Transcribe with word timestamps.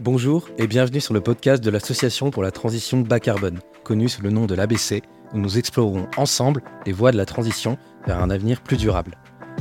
Bonjour 0.00 0.50
et 0.58 0.66
bienvenue 0.66 1.00
sur 1.00 1.14
le 1.14 1.22
podcast 1.22 1.64
de 1.64 1.70
l'Association 1.70 2.30
pour 2.30 2.42
la 2.42 2.50
transition 2.50 3.00
bas 3.00 3.18
carbone, 3.18 3.60
connue 3.82 4.10
sous 4.10 4.20
le 4.20 4.28
nom 4.28 4.44
de 4.44 4.54
l'ABC, 4.54 5.00
où 5.32 5.38
nous 5.38 5.56
explorerons 5.56 6.06
ensemble 6.18 6.62
les 6.84 6.92
voies 6.92 7.12
de 7.12 7.16
la 7.16 7.24
transition 7.24 7.78
vers 8.06 8.22
un 8.22 8.28
avenir 8.28 8.60
plus 8.60 8.76
durable. 8.76 9.16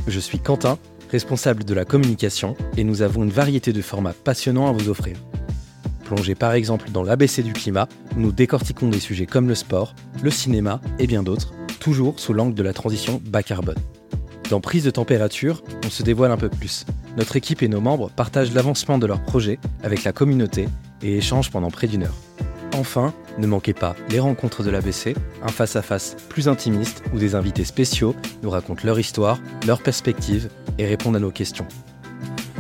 Je 0.07 0.19
suis 0.19 0.39
Quentin, 0.39 0.77
responsable 1.09 1.63
de 1.63 1.73
la 1.73 1.85
communication, 1.85 2.57
et 2.75 2.83
nous 2.83 3.01
avons 3.01 3.23
une 3.23 3.29
variété 3.29 3.71
de 3.71 3.81
formats 3.81 4.11
passionnants 4.11 4.67
à 4.67 4.73
vous 4.73 4.89
offrir. 4.89 5.15
Plongez 6.03 6.35
par 6.35 6.51
exemple 6.51 6.91
dans 6.91 7.03
l'ABC 7.03 7.41
du 7.41 7.53
climat, 7.53 7.87
où 8.17 8.19
nous 8.19 8.33
décortiquons 8.33 8.89
des 8.89 8.99
sujets 8.99 9.27
comme 9.27 9.47
le 9.47 9.55
sport, 9.55 9.95
le 10.21 10.31
cinéma 10.31 10.81
et 10.99 11.07
bien 11.07 11.23
d'autres, 11.23 11.53
toujours 11.79 12.19
sous 12.19 12.33
l'angle 12.33 12.55
de 12.55 12.63
la 12.63 12.73
transition 12.73 13.21
bas 13.25 13.41
carbone. 13.41 13.79
Dans 14.49 14.59
Prise 14.59 14.83
de 14.83 14.91
température, 14.91 15.63
on 15.85 15.89
se 15.89 16.03
dévoile 16.03 16.31
un 16.31 16.37
peu 16.37 16.49
plus. 16.49 16.85
Notre 17.17 17.37
équipe 17.37 17.63
et 17.63 17.69
nos 17.69 17.79
membres 17.79 18.09
partagent 18.09 18.53
l'avancement 18.53 18.97
de 18.97 19.07
leurs 19.07 19.23
projets 19.23 19.59
avec 19.83 20.03
la 20.03 20.11
communauté 20.11 20.67
et 21.01 21.17
échangent 21.17 21.49
pendant 21.49 21.71
près 21.71 21.87
d'une 21.87 22.03
heure. 22.03 22.15
Enfin, 22.73 23.13
ne 23.37 23.47
manquez 23.47 23.73
pas 23.73 23.95
les 24.09 24.19
rencontres 24.19 24.63
de 24.63 24.69
l'ABC, 24.69 25.15
un 25.41 25.47
face-à-face 25.47 26.17
plus 26.27 26.49
intimiste 26.49 27.03
où 27.13 27.17
des 27.17 27.33
invités 27.35 27.63
spéciaux 27.63 28.15
nous 28.43 28.49
racontent 28.49 28.81
leur 28.83 28.99
histoire, 28.99 29.39
leurs 29.65 29.81
perspectives 29.81 30.49
et 30.77 30.85
répondent 30.85 31.15
à 31.15 31.19
nos 31.19 31.31
questions. 31.31 31.67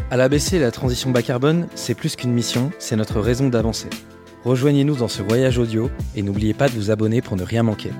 À 0.09 0.15
l'ABC, 0.15 0.59
la 0.59 0.71
transition 0.71 1.11
bas 1.11 1.21
carbone, 1.21 1.67
c'est 1.75 1.95
plus 1.95 2.15
qu'une 2.15 2.31
mission, 2.31 2.71
c'est 2.79 2.95
notre 2.95 3.19
raison 3.19 3.49
d'avancer. 3.49 3.89
Rejoignez-nous 4.45 4.95
dans 4.95 5.09
ce 5.09 5.21
voyage 5.21 5.57
audio 5.57 5.89
et 6.15 6.21
n'oubliez 6.21 6.53
pas 6.53 6.69
de 6.69 6.75
vous 6.75 6.91
abonner 6.91 7.21
pour 7.21 7.35
ne 7.35 7.43
rien 7.43 7.63
manquer. 7.63 7.91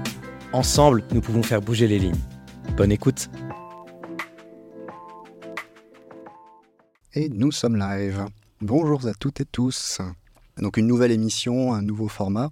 Ensemble, 0.54 1.04
nous 1.12 1.20
pouvons 1.20 1.44
faire 1.44 1.62
bouger 1.62 1.88
les 1.88 2.00
lignes. 2.00 2.16
Bonne 2.78 2.92
écoute 2.92 3.30
Et 7.18 7.30
nous 7.30 7.54
sommes 7.54 7.78
live. 7.78 8.26
Bonjour 8.60 9.08
à 9.08 9.14
toutes 9.14 9.40
et 9.40 9.46
tous. 9.46 10.02
Donc 10.58 10.76
une 10.76 10.86
nouvelle 10.86 11.12
émission, 11.12 11.74
un 11.74 11.82
nouveau 11.82 12.10
format 12.10 12.52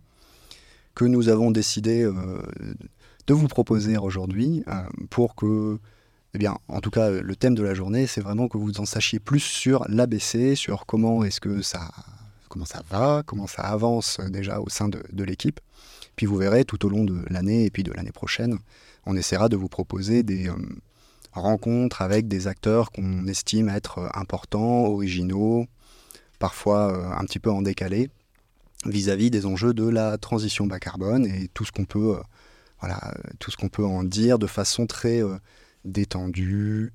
que 0.96 1.04
nous 1.04 1.28
avons 1.28 1.52
décidé 1.52 2.04
euh, 2.04 2.42
de 3.28 3.34
vous 3.34 3.50
proposer 3.50 3.98
aujourd'hui 3.98 4.64
euh, 4.70 4.84
pour 5.10 5.36
que, 5.36 5.80
eh 6.34 6.38
bien, 6.38 6.58
en 6.70 6.80
tout 6.80 6.92
cas, 6.92 7.10
le 7.10 7.36
thème 7.36 7.56
de 7.56 7.62
la 7.62 7.74
journée, 7.74 8.08
c'est 8.08 8.22
vraiment 8.22 8.48
que 8.48 8.58
vous 8.58 8.80
en 8.80 8.86
sachiez 8.86 9.20
plus 9.20 9.42
sur 9.42 9.84
l'ABC, 9.90 10.56
sur 10.56 10.86
comment 10.86 11.26
est-ce 11.26 11.42
que 11.42 11.62
ça, 11.62 11.92
comment 12.48 12.64
ça 12.64 12.84
va, 12.90 13.22
comment 13.26 13.48
ça 13.48 13.64
avance 13.64 14.22
déjà 14.30 14.62
au 14.62 14.70
sein 14.70 14.88
de, 14.88 15.24
l'équipe. 15.26 15.60
Puis 16.16 16.26
vous 16.26 16.38
verrez 16.38 16.64
tout 16.64 16.86
au 16.86 16.90
long 16.90 17.04
de 17.04 17.22
l'année 17.30 17.66
et 17.66 17.70
puis 17.70 17.84
de 17.84 17.92
l'année 17.92 18.14
prochaine, 18.14 18.58
on 19.06 19.18
essaiera 19.18 19.50
de 19.50 19.58
vous 19.58 19.68
proposer 19.68 20.24
des, 20.24 20.48
euh, 20.48 20.56
rencontre 21.34 22.02
avec 22.02 22.28
des 22.28 22.48
acteurs 22.48 22.92
qu'on 22.92 23.28
estime 23.28 23.70
être 23.70 24.00
euh, 24.00 24.10
importants, 24.14 24.86
originaux, 24.86 25.66
parfois 26.40 26.94
euh, 26.94 27.12
un 27.12 27.26
petit 27.26 27.40
peu 27.40 27.52
en 27.52 27.62
décalé 27.62 28.10
vis-à-vis 28.86 29.32
des 29.32 29.46
enjeux 29.46 29.74
de 29.74 29.88
la 29.88 30.18
transition 30.18 30.68
bas 30.68 30.80
carbone 30.80 31.26
et 31.26 31.50
tout 31.54 31.64
ce 31.64 31.72
qu'on 31.72 31.86
peut, 31.86 32.18
euh, 32.18 32.22
voilà, 32.82 33.00
tout 33.40 33.50
ce 33.50 33.58
qu'on 33.58 33.70
peut 33.70 33.86
en 33.86 34.04
dire 34.04 34.40
de 34.40 34.48
façon 34.48 34.88
très 34.88 35.22
détendue, 35.86 36.92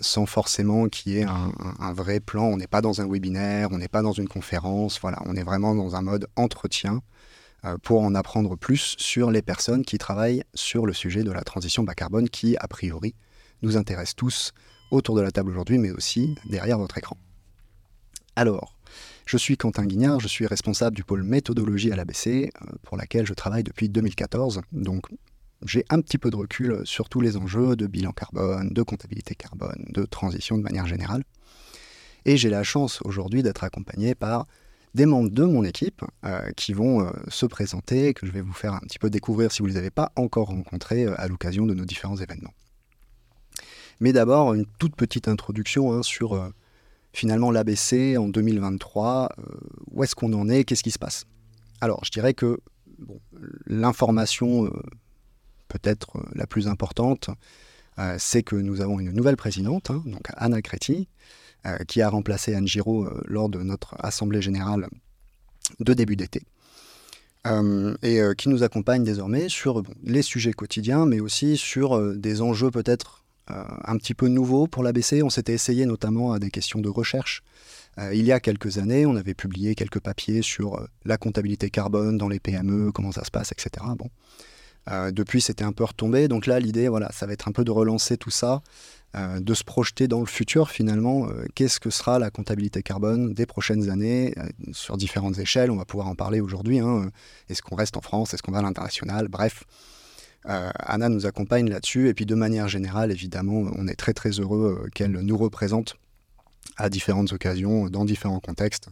sans 0.00 0.26
forcément 0.26 0.88
qu'il 0.88 1.12
y 1.12 1.18
ait 1.18 1.24
un, 1.24 1.92
vrai 1.94 2.20
plan. 2.20 2.44
On 2.44 2.58
n'est 2.58 2.66
pas 2.66 2.82
dans 2.82 3.00
un 3.00 3.08
webinaire, 3.08 3.68
on 3.72 3.78
n'est 3.78 3.88
pas 3.88 4.02
dans 4.02 4.12
une 4.12 4.28
conférence, 4.28 5.00
voilà, 5.00 5.22
on 5.24 5.34
est 5.34 5.42
vraiment 5.42 5.74
dans 5.74 5.96
un 5.96 6.02
mode 6.02 6.26
entretien 6.36 7.00
pour 7.82 8.02
en 8.02 8.14
apprendre 8.14 8.54
plus 8.54 8.94
sur 8.98 9.30
les 9.30 9.40
personnes 9.40 9.82
qui 9.82 9.96
travaillent 9.96 10.44
sur 10.52 10.84
le 10.84 10.92
sujet 10.92 11.24
de 11.24 11.32
la 11.32 11.40
transition 11.40 11.84
bas 11.84 11.94
carbone 11.94 12.28
qui, 12.28 12.58
a 12.58 12.68
priori, 12.68 13.14
nous 13.62 13.76
intéresse 13.76 14.14
tous 14.14 14.52
autour 14.90 15.16
de 15.16 15.20
la 15.20 15.30
table 15.30 15.50
aujourd'hui, 15.50 15.78
mais 15.78 15.90
aussi 15.90 16.34
derrière 16.44 16.78
votre 16.78 16.98
écran. 16.98 17.16
Alors, 18.36 18.76
je 19.26 19.36
suis 19.36 19.56
Quentin 19.56 19.86
Guignard, 19.86 20.20
je 20.20 20.28
suis 20.28 20.46
responsable 20.46 20.96
du 20.96 21.04
pôle 21.04 21.22
méthodologie 21.22 21.92
à 21.92 21.96
l'ABC, 21.96 22.26
euh, 22.26 22.66
pour 22.82 22.96
laquelle 22.96 23.26
je 23.26 23.34
travaille 23.34 23.62
depuis 23.62 23.88
2014. 23.88 24.62
Donc, 24.72 25.06
j'ai 25.64 25.84
un 25.90 26.00
petit 26.00 26.18
peu 26.18 26.30
de 26.30 26.36
recul 26.36 26.80
sur 26.84 27.08
tous 27.08 27.20
les 27.20 27.36
enjeux 27.36 27.76
de 27.76 27.86
bilan 27.86 28.12
carbone, 28.12 28.70
de 28.70 28.82
comptabilité 28.82 29.34
carbone, 29.34 29.84
de 29.90 30.04
transition 30.04 30.58
de 30.58 30.62
manière 30.62 30.86
générale. 30.86 31.24
Et 32.24 32.36
j'ai 32.36 32.50
la 32.50 32.62
chance 32.62 33.00
aujourd'hui 33.04 33.42
d'être 33.42 33.64
accompagné 33.64 34.14
par 34.14 34.46
des 34.94 35.06
membres 35.06 35.30
de 35.30 35.44
mon 35.44 35.64
équipe 35.64 36.02
euh, 36.24 36.50
qui 36.56 36.72
vont 36.72 37.06
euh, 37.06 37.10
se 37.28 37.46
présenter, 37.46 38.12
que 38.14 38.26
je 38.26 38.32
vais 38.32 38.42
vous 38.42 38.52
faire 38.52 38.74
un 38.74 38.80
petit 38.80 38.98
peu 38.98 39.08
découvrir 39.08 39.52
si 39.52 39.60
vous 39.60 39.68
ne 39.68 39.72
les 39.72 39.78
avez 39.78 39.90
pas 39.90 40.12
encore 40.16 40.48
rencontrés 40.48 41.06
à 41.06 41.28
l'occasion 41.28 41.64
de 41.64 41.74
nos 41.74 41.84
différents 41.84 42.16
événements. 42.16 42.52
Mais 44.00 44.12
d'abord, 44.12 44.54
une 44.54 44.66
toute 44.78 44.96
petite 44.96 45.28
introduction 45.28 45.92
hein, 45.92 46.02
sur 46.02 46.34
euh, 46.34 46.48
finalement 47.12 47.50
l'ABC 47.50 48.16
en 48.18 48.28
2023. 48.28 49.28
Euh, 49.38 49.42
où 49.90 50.02
est-ce 50.04 50.14
qu'on 50.14 50.32
en 50.32 50.48
est 50.48 50.64
Qu'est-ce 50.64 50.82
qui 50.82 50.90
se 50.90 50.98
passe? 50.98 51.26
Alors, 51.80 52.04
je 52.04 52.10
dirais 52.10 52.34
que 52.34 52.58
l'information 53.66 54.66
euh, 54.66 54.70
peut-être 55.68 56.22
la 56.34 56.46
plus 56.46 56.68
importante, 56.68 57.30
c'est 58.18 58.42
que 58.42 58.56
nous 58.56 58.80
avons 58.80 58.98
une 59.00 59.12
nouvelle 59.12 59.36
présidente, 59.36 59.90
hein, 59.90 60.02
donc 60.06 60.22
Anna 60.36 60.60
Creti, 60.62 61.08
qui 61.86 62.02
a 62.02 62.08
remplacé 62.08 62.54
Anne 62.54 62.66
Giraud 62.66 63.08
lors 63.26 63.48
de 63.48 63.62
notre 63.62 63.94
assemblée 63.98 64.42
générale 64.42 64.88
de 65.78 65.94
début 65.94 66.16
d'été. 66.16 66.42
et 68.02 68.20
qui 68.36 68.48
nous 68.48 68.62
accompagne 68.62 69.04
désormais 69.04 69.48
sur 69.48 69.82
les 70.04 70.22
sujets 70.22 70.52
quotidiens, 70.52 71.06
mais 71.06 71.20
aussi 71.20 71.56
sur 71.56 72.16
des 72.16 72.42
enjeux 72.42 72.70
peut-être 72.70 73.21
un 73.84 73.96
petit 73.96 74.14
peu 74.14 74.28
nouveau 74.28 74.66
pour 74.66 74.82
l'ABC. 74.82 75.22
On 75.22 75.30
s'était 75.30 75.54
essayé 75.54 75.86
notamment 75.86 76.32
à 76.32 76.38
des 76.38 76.50
questions 76.50 76.80
de 76.80 76.88
recherche. 76.88 77.42
Euh, 77.98 78.14
il 78.14 78.24
y 78.24 78.32
a 78.32 78.40
quelques 78.40 78.78
années, 78.78 79.06
on 79.06 79.16
avait 79.16 79.34
publié 79.34 79.74
quelques 79.74 80.00
papiers 80.00 80.42
sur 80.42 80.76
euh, 80.76 80.86
la 81.04 81.18
comptabilité 81.18 81.70
carbone 81.70 82.16
dans 82.16 82.28
les 82.28 82.40
PME, 82.40 82.90
comment 82.92 83.12
ça 83.12 83.24
se 83.24 83.30
passe, 83.30 83.52
etc. 83.52 83.84
Bon. 83.96 84.08
depuis, 85.12 85.40
c'était 85.40 85.64
un 85.64 85.72
peu 85.72 85.84
retombé. 85.84 86.28
Donc 86.28 86.46
là, 86.46 86.58
l'idée, 86.58 86.88
voilà, 86.88 87.10
ça 87.12 87.26
va 87.26 87.32
être 87.34 87.48
un 87.48 87.52
peu 87.52 87.64
de 87.64 87.70
relancer 87.70 88.16
tout 88.16 88.30
ça, 88.30 88.62
de 89.14 89.54
se 89.54 89.62
projeter 89.62 90.08
dans 90.08 90.20
le 90.20 90.26
futur 90.26 90.70
finalement. 90.70 91.28
Qu'est-ce 91.54 91.78
que 91.78 91.90
sera 91.90 92.18
la 92.18 92.30
comptabilité 92.30 92.82
carbone 92.82 93.32
des 93.32 93.46
prochaines 93.46 93.90
années 93.90 94.34
sur 94.72 94.96
différentes 94.96 95.38
échelles? 95.38 95.70
On 95.70 95.76
va 95.76 95.84
pouvoir 95.84 96.08
en 96.08 96.16
parler 96.16 96.40
aujourd'hui. 96.40 96.80
Hein. 96.80 97.10
Est-ce 97.48 97.62
qu'on 97.62 97.76
reste 97.76 97.96
en 97.96 98.00
France? 98.00 98.34
Est-ce 98.34 98.42
qu'on 98.42 98.52
va 98.52 98.58
à 98.58 98.62
l'international? 98.62 99.28
Bref, 99.28 99.64
euh, 100.48 100.70
Anna 100.78 101.08
nous 101.08 101.26
accompagne 101.26 101.68
là-dessus. 101.68 102.08
Et 102.08 102.14
puis 102.14 102.26
de 102.26 102.34
manière 102.34 102.68
générale, 102.68 103.10
évidemment, 103.10 103.70
on 103.76 103.86
est 103.86 103.94
très 103.94 104.12
très 104.12 104.30
heureux 104.30 104.84
euh, 104.84 104.88
qu'elle 104.94 105.12
nous 105.12 105.36
représente 105.36 105.96
à 106.76 106.88
différentes 106.88 107.32
occasions, 107.32 107.88
dans 107.88 108.04
différents 108.04 108.40
contextes, 108.40 108.88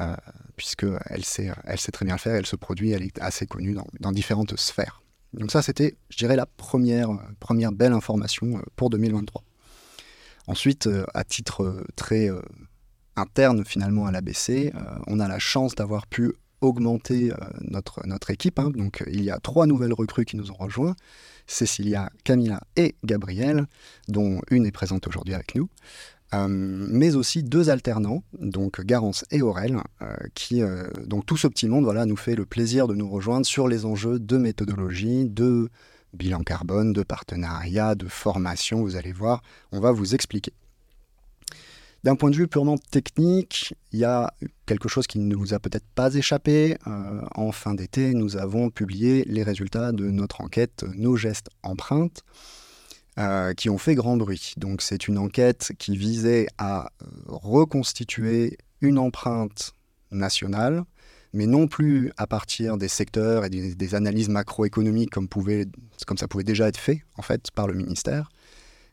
euh, 0.00 0.14
puisqu'elle 0.56 1.24
sait, 1.24 1.50
elle 1.64 1.78
sait 1.78 1.92
très 1.92 2.04
bien 2.04 2.14
le 2.14 2.20
faire, 2.20 2.34
elle 2.34 2.46
se 2.46 2.56
produit, 2.56 2.90
elle 2.90 3.02
est 3.02 3.18
assez 3.20 3.46
connue 3.46 3.76
dans, 4.00 4.12
différentes 4.12 4.56
sphères. 4.58 5.02
Donc 5.32 5.50
ça, 5.50 5.62
c'était, 5.62 5.96
je 6.10 6.18
dirais, 6.18 6.36
la 6.36 6.46
première, 6.46 7.08
première 7.40 7.72
belle 7.72 7.92
information 7.92 8.60
pour 8.76 8.90
2023. 8.90 9.42
Ensuite, 10.46 10.88
à 11.14 11.24
titre 11.24 11.84
très 11.96 12.28
interne 13.16 13.64
finalement 13.64 14.06
à 14.06 14.12
l'ABC, 14.12 14.72
on 15.06 15.20
a 15.20 15.28
la 15.28 15.38
chance 15.38 15.74
d'avoir 15.74 16.06
pu 16.06 16.34
augmenter 16.62 17.32
euh, 17.32 17.36
notre, 17.60 18.06
notre 18.06 18.30
équipe. 18.30 18.58
Hein. 18.58 18.70
Donc 18.70 19.04
il 19.06 19.22
y 19.22 19.30
a 19.30 19.38
trois 19.38 19.66
nouvelles 19.66 19.92
recrues 19.92 20.24
qui 20.24 20.36
nous 20.36 20.50
ont 20.50 20.56
rejoints. 20.58 20.96
Cécilia, 21.46 22.10
Camilla 22.24 22.60
et 22.76 22.94
Gabriel, 23.04 23.66
dont 24.08 24.40
une 24.50 24.64
est 24.64 24.72
présente 24.72 25.06
aujourd'hui 25.06 25.34
avec 25.34 25.54
nous. 25.54 25.68
Euh, 26.34 26.46
mais 26.48 27.14
aussi 27.14 27.42
deux 27.42 27.68
alternants, 27.68 28.22
donc 28.40 28.80
Garance 28.80 29.26
et 29.30 29.42
Aurel, 29.42 29.76
euh, 30.00 30.14
qui, 30.34 30.62
donc 31.04 31.26
tout 31.26 31.36
ce 31.36 31.46
petit 31.46 31.68
monde 31.68 31.92
nous 32.06 32.16
fait 32.16 32.36
le 32.36 32.46
plaisir 32.46 32.88
de 32.88 32.94
nous 32.94 33.10
rejoindre 33.10 33.44
sur 33.44 33.68
les 33.68 33.84
enjeux 33.84 34.18
de 34.18 34.38
méthodologie, 34.38 35.26
de 35.26 35.68
bilan 36.14 36.42
carbone, 36.42 36.94
de 36.94 37.02
partenariat, 37.02 37.94
de 37.94 38.06
formation, 38.06 38.80
vous 38.80 38.96
allez 38.96 39.12
voir, 39.12 39.42
on 39.72 39.80
va 39.80 39.92
vous 39.92 40.14
expliquer. 40.14 40.54
D'un 42.04 42.16
point 42.16 42.30
de 42.30 42.36
vue 42.36 42.48
purement 42.48 42.78
technique, 42.78 43.74
il 43.92 44.00
y 44.00 44.04
a 44.04 44.34
quelque 44.66 44.88
chose 44.88 45.06
qui 45.06 45.20
ne 45.20 45.36
vous 45.36 45.54
a 45.54 45.60
peut-être 45.60 45.86
pas 45.94 46.12
échappé. 46.14 46.76
Euh, 46.88 47.20
en 47.36 47.52
fin 47.52 47.74
d'été, 47.74 48.12
nous 48.12 48.36
avons 48.36 48.70
publié 48.70 49.24
les 49.26 49.44
résultats 49.44 49.92
de 49.92 50.10
notre 50.10 50.40
enquête 50.40 50.84
Nos 50.96 51.14
gestes 51.14 51.48
empreintes, 51.62 52.24
euh, 53.18 53.54
qui 53.54 53.70
ont 53.70 53.78
fait 53.78 53.94
grand 53.94 54.16
bruit. 54.16 54.54
Donc 54.56 54.82
c'est 54.82 55.06
une 55.06 55.16
enquête 55.16 55.72
qui 55.78 55.96
visait 55.96 56.48
à 56.58 56.86
euh, 56.86 57.06
reconstituer 57.26 58.58
une 58.80 58.98
empreinte 58.98 59.74
nationale, 60.10 60.82
mais 61.32 61.46
non 61.46 61.68
plus 61.68 62.12
à 62.16 62.26
partir 62.26 62.78
des 62.78 62.88
secteurs 62.88 63.44
et 63.44 63.50
des, 63.50 63.94
analyses 63.94 64.28
macroéconomiques 64.28 65.10
comme, 65.10 65.28
comme 65.28 66.18
ça 66.18 66.26
pouvait 66.26 66.42
déjà 66.42 66.66
être 66.66 66.76
fait 66.76 67.04
en 67.16 67.22
fait 67.22 67.50
par 67.52 67.68
le 67.68 67.74
ministère, 67.74 68.28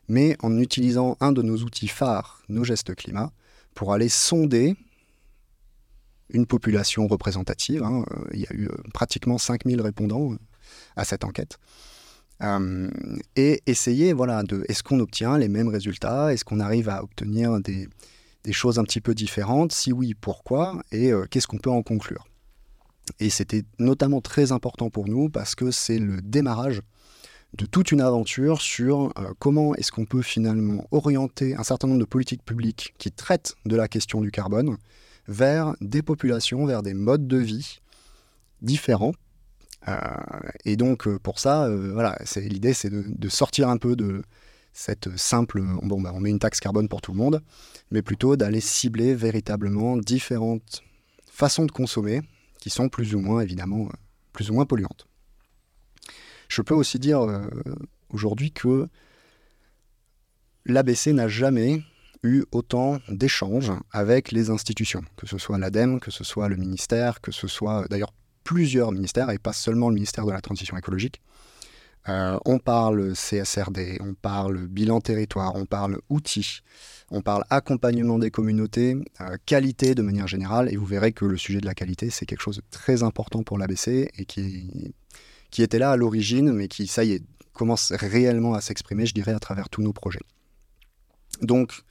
mais 0.08 0.36
en 0.42 0.58
utilisant 0.58 1.16
un 1.20 1.32
de 1.32 1.42
nos 1.42 1.58
outils 1.58 1.88
phares, 1.88 2.42
nos 2.48 2.64
gestes 2.64 2.94
climat, 2.94 3.32
pour 3.74 3.92
aller 3.92 4.08
sonder 4.08 4.76
une 6.32 6.46
population 6.46 7.06
représentative. 7.06 7.82
Hein. 7.82 8.04
Euh, 8.10 8.24
il 8.32 8.40
y 8.40 8.46
a 8.46 8.52
eu 8.52 8.66
euh, 8.66 8.76
pratiquement 8.92 9.38
5000 9.38 9.80
répondants 9.80 10.32
euh, 10.32 10.38
à 10.96 11.04
cette 11.04 11.24
enquête. 11.24 11.58
et 13.36 13.62
essayer, 13.66 14.12
voilà, 14.12 14.42
de 14.42 14.64
est-ce 14.68 14.82
qu'on 14.82 15.00
obtient 15.00 15.36
les 15.38 15.48
mêmes 15.48 15.68
résultats? 15.68 16.32
Est-ce 16.32 16.44
qu'on 16.44 16.60
arrive 16.60 16.88
à 16.88 17.02
obtenir 17.02 17.60
des, 17.60 17.88
des 18.44 18.52
choses 18.52 18.78
un 18.78 18.84
petit 18.84 19.00
peu 19.00 19.14
différentes? 19.14 19.72
Si 19.72 19.92
oui, 19.92 20.14
pourquoi? 20.14 20.82
Et 20.90 21.12
qu'est-ce 21.30 21.46
qu'on 21.46 21.58
peut 21.58 21.70
en 21.70 21.82
conclure? 21.82 22.26
Et 23.18 23.28
c'était 23.28 23.64
notamment 23.78 24.20
très 24.20 24.52
important 24.52 24.88
pour 24.88 25.06
nous 25.08 25.28
parce 25.28 25.54
que 25.54 25.70
c'est 25.70 25.98
le 25.98 26.22
démarrage 26.22 26.80
de 27.54 27.66
toute 27.66 27.92
une 27.92 28.00
aventure 28.00 28.60
sur 28.60 29.12
comment 29.38 29.74
est-ce 29.74 29.90
qu'on 29.90 30.04
peut 30.04 30.22
finalement 30.22 30.86
orienter 30.92 31.56
un 31.56 31.64
certain 31.64 31.88
nombre 31.88 32.00
de 32.00 32.04
politiques 32.04 32.44
publiques 32.44 32.94
qui 32.98 33.10
traitent 33.10 33.56
de 33.66 33.74
la 33.74 33.88
question 33.88 34.20
du 34.20 34.30
carbone 34.30 34.76
vers 35.26 35.74
des 35.80 36.02
populations, 36.02 36.66
vers 36.66 36.82
des 36.82 36.94
modes 36.94 37.26
de 37.26 37.36
vie 37.36 37.80
différents. 38.62 39.12
Euh, 39.88 39.94
et 40.64 40.76
donc 40.76 41.06
euh, 41.06 41.18
pour 41.18 41.38
ça, 41.38 41.64
euh, 41.64 41.92
voilà, 41.92 42.18
l'idée, 42.36 42.74
c'est 42.74 42.90
de, 42.90 43.28
sortir 43.28 43.68
un 43.68 43.78
peu 43.78 43.96
de 43.96 44.22
cette 44.72 45.16
simple, 45.16 45.62
bon, 45.82 46.00
bah, 46.00 46.12
on 46.14 46.20
met 46.20 46.30
une 46.30 46.38
taxe 46.38 46.60
carbone 46.60 46.88
pour 46.88 47.00
tout 47.00 47.12
le 47.12 47.18
monde, 47.18 47.42
mais 47.90 48.02
plutôt 48.02 48.36
d'aller 48.36 48.60
cibler 48.60 49.14
véritablement 49.14 49.96
différentes 49.96 50.82
façons 51.30 51.64
de 51.64 51.72
consommer 51.72 52.20
qui 52.60 52.70
sont 52.70 52.88
plus 52.88 53.14
ou 53.14 53.20
moins 53.20 53.40
évidemment 53.40 53.88
plus 54.32 54.50
ou 54.50 54.54
moins 54.54 54.66
polluantes. 54.66 55.09
Je 56.50 56.62
peux 56.62 56.74
aussi 56.74 56.98
dire 56.98 57.20
aujourd'hui 58.10 58.50
que 58.50 58.88
l'ABC 60.66 61.12
n'a 61.12 61.28
jamais 61.28 61.82
eu 62.22 62.44
autant 62.52 62.98
d'échanges 63.08 63.72
avec 63.92 64.32
les 64.32 64.50
institutions, 64.50 65.02
que 65.16 65.26
ce 65.26 65.38
soit 65.38 65.58
l'ADEME, 65.58 66.00
que 66.00 66.10
ce 66.10 66.24
soit 66.24 66.48
le 66.48 66.56
ministère, 66.56 67.20
que 67.20 67.32
ce 67.32 67.46
soit 67.46 67.86
d'ailleurs 67.88 68.12
plusieurs 68.44 68.92
ministères 68.92 69.30
et 69.30 69.38
pas 69.38 69.52
seulement 69.52 69.88
le 69.88 69.94
ministère 69.94 70.26
de 70.26 70.32
la 70.32 70.40
Transition 70.40 70.76
écologique. 70.76 71.20
Euh, 72.08 72.38
on 72.46 72.58
parle 72.58 73.12
CSRD, 73.14 73.98
on 74.00 74.14
parle 74.14 74.66
bilan 74.66 75.00
territoire, 75.00 75.54
on 75.54 75.66
parle 75.66 76.00
outils, 76.08 76.60
on 77.10 77.20
parle 77.20 77.44
accompagnement 77.50 78.18
des 78.18 78.30
communautés, 78.30 78.96
euh, 79.20 79.36
qualité 79.44 79.94
de 79.94 80.00
manière 80.00 80.26
générale, 80.26 80.72
et 80.72 80.76
vous 80.76 80.86
verrez 80.86 81.12
que 81.12 81.26
le 81.26 81.36
sujet 81.36 81.60
de 81.60 81.66
la 81.66 81.74
qualité, 81.74 82.08
c'est 82.08 82.24
quelque 82.24 82.40
chose 82.40 82.56
de 82.56 82.62
très 82.70 83.02
important 83.02 83.42
pour 83.42 83.58
l'ABC 83.58 84.08
et 84.16 84.24
qui, 84.24 84.94
qui 85.50 85.62
était 85.62 85.78
là 85.78 85.92
à 85.92 85.96
l'origine, 85.96 86.52
mais 86.52 86.68
qui, 86.68 86.86
ça 86.86 87.04
y 87.04 87.12
est, 87.12 87.22
commence 87.52 87.92
réellement 87.92 88.54
à 88.54 88.60
s'exprimer, 88.60 89.06
je 89.06 89.14
dirais, 89.14 89.32
à 89.32 89.38
travers 89.38 89.68
tous 89.68 89.82
nos 89.82 89.92
projets. 89.92 90.20
Donc, 91.42 91.82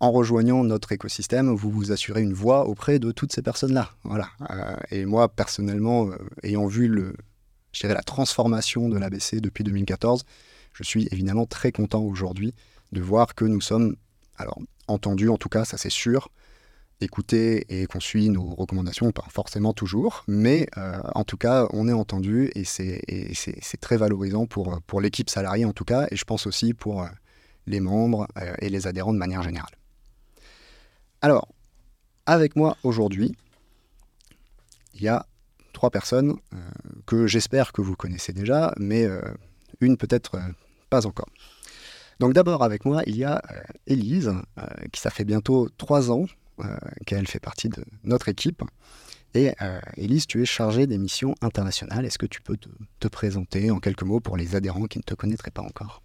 en 0.00 0.10
rejoignant 0.10 0.64
notre 0.64 0.92
écosystème, 0.92 1.54
vous 1.54 1.70
vous 1.70 1.92
assurez 1.92 2.22
une 2.22 2.34
voix 2.34 2.66
auprès 2.66 2.98
de 2.98 3.12
toutes 3.12 3.32
ces 3.32 3.42
personnes-là. 3.42 3.90
Euh, 4.50 4.76
et 4.90 5.04
moi, 5.04 5.28
personnellement, 5.28 6.08
euh, 6.08 6.16
ayant 6.42 6.66
vu 6.66 6.88
le, 6.88 7.14
je 7.72 7.86
la 7.86 8.02
transformation 8.02 8.88
de 8.88 8.98
l'ABC 8.98 9.40
depuis 9.40 9.64
2014, 9.64 10.24
je 10.72 10.82
suis 10.82 11.08
évidemment 11.10 11.46
très 11.46 11.72
content 11.72 12.02
aujourd'hui 12.02 12.54
de 12.92 13.00
voir 13.00 13.34
que 13.34 13.44
nous 13.44 13.60
sommes, 13.60 13.96
alors 14.36 14.58
entendus 14.88 15.28
en 15.28 15.36
tout 15.36 15.48
cas, 15.48 15.64
ça 15.64 15.78
c'est 15.78 15.90
sûr, 15.90 16.28
écoutés 17.00 17.66
et 17.68 17.86
qu'on 17.86 18.00
suit 18.00 18.30
nos 18.30 18.54
recommandations, 18.54 19.10
pas 19.10 19.26
forcément 19.28 19.72
toujours, 19.72 20.24
mais 20.26 20.68
euh, 20.76 20.98
en 21.14 21.24
tout 21.24 21.36
cas, 21.36 21.66
on 21.72 21.88
est 21.88 21.92
entendu 21.92 22.50
et 22.54 22.64
c'est 22.64 23.80
très 23.80 23.96
valorisant 23.96 24.46
pour, 24.46 24.80
pour 24.86 25.00
l'équipe 25.00 25.28
salariée 25.28 25.64
en 25.64 25.72
tout 25.72 25.84
cas, 25.84 26.06
et 26.10 26.16
je 26.16 26.24
pense 26.24 26.46
aussi 26.46 26.74
pour 26.74 27.06
les 27.66 27.80
membres 27.80 28.26
et 28.60 28.68
les 28.68 28.86
adhérents 28.86 29.12
de 29.12 29.18
manière 29.18 29.42
générale. 29.42 29.72
Alors, 31.20 31.48
avec 32.26 32.56
moi 32.56 32.76
aujourd'hui, 32.82 33.34
il 34.94 35.02
y 35.02 35.08
a 35.08 35.26
trois 35.72 35.90
personnes 35.90 36.36
euh, 36.54 36.56
que 37.06 37.26
j'espère 37.26 37.72
que 37.72 37.82
vous 37.82 37.96
connaissez 37.96 38.32
déjà, 38.32 38.72
mais 38.78 39.04
euh, 39.04 39.20
une 39.80 39.96
peut-être 39.96 40.36
euh, 40.36 40.48
pas 40.88 41.06
encore. 41.06 41.28
Donc 42.20 42.32
d'abord 42.32 42.62
avec 42.62 42.84
moi, 42.84 43.02
il 43.06 43.16
y 43.16 43.24
a 43.24 43.42
Élise, 43.86 44.32
qui 44.92 45.00
ça 45.00 45.10
fait 45.10 45.24
bientôt 45.24 45.68
trois 45.76 46.12
ans 46.12 46.26
qu'elle 47.06 47.26
fait 47.26 47.40
partie 47.40 47.68
de 47.68 47.84
notre 48.04 48.28
équipe. 48.28 48.62
Et 49.34 49.52
Élise, 49.96 50.26
tu 50.26 50.42
es 50.42 50.44
chargée 50.44 50.86
des 50.86 50.98
missions 50.98 51.34
internationales. 51.40 52.04
Est-ce 52.04 52.18
que 52.18 52.26
tu 52.26 52.40
peux 52.40 52.56
te, 52.56 53.08
présenter 53.08 53.70
en 53.70 53.78
quelques 53.78 54.04
mots 54.04 54.20
pour 54.20 54.36
les 54.36 54.54
adhérents 54.54 54.84
qui 54.84 54.98
ne 54.98 55.02
te 55.02 55.14
connaîtraient 55.14 55.50
pas 55.50 55.62
encore? 55.62 56.02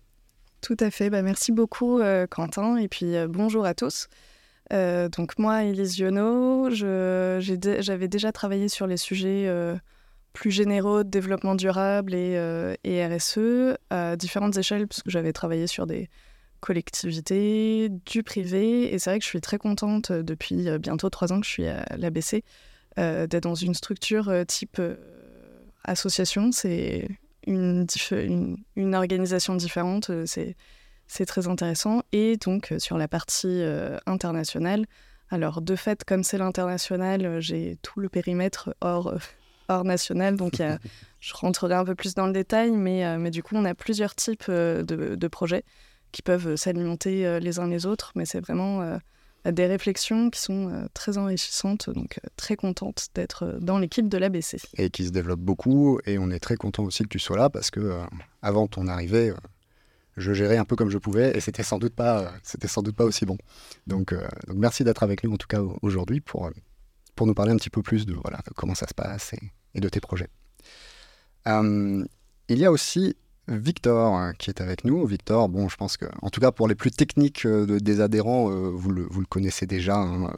Tout 0.62 0.78
à 0.80 0.90
fait. 0.90 1.10
Bah, 1.10 1.22
merci 1.22 1.52
beaucoup, 1.52 2.02
Quentin. 2.30 2.78
Et 2.78 2.88
puis 2.88 3.14
bonjour 3.28 3.66
à 3.66 3.74
tous. 3.74 4.08
Euh, 4.72 5.10
donc 5.10 5.38
moi, 5.40 5.64
Elise 5.64 5.96
Giono, 5.96 6.70
j'avais 6.70 8.08
déjà 8.08 8.32
travaillé 8.32 8.70
sur 8.70 8.88
les 8.88 8.98
sujets 8.98 9.46
euh, 9.48 9.76
plus 10.34 10.52
généraux 10.52 11.04
de 11.04 11.10
développement 11.10 11.56
durable 11.56 12.14
et, 12.14 12.36
euh, 12.38 12.76
RSE 12.86 13.78
à 13.90 14.16
différentes 14.16 14.58
échelles, 14.58 14.88
puisque 14.88 15.10
j'avais 15.10 15.34
travaillé 15.34 15.68
sur 15.68 15.88
des 15.88 16.10
collectivités, 16.60 17.90
du 17.90 18.24
privé. 18.24 18.94
Et 18.94 19.00
c'est 19.00 19.10
vrai 19.10 19.20
que 19.20 19.26
je 19.26 19.30
suis 19.30 19.42
très 19.42 19.58
contente 19.58 20.12
depuis 20.12 20.68
bientôt 20.80 21.10
trois 21.10 21.32
ans 21.34 21.40
que 21.40 21.46
je 21.46 21.52
suis 21.52 21.68
à 21.68 21.86
l'ABC 21.98 22.44
d'être 22.98 23.44
dans 23.44 23.56
une 23.56 23.74
structure 23.74 24.32
type 24.48 24.82
association. 25.86 26.52
C'est 26.52 27.08
une, 27.48 27.88
une, 28.76 28.96
organisation 28.96 29.56
différente. 29.56 30.12
C'est 30.26 30.56
c'est 31.10 31.26
très 31.26 31.48
intéressant. 31.48 32.04
Et 32.14 32.38
donc, 32.38 32.72
euh, 32.72 32.80
sur 32.80 32.98
la 32.98 33.10
partie 33.10 33.48
euh, 33.48 33.98
internationale, 34.06 34.86
alors 35.30 35.62
de 35.62 35.76
fait, 35.76 36.06
comme 36.06 36.24
c'est 36.24 36.38
l'international, 36.38 37.26
euh, 37.26 37.42
j'ai 37.42 37.78
tout 37.82 38.00
le 38.00 38.10
périmètre 38.10 38.74
hors, 38.80 39.16
hors 39.68 39.84
national. 39.84 40.38
Donc, 40.38 40.62
je 41.20 41.34
rentrerai 41.34 41.74
un 41.74 41.84
peu 41.84 41.96
plus 41.96 42.14
dans 42.14 42.28
le 42.28 42.34
détail, 42.34 42.72
mais, 42.72 43.18
mais 43.18 43.32
du 43.32 43.44
coup, 43.44 43.56
on 43.58 43.66
a 43.66 43.74
plusieurs 43.74 44.16
types 44.16 44.50
de, 44.50 44.84
de 44.84 45.28
projets 45.28 45.66
qui 46.12 46.22
peuvent 46.22 46.56
s'alimenter 46.56 47.40
les 47.40 47.60
uns 47.60 47.68
les 47.68 47.86
autres. 47.86 48.12
Mais 48.16 48.26
c'est 48.26 48.40
vraiment 48.40 49.00
des 49.46 49.66
réflexions 49.66 50.30
qui 50.30 50.40
sont 50.40 50.88
très 50.94 51.18
enrichissantes, 51.18 51.90
donc 51.90 52.20
très 52.36 52.56
contente 52.56 53.08
d'être 53.16 53.58
dans 53.62 53.80
l'équipe 53.80 54.08
de 54.08 54.18
l'ABC. 54.18 54.58
Et 54.78 54.90
qui 54.90 55.06
se 55.06 55.12
développe 55.12 55.40
beaucoup, 55.40 56.00
et 56.06 56.18
on 56.18 56.30
est 56.30 56.40
très 56.40 56.56
content 56.56 56.84
aussi 56.84 57.04
que 57.04 57.10
tu 57.10 57.20
sois 57.20 57.38
là, 57.38 57.50
parce 57.50 57.72
que 57.72 58.00
avant 58.42 58.68
ton 58.68 58.88
arrivée, 58.88 59.34
je 60.20 60.34
gérais 60.34 60.58
un 60.58 60.66
peu 60.66 60.76
comme 60.76 60.90
je 60.90 60.98
pouvais 60.98 61.36
et 61.36 61.40
c'était 61.40 61.64
sans 61.64 61.80
doute 61.80 61.96
pas, 61.96 62.34
c'était 62.44 62.68
sans 62.68 62.82
doute 62.82 62.96
pas 62.96 63.06
aussi 63.06 63.26
bon. 63.26 63.38
Donc, 63.88 64.14
euh, 64.14 64.28
donc 64.48 64.58
merci 64.58 64.84
d'être 64.84 65.04
avec 65.04 65.24
nous 65.24 65.34
en 65.34 65.38
tout 65.38 65.48
cas 65.48 65.62
aujourd'hui 65.82 66.20
pour, 66.20 66.48
euh, 66.48 66.52
pour 67.16 67.26
nous 67.26 67.34
parler 67.34 67.52
un 67.52 67.58
petit 67.58 67.70
peu 67.70 67.82
plus 67.82 68.06
de, 68.06 68.14
voilà, 68.14 68.40
comment 68.56 68.76
ça 68.76 68.88
se 68.88 68.94
passe 68.94 69.34
et, 69.34 69.80
de 69.80 69.90
tes 69.90 70.00
projets. 70.00 70.30
Euh, 71.48 72.06
il 72.50 72.58
y 72.58 72.66
a 72.66 72.72
aussi 72.72 73.16
Victor 73.50 74.34
qui 74.38 74.50
est 74.50 74.62
avec 74.62 74.86
nous. 74.86 75.06
Victor, 75.06 75.50
bon, 75.50 75.70
je 75.70 75.76
pense 75.76 75.98
que, 75.98 76.06
en 76.22 76.30
tout 76.30 76.40
cas 76.40 76.52
pour 76.52 76.68
les 76.68 76.76
plus 76.76 76.92
techniques 76.92 77.48
des 77.48 78.02
adhérents, 78.02 78.50
vous, 78.50 78.92
le, 78.92 79.04
vous, 79.04 79.20
le, 79.20 79.26
connaissez 79.26 79.66
déjà. 79.66 79.98
Hein, 79.98 80.32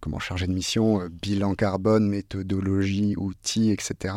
comment 0.00 0.18
charger 0.18 0.48
de 0.48 0.52
mission, 0.52 1.08
bilan 1.22 1.54
carbone, 1.54 2.08
méthodologie, 2.08 3.14
outils, 3.16 3.70
etc. 3.70 4.14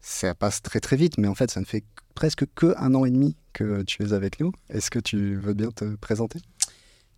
Ça 0.00 0.34
passe 0.34 0.62
très 0.62 0.80
très 0.80 0.96
vite, 0.96 1.16
mais 1.16 1.28
en 1.28 1.34
fait, 1.34 1.50
ça 1.50 1.60
ne 1.60 1.64
fait 1.64 1.84
presque 2.14 2.44
que 2.54 2.74
un 2.76 2.94
an 2.94 3.04
et 3.04 3.10
demi 3.10 3.36
que 3.52 3.82
tu 3.82 4.02
es 4.02 4.12
avec 4.12 4.40
nous. 4.40 4.52
Est-ce 4.68 4.90
que 4.90 4.98
tu 4.98 5.36
veux 5.36 5.54
bien 5.54 5.70
te 5.70 5.94
présenter? 5.96 6.40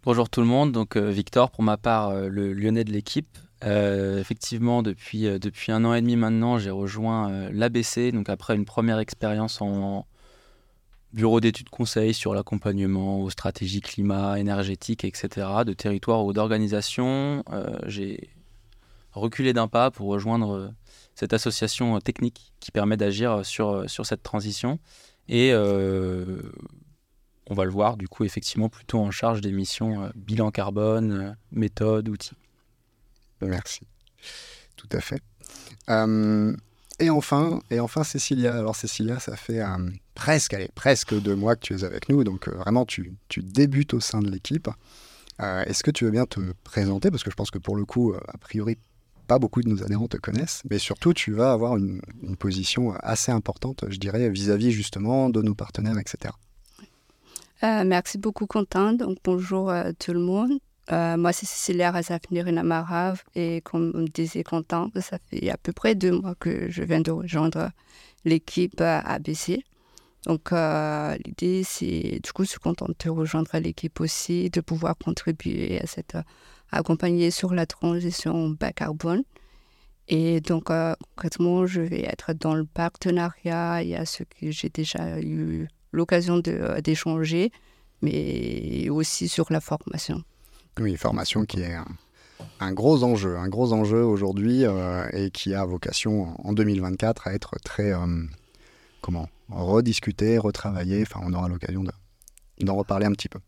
Bonjour 0.03 0.29
tout 0.29 0.41
le 0.41 0.47
monde, 0.47 0.73
donc 0.73 0.97
euh, 0.97 1.11
Victor 1.11 1.51
pour 1.51 1.63
ma 1.63 1.77
part, 1.77 2.11
euh, 2.11 2.29
le 2.29 2.53
lyonnais 2.53 2.85
de 2.85 2.93
l'équipe. 2.93 3.39
Euh, 3.65 4.21
effectivement, 4.21 4.83
depuis, 4.83 5.23
depuis 5.39 5.73
un 5.73 5.85
an 5.85 5.95
et 5.95 6.01
demi 6.01 6.17
maintenant, 6.17 6.59
j'ai 6.59 6.71
rejoint 6.71 7.51
l'ABC, 7.51 8.13
donc 8.13 8.29
après 8.29 8.55
une 8.55 8.65
première 8.65 8.99
expérience 8.99 9.61
en, 9.61 10.07
bureau 11.13 11.41
d'études 11.41 11.71
conseil 11.71 12.15
sur 12.15 12.35
l'accompagnement 12.35 13.21
aux 13.21 13.31
stratégies 13.31 13.81
climat, 13.81 14.39
énergétique, 14.39 15.05
etc., 15.05 15.49
de 15.67 15.73
territoire 15.73 16.25
ou 16.25 16.33
d'organisation. 16.33 17.43
j'ai 17.87 18.31
reculé 19.13 19.53
d'un 19.53 19.67
pas 19.67 19.91
pour 19.91 20.07
rejoindre 20.07 20.73
cette 21.15 21.33
association 21.33 21.97
euh, 21.97 22.01
technique 22.01 22.53
qui 22.61 22.71
permet 22.71 22.97
d'agir 22.97 23.33
euh, 23.33 23.43
sur, 23.43 23.69
euh, 23.69 23.87
sur 23.87 24.07
cette 24.07 24.23
transition. 24.23 24.79
Et 25.29 25.53
on 25.55 27.55
va 27.55 27.65
le 27.65 27.71
voir, 27.71 27.97
du 27.97 28.09
coup, 28.09 28.25
effectivement, 28.25 28.69
plutôt 28.69 28.99
en 28.99 29.13
charge 29.13 29.41
des 29.41 29.53
missions 29.53 30.11
bilan 30.17 30.51
carbone, 30.51 31.37
méthode, 31.53 32.09
outils. 32.09 32.33
Merci. 33.43 33.81
Tout 34.77 34.89
à 34.93 35.01
fait. 35.01 35.23
et 37.01 37.11
enfin, 37.11 37.61
et 37.71 37.81
enfin, 37.81 38.05
Cécilia. 38.05 38.55
Alors, 38.55 38.77
Cécilia, 38.77 39.19
ça 39.19 39.37
fait 39.37 39.63
presque, 40.15 40.55
allez, 40.55 40.71
presque 40.75 41.19
deux 41.21 41.35
mois 41.35 41.57
que 41.57 41.61
tu 41.61 41.75
es 41.75 41.85
avec 41.85 42.09
nous, 42.09 42.25
donc 42.25 42.49
vraiment, 42.49 42.85
tu, 42.85 43.17
débutes 43.37 43.95
au 43.95 44.01
sein 44.01 44.21
de 44.21 44.31
l'équipe. 44.31 44.69
Est-ce 45.39 45.83
que 45.83 45.91
tu 45.91 46.05
veux 46.05 46.11
bien 46.11 46.27
te 46.27 46.41
présenter? 46.65 47.11
Parce 47.11 47.23
que 47.25 47.31
je 47.31 47.37
pense 47.37 47.51
que 47.51 47.59
pour 47.59 47.77
le 47.77 47.85
coup, 47.85 48.15
a 48.15 48.39
priori, 48.39 48.77
pas 49.31 49.39
beaucoup 49.39 49.63
de 49.63 49.69
nos 49.69 49.85
adhérents 49.85 50.09
te 50.09 50.17
connaissent, 50.17 50.63
mais 50.69 50.81
surtout 50.81 51.15
tu 51.15 51.31
vas 51.31 51.53
avoir 51.53 51.77
une, 51.77 52.01
position 52.37 52.95
assez 52.99 53.31
importante, 53.31 53.85
je 53.89 53.97
dirais, 53.97 54.29
vis-à-vis 54.29 54.73
justement 54.73 55.31
de 55.31 55.41
nos 55.41 55.55
partenaires, 55.55 55.99
etc. 55.99 56.35
Euh, 57.63 57.85
merci 57.85 58.19
beaucoup, 58.19 58.47
Quentin. 58.47 58.93
Donc, 58.93 59.19
bonjour 59.23 59.71
à 59.71 59.93
tout 59.93 60.13
le 60.13 60.19
monde. 60.19 60.59
Euh, 60.93 61.17
moi, 61.17 61.33
c'est 61.33 61.47
Cécilia 61.47 61.93
Razafnirina 61.93 62.65
Marav 62.65 63.23
et 63.37 63.61
comme 63.61 64.09
disait 64.09 64.43
Quentin, 64.43 64.91
ça 65.01 65.19
fait 65.31 65.49
à 65.51 65.57
peu 65.57 65.73
près 65.73 65.95
deux 65.95 66.11
mois 66.21 66.35
que 66.35 66.69
je 66.69 66.83
viens 66.83 67.01
de 67.01 67.13
rejoindre 67.13 67.71
l'équipe 68.25 68.81
ABC. 68.81 69.65
Donc, 70.27 70.51
l'idée, 70.51 71.63
c'est, 71.65 72.21
du 72.23 72.33
coup, 72.33 72.45
je 72.45 72.51
suis 72.51 72.59
contente 72.59 73.07
de 73.07 73.11
rejoindre 73.11 73.57
l'équipe 73.59 74.01
aussi, 74.01 74.51
de 74.51 74.61
pouvoir 74.61 74.97
contribuer 74.99 75.81
à 75.81 75.87
cette, 75.87 76.17
accompagner 76.73 77.31
sur 77.31 77.55
la 77.55 77.67
transition 77.67 78.51
bas 78.51 78.73
carbone. 78.73 79.23
Et 80.09 80.41
donc, 80.41 80.71
concrètement, 81.15 81.67
je 81.67 81.81
vais 81.83 82.03
être 82.03 82.33
dans 82.33 82.55
le 82.55 82.65
partenariat. 82.65 83.83
Il 83.83 83.91
y 83.91 83.95
a 83.95 84.05
ce 84.05 84.25
que 84.25 84.51
j'ai 84.51 84.69
déjà 84.69 85.21
eu 85.21 85.69
l'occasion 85.93 86.39
d'échanger, 86.39 87.53
mais 88.03 88.89
aussi 88.91 89.29
sur 89.29 89.47
la 89.53 89.61
formation. 89.61 90.25
Oui, 90.81 90.97
formation 90.97 91.45
qui 91.45 91.61
est 91.61 91.77
un, 92.59 92.73
gros 92.73 93.05
enjeu, 93.05 93.37
un 93.37 93.49
gros 93.49 93.75
enjeu 93.75 94.03
aujourd'hui 94.03 94.65
euh, 94.65 95.07
et 95.13 95.31
qui 95.31 95.53
a 95.53 95.63
vocation 95.67 96.35
en 96.43 96.55
2024 96.55 97.29
à 97.29 97.35
être 97.35 97.57
très, 97.63 97.93
euh, 97.93 98.25
comment, 99.03 99.29
rediscuté, 99.51 100.39
retravaillé. 100.39 101.03
Enfin, 101.03 101.21
on 101.23 101.35
aura 101.35 101.49
l'occasion 101.49 101.85
d'en 102.61 102.75
reparler 102.75 103.05
un 103.05 103.13
petit 103.13 103.29
peu. 103.29 103.41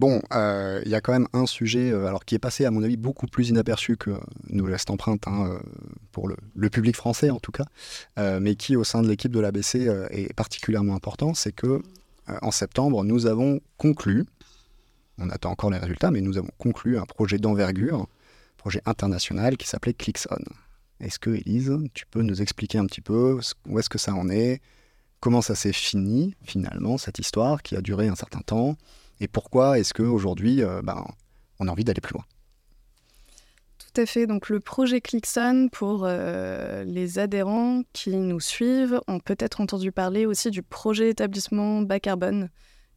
Bon, 0.00 0.20
euh, 0.32 0.82
il 0.84 0.90
y 0.90 0.96
a 0.96 1.00
quand 1.00 1.12
même 1.12 1.28
un 1.32 1.46
sujet 1.46 1.92
alors 1.92 2.24
qui 2.24 2.34
est 2.34 2.40
passé, 2.40 2.64
à 2.64 2.72
mon 2.72 2.82
avis, 2.82 2.96
beaucoup 2.96 3.28
plus 3.28 3.50
inaperçu 3.50 3.96
que 3.96 4.18
nous 4.48 4.66
laisse 4.66 4.86
empreinte, 4.88 5.28
hein, 5.28 5.60
pour 6.10 6.26
le, 6.26 6.70
public 6.70 6.96
français 6.96 7.30
en 7.30 7.38
tout 7.38 7.52
cas, 7.52 7.66
mais 8.40 8.56
qui, 8.56 8.74
au 8.74 8.82
sein 8.82 9.00
de 9.00 9.06
l'équipe 9.06 9.30
de 9.30 9.38
l'ABC, 9.38 9.86
est 10.10 10.32
particulièrement 10.34 10.96
important. 10.96 11.34
C'est 11.34 11.52
que 11.52 11.80
en 12.42 12.50
septembre, 12.50 13.04
nous 13.04 13.26
avons 13.26 13.60
conclu 13.76 14.26
on 15.18 15.30
attend 15.30 15.50
encore 15.50 15.70
les 15.70 15.78
résultats, 15.78 16.10
mais 16.10 16.20
nous 16.20 16.38
avons 16.38 16.50
conclu 16.58 16.98
un 16.98 17.04
projet 17.04 17.38
d'envergure, 17.38 18.06
projet 18.56 18.80
international 18.86 19.56
qui 19.56 19.66
s'appelait 19.66 19.94
ClicksOn. 19.94 20.44
Est-ce 21.00 21.18
que, 21.18 21.30
Elise, 21.30 21.76
tu 21.92 22.06
peux 22.06 22.22
nous 22.22 22.40
expliquer 22.40 22.78
un 22.78 22.86
petit 22.86 23.00
peu 23.00 23.38
où 23.66 23.78
est-ce 23.78 23.88
que 23.88 23.98
ça 23.98 24.14
en 24.14 24.28
est, 24.28 24.60
comment 25.20 25.42
ça 25.42 25.54
s'est 25.54 25.72
fini 25.72 26.34
finalement, 26.42 26.98
cette 26.98 27.18
histoire 27.18 27.62
qui 27.62 27.76
a 27.76 27.80
duré 27.80 28.08
un 28.08 28.14
certain 28.14 28.40
temps, 28.40 28.76
et 29.20 29.28
pourquoi 29.28 29.78
est-ce 29.78 29.94
qu'aujourd'hui, 29.94 30.62
euh, 30.62 30.82
ben, 30.82 31.04
on 31.60 31.68
a 31.68 31.70
envie 31.70 31.84
d'aller 31.84 32.00
plus 32.00 32.14
loin? 32.14 32.24
Tout 33.78 34.00
à 34.00 34.06
fait. 34.06 34.26
Donc 34.26 34.48
le 34.48 34.60
projet 34.60 35.00
Clixon, 35.00 35.68
pour 35.70 36.04
euh, 36.04 36.84
les 36.84 37.18
adhérents 37.18 37.82
qui 37.92 38.16
nous 38.16 38.40
suivent, 38.40 39.00
ont 39.06 39.20
peut-être 39.20 39.60
entendu 39.60 39.92
parler 39.92 40.26
aussi 40.26 40.50
du 40.50 40.62
projet 40.62 41.10
établissement 41.10 41.82
bas 41.82 42.00
carbone, 42.00 42.50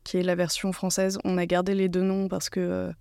qui 0.08 0.16
est 0.16 0.24
la 0.24 0.36
version 0.36 0.72
française. 0.72 1.20
On 1.26 1.38
a 1.38 1.46
gardé 1.46 1.76
les 1.76 1.90
deux 1.90 2.02
noms 2.02 2.30
parce 2.30 2.50
que 2.50 2.62
euh, 2.62 2.92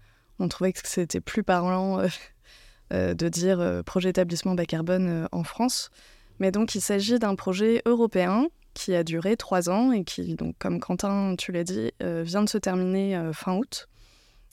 on 0.40 0.48
trouvait 0.48 0.72
que 0.72 0.80
c'était 0.82 1.20
plus 1.20 1.44
parlant 1.44 2.00
euh, 2.00 2.08
euh, 2.92 3.14
de 3.14 3.28
dire 3.28 3.82
projet 3.86 4.10
établissement 4.10 4.56
bas 4.56 4.66
carbone 4.66 5.28
en 5.30 5.44
France. 5.44 5.90
Mais 6.40 6.50
donc 6.50 6.74
il 6.74 6.80
s'agit 6.80 7.20
d'un 7.20 7.36
projet 7.36 7.80
européen 7.86 8.48
qui 8.74 8.92
a 8.92 9.04
duré 9.04 9.36
trois 9.36 9.70
ans 9.70 9.92
et 9.92 10.02
qui, 10.02 10.34
donc, 10.34 10.56
comme 10.58 10.80
Quentin, 10.80 11.36
tu 11.38 11.52
l'as 11.52 11.64
dit, 11.64 11.92
vient 12.00 12.42
de 12.42 12.48
se 12.48 12.58
terminer 12.58 13.30
fin 13.32 13.56
août. 13.56 13.88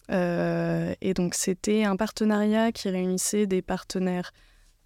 et 0.09 1.13
donc 1.13 1.33
c'était 1.33 1.83
un 1.83 1.97
partenariat 1.97 2.71
qui 2.71 2.89
réunissait 2.89 3.47
des 3.47 3.61
partenaires 3.61 4.31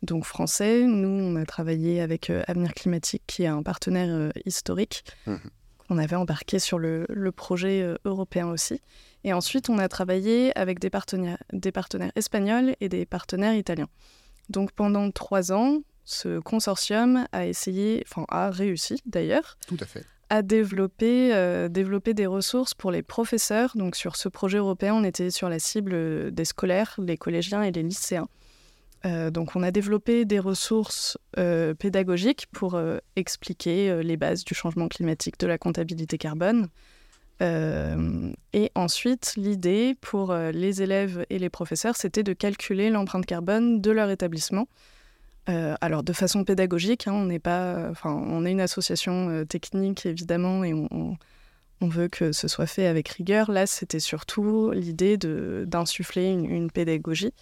donc 0.01 0.25
français. 0.25 0.86
Nous, 0.88 1.07
on 1.07 1.36
a 1.36 1.45
travaillé 1.45 2.01
avec 2.01 2.31
Avenir 2.47 2.74
Climatique, 2.74 3.21
qui 3.27 3.43
est 3.43 3.47
un 3.47 3.62
partenaire 3.62 4.31
historique, 4.45 5.03
mmh 5.27 5.36
on 5.89 5.98
avait 5.98 6.15
embarqué 6.15 6.60
sur 6.60 6.79
le, 6.79 7.06
projet 7.36 7.82
euh, 7.82 7.96
européen 8.06 8.48
aussi. 8.48 8.82
Et 9.24 9.34
ensuite, 9.34 9.70
on 9.70 9.77
a 9.77 9.88
travaillé 9.88 10.58
avec 10.58 10.79
des 10.79 10.89
partenaires, 10.89 11.38
des 11.53 11.72
partenaires 11.72 12.12
espagnols 12.15 12.75
et 12.82 12.89
des 12.89 13.06
partenaires 13.06 13.53
italiens. 13.53 13.89
Donc 14.50 14.72
pendant 14.72 15.10
trois 15.12 15.51
ans, 15.51 15.82
ce 16.06 16.39
consortium 16.39 17.27
a 17.32 17.46
essayé, 17.46 18.03
enfin 18.08 18.25
a 18.29 18.50
réussi 18.50 19.01
d'ailleurs, 19.06 19.58
Tout 19.67 19.77
à 19.82 19.86
fait. 19.86 20.06
à 20.29 20.41
développer, 20.41 21.34
euh, 21.34 21.67
développer 21.67 22.13
des 22.13 22.27
ressources 22.27 22.74
pour 22.74 22.91
les 22.91 23.03
professeurs. 23.03 23.74
Donc 23.75 23.96
sur 23.96 24.15
ce 24.15 24.29
projet 24.29 24.58
européen, 24.58 24.94
on 24.94 25.03
était 25.03 25.32
sur 25.32 25.50
la 25.50 25.60
cible 25.60 26.32
des 26.32 26.46
scolaires, 26.46 26.96
les 26.98 27.17
collégiens 27.17 27.62
et 27.63 27.72
les 27.72 27.84
lycéens. 27.84 28.29
Euh, 29.06 29.30
donc 29.30 29.56
on 29.56 29.63
a 29.63 29.72
développé 29.72 30.25
des 30.25 30.39
ressources 30.39 31.18
euh, 31.38 31.74
pédagogiques 31.74 32.48
pour 32.51 32.75
euh, 32.75 32.98
expliquer 33.16 34.01
les 34.04 34.18
bases 34.18 34.44
du 34.44 34.54
changement 34.54 34.88
climatique, 34.88 35.39
de 35.39 35.48
la 35.48 35.58
comptabilité 35.58 36.18
carbone. 36.18 36.68
et 37.39 38.72
ensuite, 38.74 39.34
l'idée 39.38 39.96
pour 40.01 40.34
les 40.34 40.82
élèves 40.82 41.25
et 41.30 41.38
les 41.38 41.50
professeurs, 41.51 41.96
c'était 41.96 42.24
de 42.24 42.34
calculer 42.34 42.89
l'empreinte 42.89 43.27
carbone 43.27 43.80
de 43.80 43.92
leur 43.92 44.10
établissement. 44.10 44.68
alors 45.46 46.01
de 46.01 46.13
façon 46.13 46.44
pédagogique, 46.44 47.08
hein, 47.08 47.13
on 47.13 47.25
n'est 47.25 47.39
pas, 47.39 47.92
on 48.04 48.44
est 48.44 48.51
une 48.51 48.62
association 48.62 49.46
technique 49.46 50.08
évidemment 50.08 50.63
et 50.63 50.74
on, 50.74 51.18
veut 51.82 52.08
que 52.08 52.32
ce 52.32 52.48
soit 52.48 52.66
fait 52.66 52.88
avec 52.88 53.08
rigueur. 53.10 53.51
Là, 53.51 53.68
c'était 53.68 54.00
surtout 54.00 54.72
l'idée 54.72 55.18
d'insuffler 55.18 56.32
une, 56.32 56.72
pédagogie. 56.72 57.34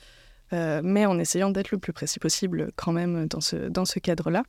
Euh, 0.54 0.82
mais 0.84 1.06
en 1.06 1.18
essayant 1.18 1.50
d'être 1.50 1.72
le 1.72 1.80
plus 1.80 1.94
précis 1.94 2.20
possible 2.20 2.72
quand 2.75 2.92
même 2.92 3.28
dans 3.28 3.42
ce, 3.42 3.56
dans 3.56 3.86
ce 3.86 4.00
cadre-là. 4.00 4.44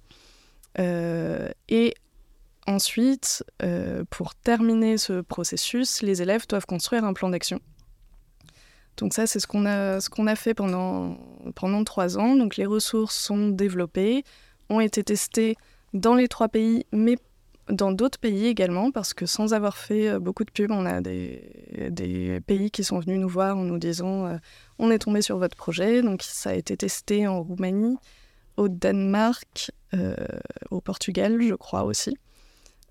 Euh, 0.79 1.49
et 1.69 1.95
ensuite, 2.67 3.45
euh, 3.63 4.05
pour 4.11 4.35
terminer 4.35 4.99
ce 4.99 5.21
processus, 5.23 6.03
les 6.03 6.21
élèves 6.21 6.47
doivent 6.49 6.67
construire 6.67 7.05
un 7.05 7.13
plan 7.13 7.31
d'action. 7.31 7.61
Donc 8.99 9.15
ça, 9.15 9.27
c'est 9.27 9.41
ce 9.41 9.47
qu'on 9.47 9.67
a, 9.67 10.01
ce 10.01 10.11
qu'on 10.11 10.27
a 10.27 10.37
fait 10.37 10.55
pendant, 10.55 11.19
pendant 11.55 11.85
trois 11.85 12.19
ans. 12.19 12.35
Donc 12.35 12.57
les 12.57 12.67
ressources 12.67 13.17
sont 13.17 13.49
développées, 13.49 14.25
ont 14.69 14.81
été 14.81 15.03
testées 15.03 15.57
dans 15.95 16.15
les 16.15 16.29
trois 16.29 16.49
pays, 16.49 16.85
mais 16.93 17.17
dans 17.69 17.93
d'autres 17.93 18.19
pays 18.19 18.47
également, 18.47 18.91
parce 18.91 19.13
que 19.13 19.27
sans 19.27 19.55
avoir 19.55 19.77
fait 19.77 20.19
beaucoup 20.21 20.45
de 20.45 20.51
pubs, 20.51 20.71
on 20.71 20.87
a 20.87 21.01
des, 21.01 22.41
pays 22.47 22.71
qui 22.71 22.85
sont 22.85 23.01
venus 23.01 23.19
nous 23.19 23.29
voir 23.29 23.57
en 23.57 23.65
nous 23.65 23.79
disant 23.79 24.39
on 24.79 24.91
est 24.91 24.99
tombé 24.99 25.23
sur 25.23 25.39
votre 25.39 25.57
projet. 25.57 26.03
Donc, 26.03 26.23
ça 26.23 26.51
a 26.51 26.55
été 26.55 26.77
testé 26.77 27.27
en 27.27 27.43
Roumanie, 27.43 27.97
au 28.57 28.69
Danemark, 28.69 29.71
euh, 29.95 30.15
au 30.71 30.81
Portugal, 30.81 31.41
je 31.41 31.55
crois 31.55 31.85
aussi. 31.85 32.17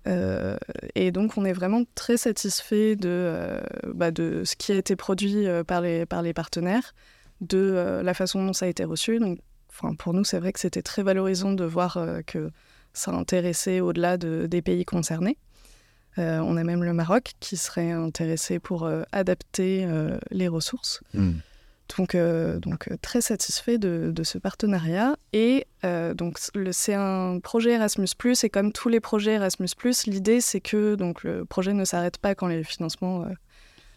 Euh, 0.06 0.56
et 0.94 1.10
donc, 1.10 1.36
on 1.36 1.44
est 1.44 1.52
vraiment 1.52 1.82
très 1.94 2.16
satisfait 2.16 2.96
de, 2.96 3.08
euh, 3.08 3.60
bah, 3.86 4.10
de 4.10 4.44
ce 4.44 4.54
qui 4.56 4.72
a 4.72 4.76
été 4.76 4.96
produit 4.96 5.46
par, 5.66 5.80
les, 5.80 6.06
par 6.06 6.22
les 6.22 6.32
partenaires, 6.32 6.94
de 7.40 8.00
la 8.02 8.14
façon 8.14 8.44
dont 8.44 8.52
ça 8.52 8.66
a 8.66 8.68
été 8.68 8.84
reçu. 8.84 9.18
Donc, 9.18 9.38
pour 9.98 10.14
nous, 10.14 10.24
c'est 10.24 10.38
vrai 10.38 10.52
que 10.52 10.60
c'était 10.60 10.82
très 10.82 11.02
valorisant 11.02 11.52
de 11.52 11.64
voir 11.64 11.98
que 12.26 12.50
ça 12.96 13.12
intéressait 13.12 13.80
au-delà 13.80 14.16
de, 14.16 14.46
des 14.46 14.62
pays 14.62 14.84
concernés. 14.84 15.38
on 16.16 16.56
a 16.56 16.64
même 16.64 16.82
le 16.82 16.92
Maroc 16.92 17.32
qui 17.40 17.56
serait 17.56 17.92
intéressé 17.92 18.58
pour 18.58 18.88
adapter 19.12 19.86
les 20.30 20.48
ressources. 20.48 21.02
Hmm. 21.14 21.34
Donc, 21.96 22.14
euh, 22.14 22.58
donc 22.58 22.88
euh, 22.88 22.96
très 23.00 23.20
satisfait 23.20 23.78
de, 23.78 24.12
ce 24.22 24.38
partenariat. 24.38 25.16
Et 25.32 25.66
euh, 25.84 26.14
donc 26.14 26.38
c'est 26.72 26.94
un 26.94 27.38
projet 27.40 27.72
Erasmus+, 27.72 28.08
et 28.42 28.50
comme 28.50 28.72
tous 28.72 28.88
les 28.88 29.00
projets 29.00 29.34
Erasmus+, 29.34 29.68
l'idée 30.06 30.40
c'est 30.40 30.60
que 30.60 30.94
donc, 30.94 31.22
le 31.22 31.44
projet 31.44 31.72
ne 31.72 31.84
s'arrête 31.84 32.18
pas 32.18 32.34
quand 32.34 32.48
les 32.48 32.64
financements 32.64 33.26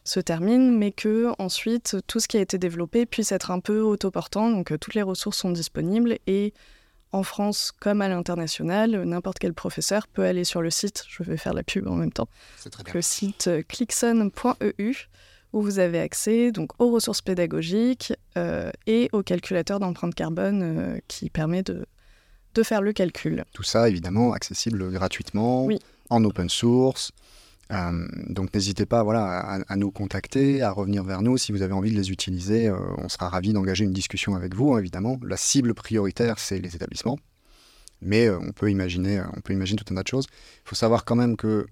se 0.03 0.20
terminent, 0.20 0.72
mais 0.72 0.91
que 0.91 1.32
ensuite 1.39 1.98
tout 2.08 2.20
ce 2.20 2.27
qui 2.27 2.38
a 2.38 2.41
été 2.41 2.58
développé 2.58 3.06
puisse 3.06 3.32
être 3.32 3.51
un 3.51 3.60
peu 3.60 3.82
autoportant. 3.82 4.50
Donc 4.50 4.74
toutes 4.79 4.94
les 4.94 5.01
ressources 5.01 5.38
sont 5.38 5.51
disponibles 5.51 6.18
et 6.27 6.53
en 7.12 7.24
France 7.24 7.72
comme 7.80 8.01
à 8.01 8.08
l'international, 8.08 9.04
n'importe 9.04 9.39
quel 9.39 9.54
professeur 9.54 10.08
peut 10.08 10.24
aller 10.24 10.44
sur 10.44 10.62
le 10.62 10.70
site, 10.70 11.04
je 11.08 11.24
vais 11.24 11.38
faire 11.38 11.54
la 11.54 11.63
pub 11.63 11.88
en 11.88 11.96
même 11.96 12.12
temps, 12.12 12.30
le 12.94 13.01
site 13.01 13.50
clickson.eu 13.68 15.10
où 15.54 15.62
vous 15.62 15.80
avez 15.80 16.00
accès 16.00 16.51
donc, 16.51 16.72
aux 16.80 16.92
ressources 16.92 17.22
pédagogiques 17.22 18.13
euh, 18.38 18.72
et 18.88 19.10
au 19.13 19.24
calculateur 19.24 19.80
d'empreinte 19.80 20.16
carbone 20.16 20.62
euh, 20.62 21.00
qui 21.08 21.30
permet 21.30 21.63
de, 21.63 21.86
de 22.56 22.63
faire 22.63 22.82
le 22.82 22.94
calcul. 22.94 23.44
Tout 23.54 23.63
ça, 23.63 23.89
évidemment, 23.89 24.34
accessible 24.34 24.92
gratuitement, 24.92 25.68
en 26.10 26.24
open 26.24 26.50
source. 26.50 27.12
Euh, 27.72 28.08
donc 28.28 28.54
n'hésitez 28.54 28.86
pas 28.86 29.04
voilà, 29.04 29.64
à, 29.68 29.76
nous 29.76 29.92
contacter, 29.92 30.62
à 30.62 30.72
revenir 30.72 31.04
vers 31.04 31.22
nous 31.22 31.38
si 31.38 31.52
vous 31.52 31.62
avez 31.62 31.74
envie 31.74 31.92
de 31.92 31.96
les 31.96 32.12
utiliser. 32.12 32.72
on 32.72 33.10
sera 33.10 33.30
ravis 33.30 33.54
d'engager 33.54 33.86
une 33.86 33.94
discussion 33.94 34.36
avec 34.36 34.56
vous, 34.56 34.74
hein, 34.74 34.80
évidemment. 34.80 35.20
La 35.24 35.38
cible 35.38 35.74
prioritaire, 35.74 36.40
c'est 36.40 36.60
les 36.60 36.76
établissements. 36.76 37.20
Mais 38.02 38.30
on, 38.30 38.52
peut 38.54 38.72
imaginer, 38.72 39.22
on 39.36 39.42
peut 39.42 39.54
imaginer 39.54 39.82
tout 39.84 39.94
un 39.94 39.96
tas 39.98 40.04
de 40.04 40.08
choses. 40.08 40.26
Il 40.66 40.70
faut 40.70 40.76
savoir 40.76 41.04
quand 41.06 41.16
même 41.16 41.36
que 41.36 41.68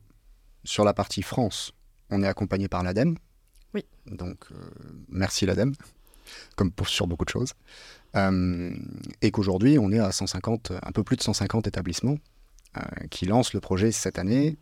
sur 0.65 0.83
la 0.83 0.93
partie 0.93 1.21
France, 1.21 1.71
on 2.09 2.21
est 2.21 2.27
accompagné 2.27 2.67
par 2.67 2.83
l'ADEME, 2.83 3.15
oui. 3.73 3.85
Donc, 4.07 4.37
euh, 4.51 4.55
merci 5.09 5.45
l'ADEME, 5.45 5.73
comme 6.55 6.71
pour, 6.71 6.87
sur 6.87 7.07
beaucoup 7.07 7.25
de 7.25 7.29
choses. 7.29 7.53
Euh, 8.15 8.73
et 9.21 9.31
qu'aujourd'hui, 9.31 9.77
on 9.79 9.91
est 9.91 9.99
à 9.99 10.11
150, 10.11 10.71
un 10.81 10.91
peu 10.91 11.03
plus 11.03 11.17
de 11.17 11.21
150 11.21 11.67
établissements 11.67 12.15
euh, 12.15 12.17
qui 13.09 13.25
lancent 13.25 13.53
le 13.53 13.59
projet 13.59 13.91
cette 13.91 14.19
année. 14.19 14.57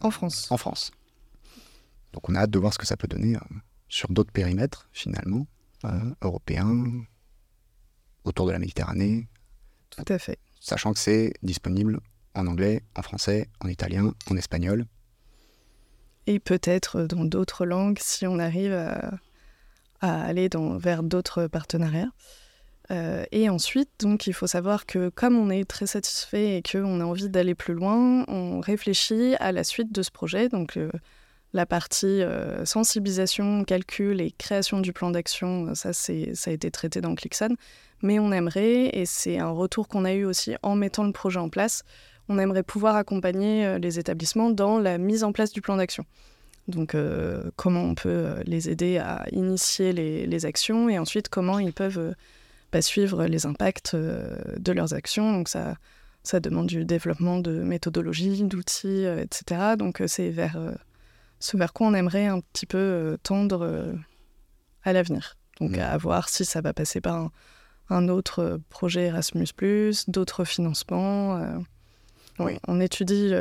en 0.00 0.10
France. 0.10 0.50
En 0.50 0.56
France. 0.56 0.92
Donc, 2.12 2.28
on 2.28 2.34
a 2.34 2.40
hâte 2.40 2.50
de 2.50 2.58
voir 2.58 2.72
ce 2.72 2.78
que 2.78 2.86
ça 2.86 2.96
peut 2.96 3.08
donner 3.08 3.36
sur 3.88 4.08
d'autres 4.10 4.32
périmètres, 4.32 4.88
finalement, 4.92 5.46
européens, 6.22 6.84
autour 8.24 8.46
de 8.46 8.52
la 8.52 8.58
Méditerranée. 8.58 9.28
Tout 9.90 10.04
à 10.12 10.18
fait. 10.18 10.38
Sachant 10.60 10.92
que 10.92 10.98
c'est 10.98 11.32
disponible 11.42 12.00
en 12.34 12.46
anglais, 12.46 12.82
en 12.96 13.02
français, 13.02 13.48
en 13.60 13.68
italien, 13.68 14.14
en 14.30 14.36
espagnol. 14.36 14.86
Et 16.26 16.40
peut-être 16.40 17.02
dans 17.02 17.24
d'autres 17.24 17.64
langues 17.64 17.98
si 18.00 18.26
on 18.26 18.38
arrive 18.38 18.72
à, 18.72 19.18
aller 20.00 20.48
vers 20.78 21.02
d'autres 21.02 21.46
partenariats. 21.46 22.12
Euh, 22.90 23.24
et 23.32 23.48
ensuite, 23.48 23.90
donc, 24.00 24.26
il 24.26 24.32
faut 24.32 24.46
savoir 24.46 24.86
que 24.86 25.10
comme 25.10 25.36
on 25.36 25.50
est 25.50 25.64
très 25.64 25.86
satisfait 25.86 26.56
et 26.56 26.62
qu'on 26.62 27.00
a 27.00 27.04
envie 27.04 27.28
d'aller 27.28 27.54
plus 27.54 27.74
loin, 27.74 28.24
on 28.28 28.60
réfléchit 28.60 29.34
à 29.40 29.52
la 29.52 29.64
suite 29.64 29.92
de 29.92 30.02
ce 30.02 30.10
projet. 30.10 30.48
Donc, 30.48 30.76
euh, 30.76 30.90
la 31.52 31.66
partie 31.66 32.06
euh, 32.06 32.64
sensibilisation, 32.64 33.64
calcul 33.64 34.20
et 34.20 34.30
création 34.30 34.80
du 34.80 34.92
plan 34.92 35.10
d'action, 35.10 35.74
ça, 35.74 35.92
ça 35.92 36.12
a 36.12 36.50
été 36.50 36.70
traité 36.70 37.00
dans 37.00 37.14
Clixon. 37.14 37.56
Mais 38.02 38.18
on 38.18 38.32
aimerait, 38.32 38.96
et 38.96 39.06
c'est 39.06 39.38
un 39.38 39.50
retour 39.50 39.88
qu'on 39.88 40.04
a 40.04 40.12
eu 40.12 40.24
aussi 40.24 40.54
en 40.62 40.76
mettant 40.76 41.04
le 41.04 41.12
projet 41.12 41.40
en 41.40 41.48
place, 41.48 41.82
on 42.30 42.38
aimerait 42.38 42.62
pouvoir 42.62 42.94
accompagner 42.96 43.78
les 43.78 43.98
établissements 43.98 44.50
dans 44.50 44.78
la 44.78 44.98
mise 44.98 45.24
en 45.24 45.32
place 45.32 45.50
du 45.50 45.62
plan 45.62 45.76
d'action. 45.76 46.04
Donc, 46.68 46.94
comment 47.56 47.82
on 47.82 47.94
peut 47.94 48.34
les 48.44 48.68
aider 48.68 48.98
à 48.98 49.24
initier 49.32 49.94
les, 49.94 50.26
les, 50.26 50.46
actions 50.46 50.90
et 50.90 50.98
ensuite 50.98 51.30
comment 51.30 51.58
ils 51.58 51.72
peuvent 51.72 52.14
pas 52.70 52.82
suivre 52.82 53.26
les 53.26 53.46
impacts 53.46 53.94
euh, 53.94 54.36
de 54.58 54.72
leurs 54.72 54.94
actions. 54.94 55.32
Donc 55.32 55.48
ça, 55.48 55.76
ça 56.22 56.40
demande 56.40 56.66
du 56.66 56.84
développement 56.84 57.38
de 57.38 57.62
méthodologies, 57.62 58.42
d'outils, 58.44 59.06
euh, 59.06 59.22
etc. 59.22 59.76
Donc 59.78 60.00
euh, 60.00 60.06
c'est 60.06 60.30
vers 60.30 60.58
ce 61.40 61.56
vers 61.56 61.72
quoi 61.72 61.86
on 61.86 61.94
aimerait 61.94 62.26
un 62.26 62.40
petit 62.40 62.66
peu 62.66 63.16
tendre 63.22 63.94
à 64.82 64.92
l'avenir. 64.92 65.36
Donc 65.60 65.76
mmh. 65.76 65.80
à 65.80 65.96
voir 65.96 66.28
si 66.28 66.44
ça 66.44 66.60
va 66.60 66.72
passer 66.72 67.00
par 67.00 67.30
un, 67.90 68.08
autre 68.08 68.60
projet 68.68 69.06
Erasmus, 69.06 69.48
d'autres 70.08 70.44
financements. 70.44 71.40
oui. 72.38 72.58
On 72.66 72.80
étudie 72.80 73.32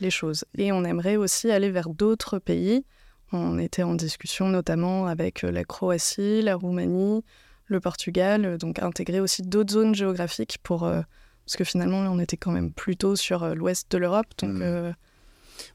les 0.00 0.10
choses. 0.10 0.44
Et 0.56 0.70
on 0.70 0.84
aimerait 0.84 1.16
aussi 1.16 1.50
aller 1.50 1.70
vers 1.70 1.88
d'autres 1.88 2.38
pays. 2.38 2.84
On 3.32 3.58
était 3.58 3.82
en 3.82 3.94
discussion 3.94 4.48
notamment 4.48 5.06
avec 5.06 5.42
la 5.42 5.64
Croatie, 5.64 6.42
la 6.42 6.56
Roumanie, 6.56 7.24
le 7.70 7.80
Portugal, 7.80 8.44
euh, 8.44 8.58
donc 8.58 8.78
intégrer 8.80 9.20
aussi 9.20 9.42
d'autres 9.42 9.72
zones 9.72 9.94
géographiques 9.94 10.58
pour 10.62 10.84
euh, 10.84 11.00
parce 11.46 11.56
que 11.56 11.64
finalement 11.64 11.98
on 11.98 12.18
était 12.18 12.36
quand 12.36 12.52
même 12.52 12.72
plutôt 12.72 13.16
sur 13.16 13.42
euh, 13.42 13.54
l'ouest 13.54 13.90
de 13.90 13.98
l'Europe, 13.98 14.26
donc. 14.38 14.52
Hmm. 14.52 14.92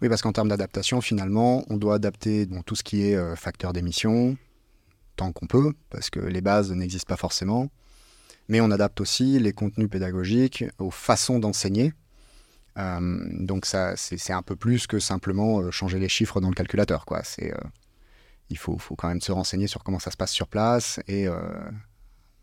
Oui, 0.02 0.10
parce 0.10 0.24
qu'en 0.24 0.32
termes 0.32 0.48
d'adaptation, 0.48 1.00
finalement, 1.00 1.64
on 1.70 1.78
doit 1.78 1.94
adapter 1.94 2.48
bon, 2.48 2.64
tout 2.64 2.76
ce 2.76 2.82
qui 2.82 3.04
est 3.04 3.36
facteur 3.36 3.72
d'émission, 3.72 4.36
tant 5.16 5.32
qu'on 5.32 5.46
peut, 5.46 5.74
parce 5.92 6.10
que 6.10 6.20
les 6.20 6.42
bases 6.42 6.72
n'existent 6.72 7.08
pas 7.08 7.18
forcément. 7.18 7.70
Mais 8.50 8.62
on 8.62 8.72
adapte 8.72 9.00
aussi 9.00 9.38
les 9.38 9.54
contenus 9.54 9.88
pédagogiques 9.88 10.64
aux 10.80 10.90
façons 10.90 11.38
d'enseigner. 11.38 11.94
donc 12.76 13.68
ça, 13.68 13.96
c'est 13.96 14.34
un 14.34 14.42
peu 14.42 14.56
plus 14.56 14.88
que 14.88 14.98
simplement 14.98 15.70
changer 15.70 16.00
les 16.00 16.10
chiffres 16.10 16.42
dans 16.42 16.50
le 16.50 16.56
calculateur. 16.56 17.06
Quoi. 17.06 17.22
C'est 17.24 17.54
il 18.50 18.58
faut, 18.58 18.78
faut, 18.78 18.96
quand 18.96 19.08
même 19.08 19.22
se 19.22 19.32
renseigner 19.32 19.68
sur 19.68 19.84
comment 19.84 20.00
ça 20.00 20.12
se 20.12 20.18
passe 20.18 20.32
sur 20.32 20.48
place 20.48 21.00
et 21.08 21.28
euh, 21.28 21.40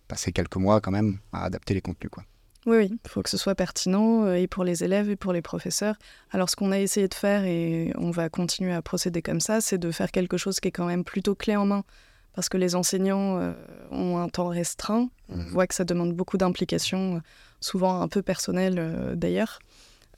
passer 0.09 0.32
quelques 0.32 0.56
mois 0.56 0.80
quand 0.80 0.90
même 0.90 1.18
à 1.32 1.44
adapter 1.44 1.75
les 1.75 1.80
contenus. 1.80 2.11
Quoi. 2.11 2.25
Oui, 2.66 2.76
oui, 2.78 2.99
il 3.04 3.11
faut 3.11 3.23
que 3.23 3.30
ce 3.30 3.37
soit 3.37 3.54
pertinent 3.54 4.25
euh, 4.25 4.35
et 4.35 4.47
pour 4.47 4.64
les 4.64 4.85
élèves 4.85 5.11
et 5.11 5.16
pour 5.16 5.32
les 5.32 5.42
professeurs. 5.42 5.97
Alors 6.30 6.49
ce 6.50 6.56
qu'on 6.56 6.73
a 6.73 6.78
essayé 6.78 7.09
de 7.09 7.14
faire, 7.14 7.44
et 7.44 7.92
on 7.97 8.11
va 8.11 8.28
continuer 8.28 8.73
à 8.73 8.82
procéder 8.82 9.23
comme 9.23 9.40
ça, 9.40 9.61
c'est 9.61 9.78
de 9.78 9.90
faire 9.90 10.11
quelque 10.11 10.37
chose 10.37 10.61
qui 10.61 10.68
est 10.68 10.73
quand 10.73 10.87
même 10.87 11.04
plutôt 11.04 11.35
clé 11.35 11.56
en 11.56 11.66
main. 11.66 11.85
Parce 12.35 12.49
que 12.49 12.56
les 12.56 12.75
enseignants 12.75 13.38
euh, 13.38 13.52
ont 13.90 14.16
un 14.16 14.28
temps 14.28 14.49
restreint. 14.49 15.11
On 15.28 15.37
mmh. 15.37 15.49
voit 15.49 15.66
que 15.66 15.75
ça 15.75 15.85
demande 15.85 16.14
beaucoup 16.14 16.38
d'implication, 16.38 17.21
souvent 17.61 18.00
un 18.00 18.09
peu 18.09 18.23
personnelle 18.23 19.14
d'ailleurs. 19.16 19.59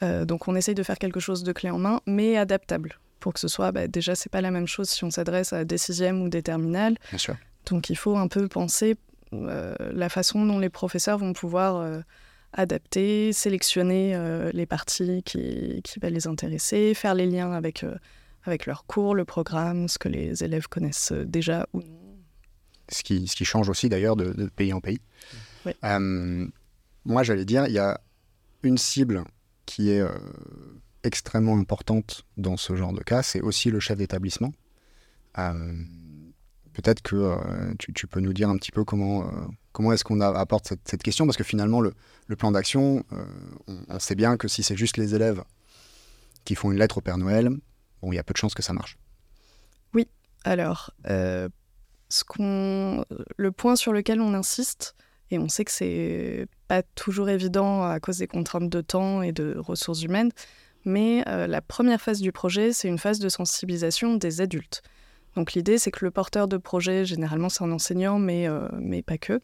donc 0.01 0.49
on 0.49 0.55
essaye 0.55 0.75
de 0.75 0.83
faire 0.83 0.99
quelque 0.99 1.21
chose 1.21 1.43
de 1.43 1.53
clé 1.53 1.71
en 1.71 1.79
main, 1.79 2.01
mais 2.07 2.37
adaptable 2.37 2.99
pour 3.25 3.33
que 3.33 3.41
ce 3.41 3.49
soit, 3.49 3.73
bah, 3.73 3.89
déjà, 3.89 4.15
c'est 4.15 4.29
pas 4.29 4.43
la 4.43 4.51
même 4.51 4.67
chose 4.67 4.91
si 4.91 5.03
on 5.03 5.11
s'adresse 5.11 5.55
à 5.55 5.65
des 5.65 5.79
sixièmes 5.79 6.21
ou 6.21 6.29
des 6.29 6.43
terminales. 6.43 6.99
Bien 7.09 7.17
sûr. 7.17 7.37
Donc 7.65 7.89
il 7.89 7.97
faut 7.97 8.19
un 8.19 8.29
peu 8.29 8.49
penser 8.49 8.99
euh, 9.33 9.75
la 9.95 10.11
façon 10.11 10.45
dont 10.45 10.59
les 10.59 10.69
professeurs 10.69 11.17
vont 11.17 11.33
pouvoir 11.33 11.77
euh, 11.77 12.03
adapter, 12.53 13.33
sélectionner 13.33 14.15
euh, 14.15 14.51
les 14.53 14.67
parties 14.67 15.23
qui, 15.23 15.81
qui 15.83 16.01
va 16.01 16.11
les 16.11 16.27
intéresser, 16.27 16.93
faire 16.93 17.15
les 17.15 17.25
liens 17.25 17.53
avec, 17.53 17.87
avec 18.45 18.67
leur 18.67 18.85
cours, 18.85 19.15
le 19.15 19.25
programme, 19.25 19.89
ce 19.89 19.99
que 19.99 20.11
les 20.11 20.45
élèves 20.45 20.69
connaissent 20.69 21.13
déjà 21.13 21.67
ou 21.73 21.81
non. 21.81 21.99
Ce 22.91 23.03
qui, 23.03 23.27
ce 23.27 23.37
qui 23.37 23.47
change 23.47 23.71
aussi 23.71 23.89
d'ailleurs 23.89 24.17
de, 24.17 24.35
de, 24.35 24.51
pays 24.51 24.75
en 24.75 24.83
pays. 24.83 25.01
Oui. 25.65 25.73
moi, 27.07 27.23
j'allais 27.23 27.47
dire, 27.47 27.67
il 27.69 27.73
y 27.73 27.79
a 27.79 27.99
une 28.63 28.77
cible 28.77 29.25
qui 29.65 29.89
est 29.89 30.05
extrêmement 31.05 31.59
importante 31.59 32.25
dans 32.37 32.57
ce 32.57 32.75
genre 32.75 32.93
de 32.93 33.03
cas, 33.03 33.23
c'est 33.23 33.41
aussi 33.41 33.71
le 33.71 33.79
chef 33.79 33.99
d'établissement. 33.99 34.53
Euh, 35.39 35.73
peut-être 36.73 37.03
que 37.03 37.17
euh, 37.17 37.75
tu, 37.79 38.07
peux 38.07 38.21
nous 38.21 38.33
dire 38.33 38.49
un 38.49 38.57
petit 38.57 38.73
peu 38.73 38.85
comment, 38.85 39.27
euh, 39.27 39.31
comment 39.73 39.93
est-ce 39.93 40.05
qu'on 40.05 40.21
apporte 40.21 40.73
cette, 40.85 41.03
question, 41.03 41.27
parce 41.27 41.37
que 41.37 41.45
finalement, 41.45 41.81
le, 41.81 41.95
plan 42.37 42.51
d'action, 42.51 43.05
on, 43.69 43.99
sait 43.99 44.15
bien 44.15 44.37
que 44.37 44.49
si 44.49 44.63
c'est 44.63 44.77
juste 44.77 44.97
les 44.97 45.15
élèves 45.15 45.43
qui 46.45 46.55
font 46.55 46.73
une 46.73 46.79
lettre 46.79 46.99
au 46.99 47.01
Père 47.01 47.19
Noël, 47.19 47.51
bon, 48.03 48.13
il 48.13 48.17
y 48.17 48.19
a 48.19 48.25
peu 48.25 48.33
de 48.33 48.39
chances 48.39 48.55
que 48.55 48.63
ça 48.63 48.73
marche. 48.73 48.99
Oui, 49.93 50.09
alors, 50.45 50.93
le 51.05 51.51
point 53.51 53.77
sur 53.77 53.93
lequel 53.93 54.21
on 54.21 54.35
insiste, 54.35 54.95
et 55.31 55.39
on 55.39 55.49
sait 55.49 55.65
que 55.65 55.73
c'est 55.73 56.47
pas 56.69 56.83
toujours 56.83 57.29
évident 57.29 57.83
à 57.83 57.99
cause 57.99 58.19
des 58.19 58.27
contraintes 58.27 58.69
de 58.69 58.81
temps 58.81 59.23
et 59.23 59.33
de 59.33 59.57
ressources 59.59 60.03
humaines, 60.03 60.31
mais 60.85 61.25
euh, 61.29 61.47
la 61.47 61.61
première 61.61 62.01
phase 62.01 62.21
du 62.21 62.33
projet, 62.33 62.73
c'est 62.73 62.89
une 62.89 62.99
phase 62.99 63.19
de 63.19 63.29
sensibilisation 63.29 64.17
des 64.17 64.41
adultes. 64.41 64.83
Donc 65.37 65.53
l'idée, 65.55 65.79
c'est 65.79 65.91
que 65.91 66.05
le 66.05 66.11
porteur 66.11 66.47
de 66.47 66.57
projet, 66.57 67.05
généralement 67.05 67.49
c'est 67.49 67.65
un 67.65 67.73
enseignant, 67.73 68.19
mais, 68.19 68.49
euh, 68.49 68.69
mais 68.79 69.03
pas 69.03 69.19
que, 69.19 69.41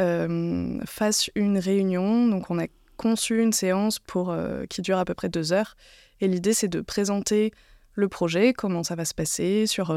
euh, 0.00 0.80
fasse 0.86 1.30
une 1.34 1.58
réunion. 1.58 2.26
Donc 2.26 2.50
on 2.50 2.58
a 2.58 2.66
conçu 2.96 3.40
une 3.42 3.52
séance 3.52 3.98
pour, 3.98 4.34
qui 4.70 4.82
dure 4.82 4.98
à 4.98 5.04
peu 5.04 5.14
près 5.14 5.28
deux 5.28 5.52
heures. 5.52 5.76
Et 6.20 6.28
l'idée, 6.28 6.54
c'est 6.54 6.68
de 6.68 6.80
présenter 6.80 7.52
le 7.94 8.08
projet, 8.08 8.52
comment 8.52 8.82
ça 8.82 8.94
va 8.94 9.04
se 9.04 9.14
passer, 9.14 9.66
sur, 9.66 9.90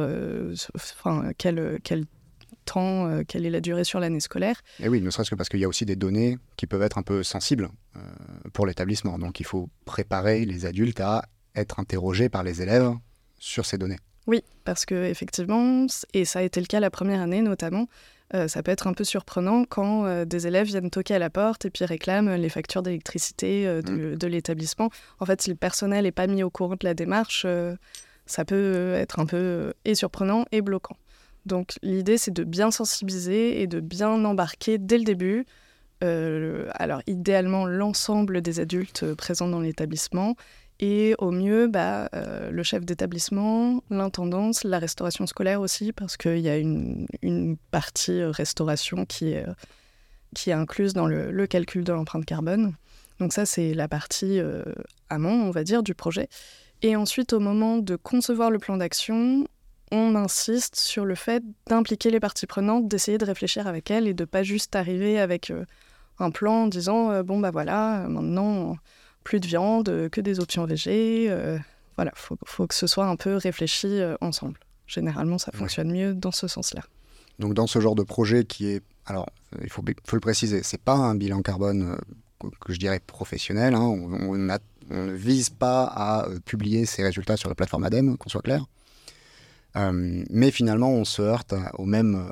enfin, 0.75 1.32
quel, 1.38 1.80
quel 1.84 2.06
temps, 2.67 3.08
euh, 3.08 3.23
quelle 3.27 3.45
est 3.45 3.49
la 3.49 3.62
durée 3.62 3.84
sur 3.84 3.99
l'année 3.99 4.19
scolaire. 4.19 4.62
Et 4.80 4.89
oui, 4.89 5.01
ne 5.01 5.10
serait-ce 5.10 5.32
que 5.32 5.36
parce 5.36 5.49
qu'il 5.49 5.60
y 5.60 5.65
a 5.65 5.67
aussi 5.67 5.86
des 5.86 5.95
données 5.95 6.38
qui 6.56 6.67
peuvent 6.67 6.82
être 6.82 6.97
un 6.97 7.03
peu 7.03 7.23
sensibles 7.23 7.69
euh, 7.95 7.99
pour 8.53 8.65
l'établissement. 8.67 9.17
Donc 9.17 9.39
il 9.39 9.45
faut 9.45 9.69
préparer 9.86 10.45
les 10.45 10.65
adultes 10.65 11.01
à 11.01 11.25
être 11.56 11.80
interrogés 11.80 12.30
par 12.30 12.43
les 12.43 12.62
élèves 12.62 12.93
sur 13.39 13.65
ces 13.65 13.77
données. 13.77 13.97
Oui, 14.27 14.43
parce 14.65 14.86
que 14.86 15.06
effectivement, 15.06 15.88
et 16.13 16.25
ça 16.25 16.39
a 16.39 16.41
été 16.41 16.60
le 16.60 16.67
cas 16.67 16.80
la 16.80 16.89
première 16.89 17.21
année 17.21 17.41
notamment, 17.41 17.88
euh, 18.34 18.47
ça 18.49 18.62
peut 18.62 18.71
être 18.71 18.88
un 18.88 18.93
peu 18.93 19.06
surprenant 19.06 19.63
quand 19.63 20.25
des 20.25 20.47
élèves 20.47 20.67
viennent 20.67 20.89
toquer 20.89 21.15
à 21.15 21.19
la 21.19 21.30
porte 21.30 21.65
et 21.65 21.69
puis 21.69 21.86
réclament 21.86 22.36
les 22.36 22.49
factures 22.49 22.84
d'électricité 22.84 23.65
de, 23.65 23.91
mmh. 23.91 24.15
de 24.17 24.27
l'établissement. 24.27 24.89
En 25.19 25.25
fait, 25.25 25.41
si 25.41 25.49
le 25.49 25.56
personnel 25.56 26.03
n'est 26.03 26.12
pas 26.12 26.27
mis 26.27 26.43
au 26.43 26.49
courant 26.49 26.75
de 26.75 26.86
la 26.86 26.93
démarche, 26.93 27.45
ça 28.25 28.43
peut 28.43 28.93
être 28.95 29.19
un 29.19 29.25
peu 29.25 29.73
et 29.86 29.95
surprenant 29.95 30.45
et 30.51 30.62
bloquant. 30.62 30.97
Donc 31.48 31.74
l'idée, 31.82 32.18
c'est 32.18 32.34
de 32.34 32.44
bien 32.44 32.70
sensibiliser 32.70 33.62
et 33.62 33.68
de 33.68 33.80
bien 33.80 34.24
embarquer 34.26 34.78
dès 34.78 34.98
le 34.98 35.04
début. 35.04 35.46
Euh, 36.04 36.70
alors 36.76 37.02
idéalement 37.08 37.66
l'ensemble 37.66 38.42
des 38.42 38.60
adultes 38.60 39.02
euh, 39.02 39.16
présents 39.16 39.48
dans 39.48 39.62
l'établissement 39.62 40.36
et 40.80 41.16
au 41.18 41.32
mieux 41.32 41.66
bah, 41.66 42.08
euh, 42.14 42.52
le 42.52 42.62
chef 42.62 42.86
d'établissement, 42.86 43.82
l'intendance, 43.90 44.64
la 44.64 44.78
restauration 44.78 45.26
scolaire 45.26 45.60
aussi 45.60 45.94
parce 45.94 46.16
qu'il 46.16 46.38
y 46.38 46.50
a 46.50 46.58
une, 46.58 47.58
partie 47.72 48.22
restauration 48.22 49.08
qui 49.08 49.32
est, 49.32 50.52
incluse 50.52 50.94
dans 50.94 51.08
le, 51.08 51.32
le 51.32 51.48
calcul 51.48 51.84
de 51.84 51.92
l'empreinte 51.94 52.26
carbone. 52.26 52.76
Donc 53.20 53.34
ça 53.34 53.48
c'est 53.48 53.74
la 53.74 53.88
partie 53.88 54.40
amont 55.10 55.48
on 55.48 55.50
va 55.50 55.64
dire 55.64 55.82
du 55.82 55.96
projet. 55.96 56.30
Et 56.84 56.96
ensuite 56.96 57.34
au 57.34 57.40
moment 57.40 57.80
de 57.80 57.96
concevoir 57.96 58.52
le 58.52 58.60
plan 58.60 58.78
d'action, 58.78 59.48
on 59.91 60.15
insiste 60.15 60.76
sur 60.76 61.06
le 61.06 61.15
fait 61.15 61.43
d'impliquer 61.67 62.12
les 62.12 62.19
parties 62.19 62.47
prenantes, 62.47 62.88
d'essayer 62.88 63.17
de 63.17 63.26
réfléchir 63.26 63.67
avec 63.67 63.89
elles 63.91 64.08
et 64.08 64.13
de 64.13 64.26
pas 64.26 64.43
juste 64.43 64.76
arriver 64.76 65.19
avec 65.19 65.50
euh, 65.50 65.65
un 66.19 66.32
plan 66.32 66.63
en 66.63 66.67
disant 66.67 67.12
euh, 67.12 67.23
bon 67.23 67.39
bah 67.39 67.52
voilà 67.52 68.04
euh, 68.04 68.08
maintenant 68.08 68.76
plus 69.23 69.39
de 69.39 69.47
viande 69.47 70.10
que 70.10 70.21
des 70.21 70.39
options 70.39 70.65
végé 70.65 71.30
voilà 71.95 72.12
faut, 72.15 72.38
faut 72.45 72.67
que 72.67 72.76
ce 72.76 72.88
soit 72.88 73.08
un 73.08 73.15
peu 73.15 73.36
réfléchi 73.36 74.00
ensemble. 74.21 74.60
Généralement 74.86 75.38
ça 75.38 75.52
fonctionne 75.52 75.91
mieux 75.91 76.13
dans 76.13 76.32
ce 76.32 76.47
sens-là. 76.47 76.84
Donc 77.39 77.54
dans 77.54 77.67
ce 77.67 77.80
genre 77.80 77.95
de 77.95 78.04
projet 78.04 78.45
qui 78.45 78.67
est 78.67 78.82
alors 79.06 79.28
il 79.62 79.69
faut, 79.69 79.84
faut 80.06 80.15
le 80.15 80.21
préciser 80.21 80.63
c'est 80.63 80.82
pas 80.82 80.95
un 80.95 81.15
bilan 81.15 81.41
carbone 81.41 81.97
que, 82.39 82.71
je 82.71 82.78
dirais 82.78 83.02
professionnel 83.06 83.76
hein. 83.76 83.82
on, 83.82 84.36
ne 84.36 85.12
vise 85.13 85.50
pas 85.50 85.84
à 85.84 86.30
publier 86.45 86.86
ces 86.86 87.04
résultats 87.04 87.36
sur 87.36 87.50
la 87.50 87.56
plateforme 87.56 87.84
ADEME 87.84 88.15
qu'on 88.15 88.30
soit 88.30 88.41
clair 88.41 88.65
mais 90.30 90.52
finalement, 90.52 90.92
on 90.92 91.06
se 91.06 91.22
heurte 91.22 91.54
aux 91.78 91.86
mêmes, 91.86 92.32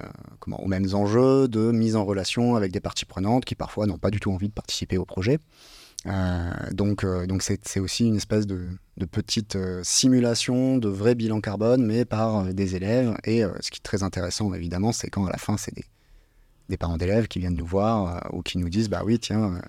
euh, 0.00 0.06
comment, 0.38 0.60
aux 0.62 0.66
mêmes 0.66 0.94
enjeux 0.94 1.48
de 1.48 1.70
mise 1.70 1.96
en 1.96 2.04
relation 2.04 2.56
avec 2.56 2.72
des 2.72 2.80
parties 2.80 3.04
prenantes 3.04 3.44
qui 3.44 3.54
parfois 3.54 3.86
n'ont 3.86 3.98
pas 3.98 4.10
du 4.10 4.20
tout 4.20 4.32
envie 4.32 4.48
de 4.48 4.54
participer 4.54 4.98
au 4.98 5.04
projet. 5.04 5.38
donc, 6.72 7.04
donc 7.04 7.42
c'est 7.42 7.80
aussi 7.80 8.06
une 8.06 8.16
espèce 8.16 8.46
de, 8.46 8.68
de 8.96 9.06
petite 9.06 9.56
simulation 9.82 10.78
de 10.78 10.88
vrai 10.88 11.14
bilan 11.14 11.40
carbone, 11.40 11.84
mais 11.84 12.04
par 12.04 12.44
des 12.52 12.76
élèves. 12.76 13.16
Et 13.24 13.42
ce 13.60 13.70
qui 13.70 13.78
est 13.78 13.84
très 13.84 14.02
intéressant, 14.02 14.52
évidemment, 14.54 14.92
c'est 14.92 15.10
quand 15.10 15.26
à 15.26 15.30
la 15.30 15.38
fin, 15.38 15.56
c'est 15.56 15.74
des, 15.74 15.84
des 16.68 16.76
parents 16.76 16.96
d'élèves 16.96 17.28
qui 17.28 17.38
viennent 17.38 17.56
nous 17.56 17.66
voir 17.66 18.28
ou 18.32 18.42
qui 18.42 18.58
nous 18.58 18.68
disent 18.68 18.88
Bah 18.88 19.02
oui, 19.04 19.18
tiens, 19.18 19.60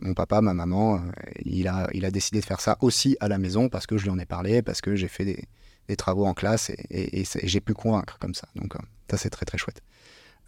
mon 0.00 0.14
papa, 0.14 0.40
ma 0.40 0.54
maman, 0.54 1.00
il, 1.44 1.68
a, 1.68 1.88
il 1.92 2.04
a 2.04 2.10
décidé 2.10 2.40
de 2.40 2.44
faire 2.44 2.60
ça 2.60 2.76
aussi 2.80 3.16
à 3.20 3.28
la 3.28 3.38
maison 3.38 3.68
parce 3.68 3.86
que 3.86 3.96
je 3.98 4.04
lui 4.04 4.10
en 4.10 4.18
ai 4.18 4.26
parlé, 4.26 4.62
parce 4.62 4.80
que 4.80 4.96
j'ai 4.96 5.08
fait 5.08 5.24
des, 5.24 5.44
des 5.88 5.96
travaux 5.96 6.26
en 6.26 6.34
classe 6.34 6.70
et, 6.90 7.24
j'ai 7.42 7.60
pu 7.60 7.74
convaincre 7.74 8.18
comme 8.18 8.34
ça. 8.34 8.48
Donc 8.54 8.76
euh, 8.76 8.78
ça 9.10 9.16
c'est 9.16 9.30
très 9.30 9.44
très 9.44 9.58
chouette. 9.58 9.82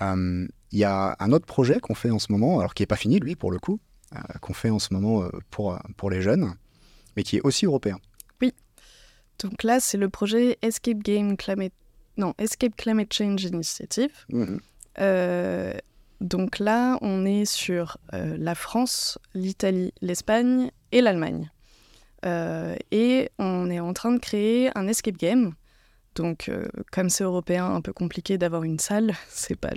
Euh, 0.03 0.47
il 0.73 0.79
y 0.79 0.85
a 0.85 1.17
un 1.19 1.33
autre 1.33 1.47
projet 1.47 1.81
qu'on 1.81 1.95
fait 1.95 2.11
en 2.11 2.19
ce 2.19 2.33
moment, 2.33 2.59
alors 2.59 2.75
qui 2.75 2.83
n'est 2.83 2.89
pas 2.89 2.97
fini 2.97 3.21
lui 3.21 3.37
pour 3.37 3.51
le 3.51 3.59
coup, 3.59 3.81
euh, 4.15 4.19
qu'on 4.41 4.55
fait 4.55 4.71
en 4.71 4.79
ce 4.79 4.93
moment 4.93 5.29
pour, 5.51 5.79
pour 5.97 6.11
les 6.11 6.23
jeunes, 6.23 6.55
mais 7.17 7.23
qui 7.23 7.37
est 7.37 7.43
aussi 7.43 7.67
européen. 7.67 7.99
Oui. 8.41 8.53
Donc 9.39 9.63
là 9.63 9.81
c'est 9.81 9.99
le 9.99 10.09
projet 10.09 10.59
Escape 10.63 10.99
Game 10.99 11.37
Climate, 11.37 11.73
non, 12.17 12.35
Escape 12.39 12.77
Climate 12.77 13.13
Change 13.13 13.45
Initiative. 13.45 14.13
Mhm. 14.31 14.61
donc 16.21 16.59
là, 16.59 16.97
on 17.03 17.27
est 17.27 17.45
sur 17.45 17.99
la 18.13 18.55
France, 18.55 19.19
l'Italie, 19.35 19.93
l'Espagne 20.01 20.71
et 20.93 21.01
l'Allemagne. 21.01 21.51
Euh, 22.25 22.77
et 22.91 23.31
on 23.39 23.71
est 23.71 23.81
en 23.81 23.93
train 23.93 24.13
de 24.13 24.19
créer 24.19 24.71
un 24.77 24.89
escape 24.89 25.17
game. 25.17 25.55
Donc, 26.15 26.49
euh, 26.49 26.67
comme 26.93 27.11
c'est 27.11 27.25
européen, 27.25 27.67
un 27.67 27.81
peu 27.81 27.93
compliqué 27.93 28.39
d'avoir 28.39 28.63
une 28.63 28.79
salle, 28.79 29.13
c'est 29.29 29.59
pas 29.59 29.73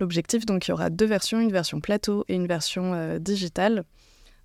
l'objectif. 0.00 0.46
Donc, 0.46 0.66
il 0.66 0.70
y 0.70 0.72
aura 0.72 0.90
deux 0.90 1.06
versions, 1.06 1.40
une 1.40 1.52
version 1.52 1.80
plateau 1.80 2.24
et 2.28 2.34
une 2.34 2.46
version 2.46 2.94
euh, 2.94 3.18
digitale. 3.18 3.84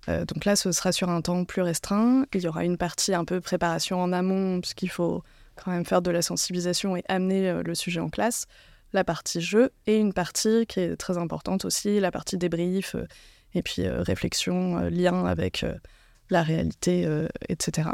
donc 0.08 0.44
là, 0.44 0.56
ce 0.56 0.72
sera 0.72 0.90
sur 0.90 1.10
un 1.10 1.22
temps 1.22 1.44
plus 1.44 1.62
restreint. 1.62 2.26
Il 2.34 2.40
y 2.40 2.48
aura 2.48 2.64
une 2.64 2.76
partie 2.76 3.14
un 3.14 3.24
peu 3.24 3.40
préparation 3.40 4.02
en 4.02 4.12
amont, 4.12 4.60
puisqu'il 4.60 4.90
faut 4.90 5.22
quand 5.54 5.70
même 5.70 5.84
faire 5.84 6.02
de 6.02 6.10
la 6.10 6.22
sensibilisation 6.22 6.96
et 6.96 7.04
amener 7.08 7.62
le 7.62 7.74
sujet 7.74 8.00
en 8.00 8.08
classe. 8.08 8.46
La 8.92 9.04
partie 9.04 9.40
jeu 9.40 9.70
et 9.86 9.98
une 9.98 10.12
partie 10.12 10.66
qui 10.66 10.80
est 10.80 10.96
très 10.96 11.18
importante 11.18 11.64
aussi, 11.64 12.00
la 12.00 12.10
partie 12.10 12.36
débrief 12.36 12.96
et 13.54 13.62
puis 13.62 13.86
réflexion, 13.88 14.80
lien 14.90 15.24
avec 15.24 15.64
la 16.30 16.42
réalité, 16.42 17.04
euh, 17.06 17.28
etc. 17.48 17.90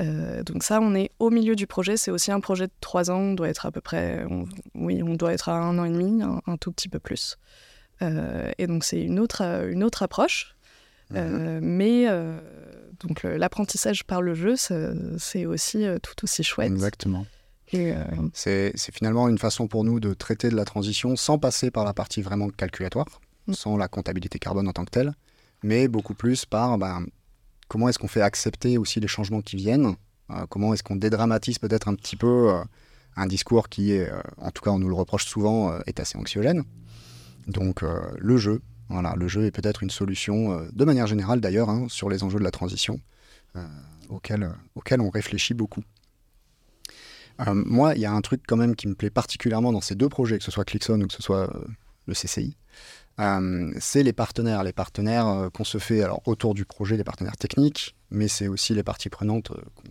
Euh, 0.00 0.42
donc 0.42 0.62
ça, 0.64 0.80
on 0.80 0.94
est 0.94 1.10
au 1.18 1.30
milieu 1.30 1.56
du 1.56 1.66
projet. 1.66 1.96
C'est 1.96 2.10
aussi 2.10 2.32
un 2.32 2.40
projet 2.40 2.66
de 2.66 2.72
trois 2.80 3.10
ans. 3.10 3.18
On 3.18 3.34
doit 3.34 3.48
être 3.48 3.66
à 3.66 3.72
peu 3.72 3.80
près, 3.80 4.24
oui, 4.74 5.02
on 5.02 5.14
doit 5.14 5.32
être 5.32 5.48
à 5.48 5.56
un 5.56 5.78
an 5.78 5.84
et 5.84 5.90
demi, 5.90 6.22
un, 6.22 6.56
tout 6.56 6.72
petit 6.72 6.88
peu 6.88 6.98
plus. 6.98 7.38
Euh, 8.02 8.50
et 8.58 8.66
donc 8.66 8.84
c'est 8.84 9.00
une 9.00 9.20
autre, 9.20 9.42
une 9.42 9.84
autre 9.84 10.02
approche. 10.02 10.50
Mhm. 11.10 11.60
mais 11.60 12.06
donc 12.98 13.24
l'apprentissage 13.24 14.04
par 14.04 14.22
le 14.22 14.34
jeu, 14.34 14.56
c'est 14.56 15.44
aussi 15.44 15.84
tout 16.02 16.24
aussi 16.24 16.42
chouette. 16.42 16.72
Exactement. 16.72 17.26
C'est 18.32 18.72
finalement 18.92 19.28
une 19.28 19.38
façon 19.38 19.68
pour 19.68 19.84
nous 19.84 20.00
de 20.00 20.14
traiter 20.14 20.48
de 20.48 20.56
la 20.56 20.64
transition 20.64 21.16
sans 21.16 21.38
passer 21.38 21.70
par 21.70 21.84
la 21.84 21.92
partie 21.92 22.22
vraiment 22.22 22.48
calculatoire, 22.48 23.20
mm. 23.46 23.52
sans 23.52 23.76
la 23.76 23.88
comptabilité 23.88 24.38
carbone 24.38 24.68
en 24.68 24.72
tant 24.72 24.84
que 24.84 24.90
telle, 24.90 25.14
mais 25.62 25.88
beaucoup 25.88 26.14
plus 26.14 26.44
par 26.44 26.78
ben, 26.78 27.06
comment 27.74 27.88
est-ce 27.88 27.98
qu'on 27.98 28.06
fait 28.06 28.20
accepter 28.20 28.78
aussi 28.78 29.00
les 29.00 29.08
changements 29.08 29.42
qui 29.42 29.56
viennent 29.56 29.96
euh, 30.30 30.46
Comment 30.48 30.72
est-ce 30.72 30.84
qu'on 30.84 30.94
dédramatise 30.94 31.58
peut-être 31.58 31.88
un 31.88 31.96
petit 31.96 32.14
peu 32.14 32.52
euh, 32.52 32.62
un 33.16 33.26
discours 33.26 33.68
qui 33.68 33.98
euh, 33.98 34.06
en 34.38 34.52
tout 34.52 34.62
cas 34.62 34.70
on 34.70 34.78
nous 34.78 34.88
le 34.88 34.94
reproche 34.94 35.24
souvent, 35.24 35.76
est 35.86 35.98
assez 35.98 36.16
anxiogène 36.16 36.62
Donc 37.48 37.82
le 37.82 38.36
jeu, 38.36 38.62
voilà, 38.88 39.16
le 39.16 39.26
jeu 39.26 39.46
est 39.46 39.50
peut-être 39.50 39.82
une 39.82 39.90
solution, 39.90 40.64
de 40.72 40.84
manière 40.84 41.08
générale 41.08 41.40
d'ailleurs, 41.40 41.68
hein, 41.68 41.86
sur 41.88 42.08
les 42.08 42.22
enjeux 42.22 42.38
de 42.38 42.44
la 42.44 42.52
transition, 42.52 43.00
auxquels, 44.08 44.54
on 45.00 45.10
réfléchit 45.10 45.54
beaucoup. 45.54 45.82
moi, 47.48 47.96
il 47.96 48.02
y 48.02 48.06
a 48.06 48.12
un 48.12 48.20
truc 48.20 48.42
quand 48.46 48.56
même 48.56 48.76
qui 48.76 48.86
me 48.86 48.94
plaît 48.94 49.10
particulièrement 49.10 49.72
dans 49.72 49.80
ces 49.80 49.96
deux 49.96 50.08
projets, 50.08 50.38
que 50.38 50.44
ce 50.44 50.52
soit 50.52 50.64
Clixon 50.64 51.00
ou 51.00 51.08
que 51.08 51.14
ce 51.14 51.22
soit 51.24 51.52
le 52.06 52.14
CCI, 52.14 52.56
euh, 53.20 53.72
c'est 53.78 54.02
les 54.02 54.12
partenaires, 54.12 54.64
les 54.64 54.72
partenaires 54.72 55.28
euh, 55.28 55.50
qu'on 55.50 55.64
se 55.64 55.78
fait 55.78 56.02
alors, 56.02 56.20
autour 56.26 56.54
du 56.54 56.64
projet, 56.64 56.96
les 56.96 57.04
partenaires 57.04 57.36
techniques, 57.36 57.94
mais 58.10 58.28
c'est 58.28 58.48
aussi 58.48 58.74
les 58.74 58.82
parties 58.82 59.08
prenantes 59.08 59.52
euh, 59.52 59.62
qu'on 59.74 59.88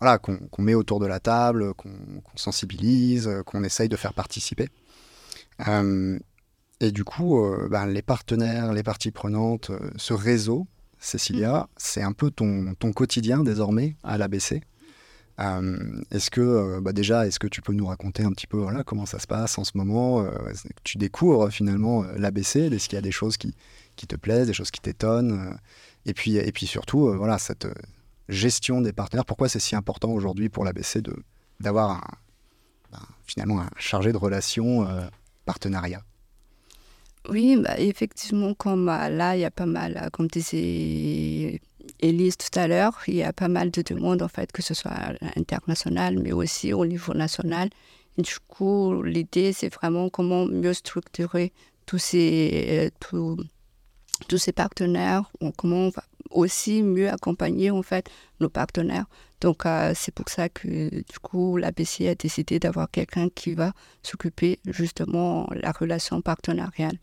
voilà, 0.00 0.18
met 0.58 0.74
autour 0.74 0.98
de 0.98 1.06
la 1.06 1.20
table, 1.20 1.74
qu'on 1.74 1.92
sensibilise, 2.34 3.30
qu'on 3.46 3.62
essaye 3.62 3.88
de 3.88 3.96
faire 3.96 4.14
participer. 4.14 4.68
et 6.80 6.90
du 6.90 7.04
coup, 7.04 7.40
ben, 7.70 7.86
les 7.86 8.02
partenaires, 8.02 8.72
les 8.72 8.82
parties 8.82 9.12
prenantes, 9.12 9.70
ce 9.96 10.12
réseau, 10.12 10.66
Cécilia, 10.98 11.52
mmh. 11.52 11.66
c'est 11.76 12.02
un 12.02 12.12
peu 12.12 12.32
ton, 12.32 12.74
ton 12.78 12.92
quotidien 12.92 13.44
désormais 13.44 13.96
à 14.02 14.18
l'ABC. 14.18 14.62
Euh, 15.40 16.02
est-ce 16.10 16.30
que, 16.30 16.40
euh, 16.40 16.80
bah 16.80 16.92
déjà, 16.92 17.26
est-ce 17.26 17.38
que 17.38 17.46
tu 17.46 17.62
peux 17.62 17.72
nous 17.72 17.86
raconter 17.86 18.22
un 18.22 18.32
petit 18.32 18.46
peu 18.46 18.64
comment 18.84 19.06
ça 19.06 19.18
se 19.18 19.26
passe 19.26 19.58
en 19.58 19.64
ce 19.64 19.72
moment 19.74 20.22
euh, 20.22 20.30
Tu 20.84 20.98
découvres 20.98 21.50
finalement 21.50 22.02
l'ABC, 22.16 22.56
est-ce 22.72 22.88
qu'il 22.88 22.96
y 22.96 22.98
a 22.98 23.02
des 23.02 23.12
choses 23.12 23.36
qui, 23.36 23.54
te 23.96 24.16
plaisent, 24.16 24.46
des 24.46 24.52
choses 24.52 24.70
qui 24.70 24.80
t'étonnent 24.80 25.56
et, 26.06 26.14
puis, 26.14 26.36
et 26.36 26.52
puis 26.52 26.66
surtout, 26.66 27.12
voilà, 27.16 27.38
cette 27.38 27.66
gestion 28.28 28.80
des 28.80 28.92
partenaires, 28.92 29.24
pourquoi 29.24 29.48
c'est 29.48 29.60
si 29.60 29.74
important 29.76 30.10
aujourd'hui 30.10 30.48
pour 30.48 30.64
l'ABC 30.64 31.02
d'avoir 31.60 32.18
ben, 32.90 33.00
finalement 33.24 33.60
un 33.60 33.70
chargé 33.76 34.12
de 34.12 34.16
relations 34.16 34.86
partenariat? 35.44 36.02
Oui, 37.28 37.56
bah, 37.56 37.78
effectivement, 37.78 38.52
comme 38.54 38.86
là, 38.86 39.36
il 39.36 39.40
y 39.40 39.44
a 39.44 39.50
pas 39.50 39.66
mal, 39.66 40.08
comme 40.12 40.28
tu 40.28 40.40
disais, 40.40 41.60
Elise 42.02 42.36
tout 42.36 42.58
à 42.58 42.66
l'heure, 42.66 42.98
il 43.06 43.14
y 43.14 43.22
a 43.22 43.32
pas 43.32 43.48
mal 43.48 43.70
de 43.70 43.80
demandes, 43.80 44.22
en 44.22 44.28
fait, 44.28 44.50
que 44.52 44.60
ce 44.60 44.74
soit 44.74 45.14
international, 45.36 46.18
mais 46.18 46.32
aussi 46.32 46.72
au 46.72 46.84
niveau 46.84 47.14
national. 47.14 47.70
du 48.18 48.34
coup, 48.48 49.02
l'idée, 49.02 49.52
c'est 49.52 49.72
vraiment 49.72 50.10
comment 50.10 50.44
mieux 50.46 50.74
structurer 50.74 51.52
tous 51.86 51.98
ces, 51.98 52.90
tous, 53.00 53.38
tous 54.28 54.38
ces 54.38 54.52
partenaires, 54.52 55.30
comment 55.56 55.86
on 55.86 55.90
va 55.90 56.04
aussi 56.30 56.82
mieux 56.82 57.08
accompagner, 57.08 57.70
en 57.70 57.82
fait, 57.82 58.10
nos 58.40 58.48
partenaires. 58.48 59.06
Donc, 59.40 59.66
euh, 59.66 59.92
c'est 59.94 60.14
pour 60.14 60.28
ça 60.28 60.48
que, 60.48 60.88
du 60.90 61.18
coup, 61.20 61.56
l'ABC 61.56 62.08
a 62.08 62.14
décidé 62.14 62.58
d'avoir 62.58 62.90
quelqu'un 62.90 63.28
qui 63.28 63.54
va 63.54 63.72
s'occuper 64.02 64.58
justement 64.66 65.46
de 65.52 65.60
la 65.60 65.72
relation 65.72 66.20
partenariale. 66.20 66.98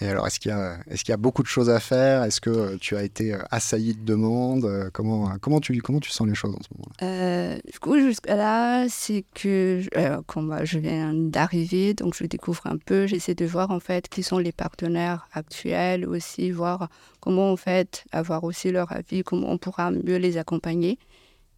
Et 0.00 0.08
alors, 0.08 0.26
est-ce 0.26 0.40
qu'il 0.40 0.50
y, 0.50 1.12
a, 1.12 1.16
beaucoup 1.16 1.42
de 1.44 1.48
choses 1.48 1.70
à 1.70 1.78
faire? 1.78 2.24
Est-ce 2.24 2.40
que 2.40 2.50
euh, 2.50 2.76
tu 2.80 2.96
as 2.96 3.04
été 3.04 3.32
euh, 3.32 3.38
assailli 3.52 3.94
de 3.94 4.04
demandes? 4.04 4.64
Euh, 4.64 4.90
comment, 4.92 5.60
tu, 5.60 5.80
sens 6.08 6.26
les 6.26 6.34
choses 6.34 6.54
en 6.54 6.62
ce 6.62 6.68
moment-là? 6.74 7.60
Du 7.72 7.78
coup, 7.78 7.98
jusqu'à 8.00 8.34
là, 8.34 8.86
c'est 8.88 9.24
que 9.34 9.82
quand 10.26 10.64
je 10.64 10.78
viens 10.80 11.14
d'arriver, 11.14 11.94
donc 11.94 12.16
je 12.16 12.24
découvre 12.24 12.66
un 12.66 12.76
peu, 12.76 13.06
j'essaie 13.06 13.36
de 13.36 13.46
voir 13.46 13.70
en 13.70 13.78
fait 13.78 14.08
qui 14.08 14.24
sont 14.24 14.38
les 14.38 14.52
partenaires 14.52 15.28
actuels 15.32 16.06
aussi, 16.08 16.50
voir 16.50 16.88
comment 17.20 17.52
en 17.52 17.56
fait 17.56 18.04
avoir 18.10 18.42
aussi 18.42 18.72
leur 18.72 18.90
avis, 18.90 19.22
comment 19.22 19.50
on 19.50 19.58
pourra 19.58 19.92
mieux 19.92 20.16
les 20.16 20.38
accompagner 20.38 20.98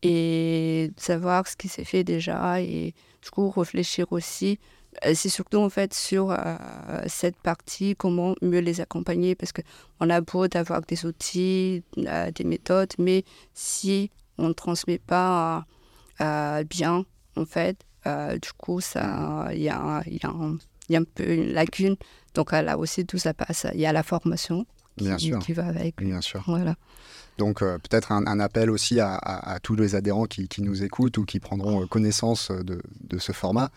et 0.03 0.91
savoir 0.99 1.49
ce 1.49 1.57
qui 1.57 1.69
s'est 1.69 1.85
fait 1.85 2.05
déjà 2.05 2.61
et 2.61 2.95
du 3.23 3.31
coup 3.31 3.49
réfléchir 3.51 4.07
aussi 4.13 4.59
c'est 5.15 5.29
surtout 5.29 5.59
en 5.59 5.71
fait 5.71 5.95
sur 5.95 6.31
euh, 6.31 6.37
cette 7.07 7.37
partie, 7.37 7.97
comment 7.97 8.35
mieux 8.43 8.61
les 8.61 8.81
accompagner, 8.81 9.35
parce 9.35 9.53
qu'on 9.53 10.11
a 10.11 10.21
beau 10.21 10.49
d'avoir 10.49 10.83
des 10.83 11.07
outils, 11.07 11.83
euh, 11.99 12.31
des 12.31 12.45
méthodes, 12.45 12.93
mais 12.99 13.25
si 13.55 14.11
on 14.39 14.49
ne 14.49 14.53
transmet 14.53 14.99
pas 14.99 15.67
bien, 16.19 17.05
en 17.37 17.45
fait, 17.45 17.79
du 18.07 18.53
coup, 18.57 18.81
il 18.81 19.63
y 19.63 19.69
a, 19.69 20.03
y, 20.07 20.21
a 20.25 20.99
un 20.99 21.05
peu 21.05 21.29
une 21.29 21.53
lacune. 21.53 21.97
Donc 22.35 22.53
là 22.53 22.79
aussi, 22.79 23.05
tout 23.05 23.19
ça 23.19 23.35
passe. 23.35 23.67
Il 23.75 23.81
y 23.81 23.87
a 23.87 23.93
la 23.93 24.03
formation 24.03 24.67
bien 24.97 25.17
qui, 25.17 25.27
sûr. 25.27 25.39
qui 25.41 25.53
va 25.53 25.67
avec. 25.67 25.97
Bien 26.03 26.23
sûr. 26.23 26.43
Voilà. 26.47 26.77
Donc 27.37 27.61
peut-être 27.61 28.13
un, 28.13 28.41
appel 28.41 28.71
aussi 28.71 28.99
à, 29.01 29.59
tous 29.63 29.77
les 29.77 29.95
adhérents 29.95 30.25
qui, 30.25 30.49
nous 30.63 30.83
écoutent 30.83 31.19
ou 31.19 31.25
qui 31.27 31.39
prendront 31.39 31.87
connaissance 31.87 32.51
de, 32.51 32.83
de 33.01 33.19
ce 33.19 33.33
format. 33.33 33.71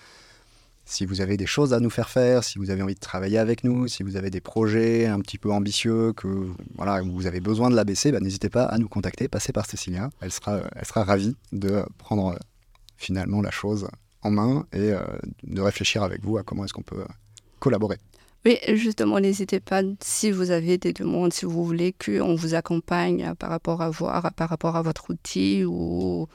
Si 0.89 1.06
vous 1.06 1.21
avez 1.21 1.38
des 1.38 1.45
choses 1.45 1.71
à 1.75 1.80
nous 1.80 1.91
faire 1.91 2.10
faire, 2.10 2.43
si 2.43 2.58
vous 2.58 2.71
avez 2.71 2.82
envie 2.82 2.95
de 2.95 2.99
travailler 2.99 3.38
avec 3.38 3.63
nous, 3.63 3.88
si 3.88 4.02
vous 4.02 4.15
avez 4.15 4.32
des 4.32 4.41
projets 4.41 5.06
un 5.06 5.19
petit 5.19 5.38
peu 5.38 5.52
ambitieux, 5.52 6.13
que 6.13 6.47
voilà, 6.78 7.04
vous 7.04 7.28
avez 7.28 7.39
besoin 7.39 7.69
de 7.69 7.75
l'ABC, 7.75 8.12
bah, 8.12 8.19
n'hésitez 8.19 8.49
pas 8.49 8.63
à 8.63 8.80
nous 8.80 8.89
contacter, 8.89 9.28
passez 9.28 9.54
par 9.54 9.67
Cécilia. 9.67 10.10
Elle 10.19 10.32
sera, 10.32 10.62
elle 10.75 10.86
sera 10.86 11.04
ravie 11.04 11.36
de 11.52 11.84
prendre 11.99 12.30
euh, 12.30 12.38
finalement 12.97 13.39
la 13.43 13.52
chose 13.52 13.88
en 14.23 14.32
main 14.32 14.65
et 14.73 14.91
euh, 14.91 15.04
de 15.43 15.62
réfléchir 15.62 16.02
avec 16.02 16.23
vous 16.23 16.39
à 16.39 16.43
comment 16.43 16.65
est-ce 16.65 16.73
qu'on 16.73 16.82
peut 16.82 17.02
euh, 17.02 17.13
collaborer. 17.60 17.99
Oui, 18.43 18.58
justement, 18.73 19.19
n'hésitez 19.19 19.60
pas 19.60 19.84
si 20.02 20.32
vous 20.32 20.49
avez 20.49 20.80
des 20.80 20.93
demandes, 20.93 21.34
si 21.34 21.45
vous 21.45 21.63
voulez 21.63 21.93
qu'on 21.93 22.34
vous 22.34 22.56
accompagne 22.56 23.36
par 23.38 23.52
rapport 23.52 23.84
à 23.84 23.91
voir, 23.91 24.34
par 24.34 24.49
rapport 24.49 24.75
à 24.75 24.82
votre 24.82 25.12
outil 25.12 25.63
ou 25.65 26.28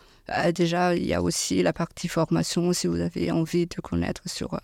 déjà, 0.54 0.94
il 0.94 1.06
y 1.06 1.14
a 1.14 1.22
aussi 1.22 1.62
la 1.62 1.72
partie 1.72 2.08
formation. 2.08 2.72
Si 2.72 2.86
vous 2.86 3.00
avez 3.00 3.30
envie 3.30 3.66
de 3.66 3.80
connaître 3.80 4.22
sur 4.28 4.54
euh, 4.54 4.58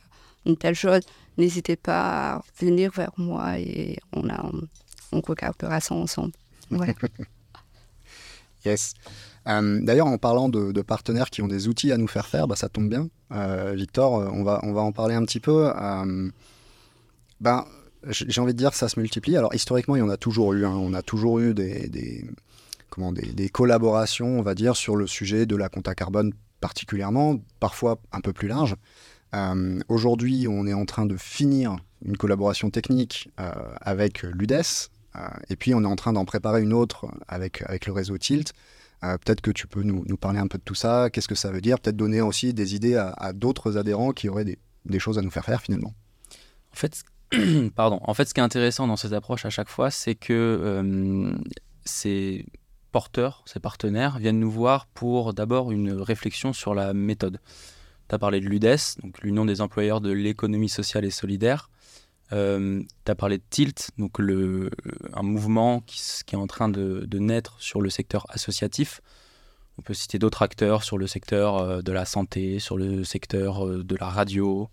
une 0.46 0.57
telle 0.57 0.75
chose, 0.75 1.03
n'hésitez 1.38 1.77
pas 1.77 2.35
à 2.35 2.42
venir 2.59 2.90
vers 2.92 3.12
moi 3.16 3.59
et 3.59 3.99
on 4.12 4.29
a 4.29 4.51
on 5.12 5.20
regardera 5.20 5.81
ça 5.81 5.94
ensemble. 5.94 6.33
Voilà. 6.70 6.94
yes. 8.64 8.94
D'ailleurs, 9.44 10.07
en 10.07 10.18
parlant 10.18 10.49
de, 10.49 10.83
partenaires 10.83 11.31
qui 11.31 11.42
ont 11.42 11.49
des 11.49 11.66
outils 11.66 11.90
à 11.90 11.96
nous 11.96 12.07
faire 12.07 12.27
faire, 12.27 12.46
bah, 12.46 12.55
ça 12.55 12.68
tombe 12.68 12.88
bien. 12.88 13.09
Victor, 13.75 14.12
on 14.12 14.44
va, 14.44 14.61
on 14.62 14.73
va 14.73 14.83
en 14.83 14.92
parler 14.92 15.16
un 15.16 15.25
petit 15.25 15.40
peu. 15.40 15.73
ben, 17.40 17.64
j'ai 18.09 18.40
envie 18.40 18.53
de 18.53 18.59
dire, 18.59 18.75
ça 18.75 18.88
se 18.88 18.99
multiplie. 18.99 19.37
Alors, 19.37 19.55
historiquement, 19.55 19.96
il 19.96 19.99
y 19.99 20.03
en 20.03 20.09
a 20.09 20.16
toujours 20.16 20.53
eu. 20.53 20.64
Hein. 20.64 20.75
On 20.75 20.94
a 20.94 21.03
toujours 21.03 21.40
eu 21.40 21.55
des, 21.55 22.25
des, 23.13 23.49
collaborations, 23.49 24.39
on 24.39 24.43
va 24.43 24.55
dire, 24.55 24.77
sur 24.77 24.97
le 24.97 25.07
sujet 25.07 25.47
de 25.47 25.57
la 25.57 25.69
compta 25.69 25.95
carbone 25.95 26.33
particulièrement, 26.61 27.37
parfois 27.59 28.01
un 28.13 28.21
peu 28.21 28.33
plus 28.33 28.49
large. 28.49 28.77
Euh, 29.35 29.81
aujourd'hui, 29.89 30.47
on 30.49 30.67
est 30.67 30.75
en 30.75 30.85
train 30.85 31.07
de 31.07 31.17
finir 31.17 31.77
une 32.05 32.17
collaboration 32.17 32.71
technique 32.71 33.31
euh, 33.39 33.53
avec 33.81 34.23
l'UDES, 34.23 34.91
euh, 35.17 35.29
et 35.49 35.57
puis 35.57 35.75
on 35.75 35.83
est 35.83 35.87
en 35.87 35.97
train 35.97 36.13
d'en 36.13 36.25
préparer 36.25 36.63
une 36.63 36.73
autre 36.73 37.09
avec, 37.29 37.63
avec 37.63 37.87
le 37.87 37.93
réseau 37.93 38.19
Tilt. 38.19 38.53
peut-être 39.01 39.41
que 39.41 39.51
tu 39.51 39.67
peux 39.67 39.83
nous, 39.83 40.05
nous, 40.07 40.17
parler 40.17 40.39
un 40.39 40.47
peu 40.47 40.59
de 40.59 40.63
tout 40.63 40.75
ça, 40.75 41.11
qu'est-ce 41.11 41.29
que 41.29 41.35
ça 41.35 41.51
veut 41.51 41.61
dire, 41.61 41.81
peut-être 41.81 41.97
donner 41.97 42.21
aussi 42.21 42.53
des 42.53 42.75
idées 42.75 42.97
à, 42.97 43.33
d'autres 43.33 43.79
adhérents 43.79 44.13
qui 44.13 44.29
auraient 44.29 44.45
des, 44.45 44.59
des, 44.85 44.99
choses 44.99 45.19
à 45.19 45.23
nous 45.23 45.31
faire 45.31 45.45
faire 45.45 45.63
finalement. 45.63 45.95
En 46.73 46.77
fait, 46.77 47.03
pardon, 47.75 48.01
en 48.03 48.15
fait, 48.15 48.27
ce 48.27 48.35
qui 48.35 48.41
est 48.41 48.45
intéressant 48.45 48.87
dans 48.87 48.97
cette 48.97 49.13
approche 49.13 49.45
à 49.45 49.51
chaque 49.51 49.69
fois, 49.69 49.91
c'est 49.91 50.15
que 50.15 51.33
c'est 51.85 52.45
porteurs, 52.90 53.42
ces 53.46 53.61
partenaires, 53.61 54.18
viennent 54.18 54.40
nous 54.40 54.50
voir 54.50 54.87
pour 54.87 55.35
d'abord 55.35 55.72
une 55.72 55.92
réflexion 55.92 56.53
sur 56.53 56.74
la 56.74 56.92
méthode. 56.92 57.40
Tu 58.09 58.14
as 58.14 58.18
parlé 58.18 58.40
de 58.40 58.46
l'UDES, 58.46 59.00
donc 59.03 59.20
l'Union 59.22 59.44
des 59.44 59.61
employeurs 59.61 60.00
de 60.00 60.11
l'économie 60.11 60.68
sociale 60.68 61.05
et 61.05 61.11
solidaire. 61.11 61.70
Euh, 62.33 62.83
tu 63.05 63.11
as 63.11 63.14
parlé 63.14 63.38
de 63.38 63.42
TILT, 63.50 63.90
donc 63.98 64.18
le, 64.18 64.70
un 65.14 65.22
mouvement 65.22 65.81
qui, 65.81 66.00
qui, 66.26 66.35
est 66.35 66.38
en 66.38 66.46
train 66.46 66.68
de, 66.68 67.07
naître 67.18 67.57
sur 67.61 67.81
le 67.81 67.90
secteur 67.90 68.26
associatif. 68.29 69.00
On 69.79 69.83
peut 69.83 69.94
citer 69.94 70.18
d'autres 70.18 70.42
acteurs 70.42 70.83
sur 70.83 70.98
le 70.98 71.07
secteur 71.07 71.57
euh, 71.57 71.83
de 71.83 71.92
la 71.92 72.05
santé, 72.05 72.59
sur 72.59 72.76
le 72.76 73.05
secteur 73.05 73.66
euh, 73.66 73.83
de 73.83 73.96
la 73.96 74.09
radio. 74.09 74.68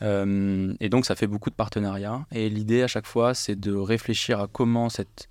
et 0.00 0.88
donc 0.88 1.06
ça 1.06 1.14
fait 1.16 1.26
beaucoup 1.26 1.50
de 1.50 1.54
partenariats. 1.54 2.26
Et 2.32 2.48
l'idée 2.48 2.82
à 2.82 2.88
chaque 2.88 3.06
fois, 3.06 3.34
c'est 3.34 3.56
de 3.56 3.74
réfléchir 3.74 4.40
à 4.40 4.46
comment 4.46 4.88
cette 4.88 5.28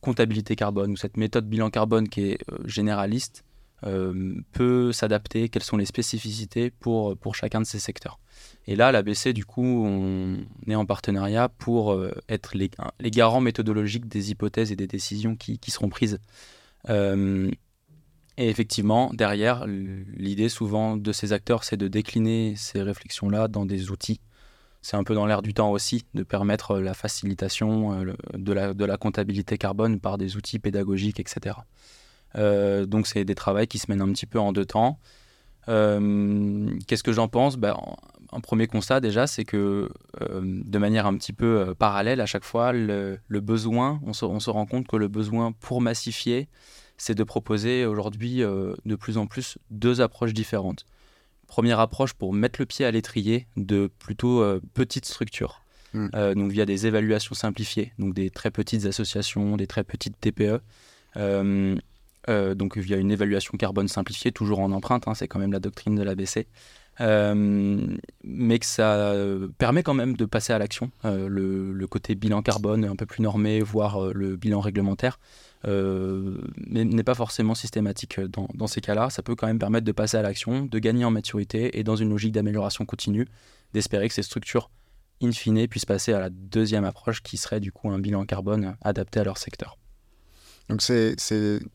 comptabilité 0.00 0.56
carbone 0.56 0.92
ou 0.92 0.96
cette 0.96 1.16
méthode 1.16 1.48
bilan 1.48 1.70
carbone 1.70 2.08
qui 2.08 2.30
est 2.30 2.38
euh, 2.50 2.58
généraliste 2.64 3.44
euh, 3.84 4.34
peut 4.52 4.92
s'adapter, 4.92 5.48
quelles 5.48 5.62
sont 5.62 5.76
les 5.76 5.84
spécificités 5.84 6.70
pour, 6.70 7.16
chacun 7.34 7.60
de 7.60 7.66
ces 7.66 7.78
secteurs. 7.78 8.18
Et 8.66 8.74
là, 8.74 8.90
l'ABC, 8.90 9.32
du 9.32 9.44
coup, 9.44 9.84
on 9.84 10.38
est 10.66 10.74
en 10.74 10.86
partenariat 10.86 11.48
pour 11.48 11.92
euh, 11.92 12.12
être 12.28 12.56
les, 12.56 12.70
garants 13.10 13.40
méthodologiques 13.40 14.08
des 14.08 14.30
hypothèses 14.30 14.72
et 14.72 14.76
des 14.76 14.86
décisions 14.86 15.36
qui, 15.36 15.58
qui 15.58 15.70
seront 15.70 15.88
prises. 15.88 16.18
et 16.88 17.50
effectivement, 18.38 19.10
derrière, 19.12 19.66
l'idée 19.66 20.48
souvent 20.48 20.96
de 20.96 21.12
ces 21.12 21.32
acteurs, 21.32 21.64
c'est 21.64 21.76
de 21.76 21.88
décliner 21.88 22.54
ces 22.56 22.82
réflexions-là 22.82 23.48
dans 23.48 23.66
des 23.66 23.90
outils 23.90 24.20
c'est 24.86 24.96
un 24.96 25.02
peu 25.02 25.14
dans 25.14 25.26
l'air 25.26 25.42
du 25.42 25.52
temps 25.52 25.72
aussi 25.72 26.04
de 26.14 26.22
permettre 26.22 26.76
euh, 26.76 26.80
la 26.80 26.94
facilitation 26.94 27.92
euh, 27.92 28.14
de 28.34 28.52
la, 28.52 28.72
de 28.72 28.84
la 28.84 28.96
comptabilité 28.96 29.58
carbone 29.58 29.98
par 29.98 30.16
des 30.16 30.36
outils 30.36 30.60
pédagogiques, 30.60 31.18
etc. 31.18 31.56
Euh, 32.36 32.86
donc 32.86 33.08
c'est 33.08 33.24
des 33.24 33.34
travaux 33.34 33.66
qui 33.66 33.78
se 33.78 33.90
mènent 33.90 34.00
un 34.00 34.12
petit 34.12 34.26
peu 34.26 34.38
en 34.38 34.52
deux 34.52 34.64
temps. 34.64 35.00
Qu'est-ce 35.66 37.02
que 37.02 37.10
j'en 37.10 37.26
pense? 37.26 37.56
Ben, 37.56 37.76
Un 38.30 38.38
premier 38.38 38.68
constat 38.68 39.00
déjà, 39.00 39.26
c'est 39.26 39.44
que 39.44 39.90
de 40.20 40.78
manière 40.78 41.06
un 41.06 41.16
petit 41.16 41.32
peu 41.32 41.74
parallèle 41.76 42.20
à 42.20 42.26
chaque 42.26 42.44
fois, 42.44 42.72
le, 42.72 43.18
besoin, 43.40 43.98
on 44.06 44.12
se, 44.12 44.24
on 44.24 44.38
se, 44.38 44.50
rend 44.50 44.66
compte 44.66 44.86
que 44.86 44.94
le 44.94 45.08
besoin 45.08 45.50
pour 45.50 45.80
massifier, 45.80 46.48
c'est 46.98 47.16
de 47.16 47.24
proposer 47.24 47.84
aujourd'hui 47.84 48.42
de 48.42 48.94
plus 48.94 49.18
en 49.18 49.26
plus 49.26 49.58
deux 49.72 50.00
approches 50.00 50.34
différentes 50.34 50.86
première 51.46 51.80
approche 51.80 52.12
pour 52.12 52.32
mettre 52.32 52.60
le 52.60 52.66
pied 52.66 52.84
à 52.84 52.90
l'étrier 52.90 53.46
de 53.56 53.90
plutôt 53.98 54.42
euh, 54.42 54.60
petites 54.74 55.06
structures. 55.06 55.62
Hmm. 55.94 56.08
Euh, 56.14 56.34
donc 56.34 56.50
via 56.50 56.66
des 56.66 56.86
évaluations 56.86 57.34
simplifiées, 57.34 57.92
donc 57.98 58.14
des 58.14 58.30
très 58.30 58.50
petites 58.50 58.86
associations, 58.86 59.56
des 59.56 59.66
très 59.66 59.84
petites 59.84 60.20
TPE. 60.20 60.60
Euh, 62.28 62.54
donc 62.54 62.76
via 62.76 62.96
une 62.96 63.12
évaluation 63.12 63.56
carbone 63.56 63.88
simplifiée, 63.88 64.32
toujours 64.32 64.58
en 64.58 64.72
empreinte, 64.72 65.06
hein, 65.06 65.14
c'est 65.14 65.28
quand 65.28 65.38
même 65.38 65.52
la 65.52 65.60
doctrine 65.60 65.94
de 65.94 66.02
l'ABC. 66.02 66.46
Mais 66.98 68.58
que 68.58 68.66
ça 68.66 69.12
permet 69.58 69.82
quand 69.82 69.94
même 69.94 70.16
de 70.16 70.24
passer 70.24 70.52
à 70.52 70.58
l'action. 70.58 70.90
le, 71.04 71.86
côté 71.86 72.14
bilan 72.14 72.42
carbone 72.42 72.84
un 72.84 72.96
peu 72.96 73.06
plus 73.06 73.22
normé, 73.22 73.60
voire 73.60 74.12
le 74.12 74.36
bilan 74.36 74.60
réglementaire, 74.60 75.18
euh, 75.66 76.40
n'est 76.56 77.02
pas 77.02 77.14
forcément 77.14 77.54
systématique 77.54 78.20
dans, 78.20 78.66
ces 78.66 78.80
cas-là. 78.80 79.10
Ça 79.10 79.22
peut 79.22 79.34
quand 79.34 79.46
même 79.46 79.58
permettre 79.58 79.84
de 79.84 79.92
passer 79.92 80.16
à 80.16 80.22
l'action, 80.22 80.64
de 80.64 80.78
gagner 80.78 81.04
en 81.04 81.10
maturité 81.10 81.78
et 81.78 81.84
dans 81.84 81.96
une 81.96 82.10
logique 82.10 82.32
d'amélioration 82.32 82.84
continue, 82.84 83.26
d'espérer 83.72 84.08
que 84.08 84.14
ces 84.14 84.22
structures, 84.22 84.70
in 85.22 85.32
fine, 85.32 85.66
puissent 85.66 85.84
passer 85.84 86.12
à 86.12 86.20
la 86.20 86.30
deuxième 86.30 86.84
approche 86.84 87.22
qui 87.22 87.36
serait 87.36 87.60
du 87.60 87.72
coup 87.72 87.90
un 87.90 87.98
bilan 87.98 88.24
carbone 88.26 88.76
adapté 88.82 89.20
à 89.20 89.24
leur 89.24 89.38
secteur. 89.38 89.78
Donc 90.68 90.82
c'est 90.82 91.16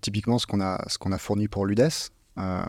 typiquement 0.02 0.38
ce 0.38 0.48
qu'on 0.48 0.62
a, 0.62 0.86
qu'on 1.00 1.12
a 1.12 1.18
fourni 1.18 1.48
pour 1.48 1.66
l'UDES. 1.66 1.90
Euh, 2.38 2.64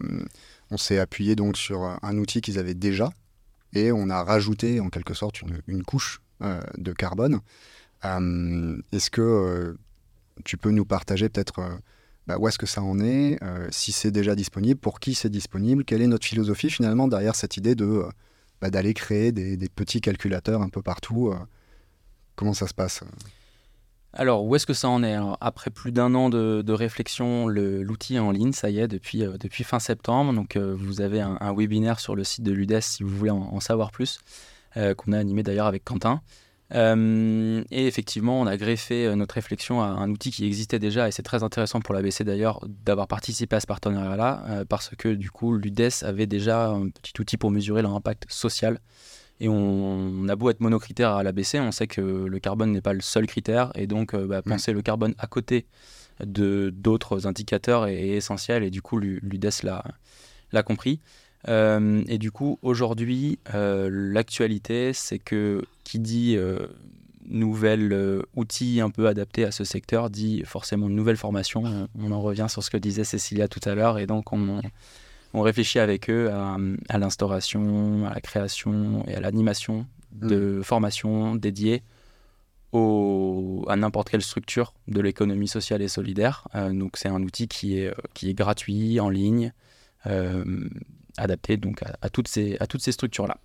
on 0.73 0.77
s'est 0.77 0.99
appuyé 0.99 1.37
donc 1.37 1.57
sur 1.57 1.83
un 2.03 2.19
outil 2.19 2.41
qu'ils 2.41 2.59
avaient 2.59 2.75
déjà 2.75 3.11
et 3.73 3.93
on 3.93 4.11
a 4.11 4.25
rajouté 4.25 4.81
en 4.81 4.89
quelque 4.89 5.15
sorte 5.15 5.43
une, 5.67 5.83
couche 5.85 6.21
euh, 6.43 6.61
de 6.77 6.93
carbone. 6.93 7.41
Est-ce 8.03 9.11
que 9.11 9.77
tu 10.45 10.57
peux 10.57 10.71
nous 10.71 10.85
partager 10.85 11.29
peut-être 11.29 11.61
euh, 11.61 11.71
bah, 12.27 12.37
où 12.39 12.49
est-ce 12.49 12.59
que 12.59 12.67
ça 12.67 12.83
en 12.83 13.01
est, 13.01 13.43
euh, 13.43 13.69
si 13.71 13.93
c'est 13.93 14.11
déjà 14.11 14.35
disponible, 14.35 14.79
pour 14.79 15.01
qui 15.01 15.15
c'est 15.15 15.31
disponible, 15.31 15.85
quelle 15.85 16.03
est 16.03 16.07
notre 16.07 16.27
philosophie 16.27 16.71
finalement 16.71 17.09
derrière 17.09 17.35
cette 17.35 17.57
idée 17.57 17.75
de 17.75 17.85
euh, 17.85 18.09
bah, 18.61 18.71
d'aller 18.71 18.95
créer 18.95 19.33
des, 19.33 19.57
petits 19.69 20.01
calculateurs 20.01 20.63
un 20.63 20.69
peu 20.69 20.83
partout. 20.83 21.35
comment 22.37 22.55
ça 22.55 22.69
se 22.69 22.75
passe? 22.75 23.03
Alors, 24.13 24.45
où 24.45 24.55
est-ce 24.57 24.67
que 24.67 24.75
ça 24.75 24.89
en 24.89 25.03
est? 25.03 25.17
Après 25.41 25.71
plus 25.71 25.93
d'un 25.93 26.15
an 26.15 26.29
de, 26.29 26.73
réflexion, 26.73 27.49
l'outil 27.49 28.17
est 28.17 28.21
en 28.21 28.31
ligne, 28.31 28.53
ça 28.53 28.71
y 28.71 28.79
est, 28.79 28.89
depuis, 28.89 29.21
depuis 29.41 29.65
fin 29.65 29.79
septembre. 29.79 30.33
Donc, 30.33 30.57
vous 30.57 31.01
avez 31.01 31.21
un, 31.21 31.55
webinaire 31.55 32.01
sur 32.01 32.15
le 32.15 32.25
site 32.25 32.45
de 32.45 32.53
l'UDES 32.53 32.81
si 32.81 33.03
vous 33.03 33.17
voulez 33.17 33.31
en 33.31 33.61
savoir 33.61 33.91
plus, 33.91 34.21
qu'on 34.75 35.13
a 35.13 35.19
animé 35.19 35.43
d'ailleurs 35.43 35.67
avec 35.67 35.85
Quentin. 35.85 36.21
Euh, 36.75 37.63
et 37.71 37.87
effectivement, 37.87 38.41
on 38.41 38.47
a 38.47 38.57
greffé 38.57 39.07
euh, 39.07 39.15
notre 39.15 39.35
réflexion 39.35 39.83
à 39.83 39.87
un 39.87 40.11
outil 40.11 40.31
qui 40.31 40.47
existait 40.47 40.79
déjà, 40.79 41.09
et 41.09 41.11
c'est 41.11 41.23
très 41.23 41.43
intéressant 41.43 41.81
pour 41.81 41.95
l'ABC 41.95 42.23
d'ailleurs 42.23 42.61
d'avoir 42.67 43.09
participé 43.09 43.57
à 43.57 43.61
ce 43.61 43.67
partenariat-là, 43.67 44.45
euh, 44.49 44.65
parce 44.65 44.91
que 44.97 45.09
du 45.09 45.31
coup, 45.31 45.55
l'UDES 45.57 45.91
avait 46.03 46.27
déjà 46.27 46.69
un 46.69 46.89
petit 46.89 47.13
outil 47.21 47.37
pour 47.37 47.51
mesurer 47.51 47.83
leur 47.83 47.95
impact 47.95 48.25
social. 48.29 48.81
Et 49.43 49.49
on, 49.49 50.29
a 50.29 50.37
beau 50.37 50.51
être 50.51 50.61
monocritère 50.61 51.11
à 51.11 51.23
l'ABC, 51.23 51.57
on 51.57 51.73
sait 51.73 51.89
que 51.89 52.01
le 52.01 52.39
carbone 52.39 52.71
n'est 52.71 52.81
pas 52.81 52.93
le 52.93 53.01
seul 53.01 53.27
critère, 53.27 53.73
et 53.75 53.87
donc 53.87 54.15
bah, 54.15 54.39
mm. 54.39 54.51
penser 54.51 54.73
le 54.73 54.83
carbone 54.83 55.15
à 55.19 55.27
côté 55.27 55.67
de 56.25 56.73
d'autres 56.75 57.27
indicateurs 57.27 57.87
est, 57.87 57.97
est, 57.97 58.17
essentiel, 58.17 58.63
et 58.63 58.71
du 58.71 58.83
coup, 58.83 58.99
l'UDES 58.99 59.65
l'a 60.53 60.63
compris. 60.63 61.01
Euh, 61.49 62.03
et 62.07 62.19
du 62.19 62.31
coup, 62.31 62.59
aujourd'hui, 62.63 63.39
euh, 63.55 63.89
l'actualité, 63.91 64.93
c'est 64.93 65.19
que 65.19 65.65
qui 65.85 65.99
dit 65.99 66.37
euh, 66.37 66.67
nouvel 67.29 68.23
outil 68.35 68.81
un 68.81 68.91
peu 68.91 69.07
adapté 69.07 69.45
à 69.45 69.53
ce 69.53 69.65
secteur 69.65 70.11
dit 70.11 70.43
forcément 70.45 70.89
une 70.89 70.97
nouvelle 70.97 71.17
formation. 71.17 71.89
On 71.99 72.13
en 72.13 72.21
revient 72.21 72.47
sur 72.49 72.63
ce 72.63 72.71
que 72.71 72.77
disait 72.77 73.05
Cécilia 73.05 73.49
tout 73.49 73.61
à 73.65 73.75
l'heure, 73.75 73.99
et 73.99 74.07
donc 74.07 74.33
on, 74.33 74.49
on, 74.49 74.63
réfléchit 75.41 75.79
avec 75.79 76.11
eux 76.11 76.31
à, 76.31 76.99
l'instauration, 76.99 78.07
à 78.07 78.15
la 78.15 78.21
création 78.21 79.05
et 79.07 79.15
à 79.15 79.21
l'animation 79.21 79.87
de 80.13 80.59
mmh. 80.59 80.65
formations 80.65 81.35
dédiées 81.35 81.83
au, 82.73 83.65
à 83.69 83.77
n'importe 83.77 84.11
quelle 84.11 84.23
structure 84.23 84.75
de 84.89 85.01
l'économie 85.01 85.49
sociale 85.49 85.83
et 85.83 85.89
solidaire. 85.89 86.49
donc 86.71 86.97
c'est 86.97 87.09
un 87.09 87.23
outil 87.23 87.49
qui 87.49 87.79
est, 87.79 87.95
qui 88.15 88.31
est 88.31 88.35
gratuit, 88.35 89.01
en 89.01 89.09
ligne, 89.09 89.53
adapté 91.17 91.57
donc 91.57 91.83
à, 92.01 92.09
toutes 92.11 92.29
ces, 92.29 92.57
à 92.61 92.67
toutes 92.67 92.83
ces 92.83 92.93
structures-là. 92.93 93.39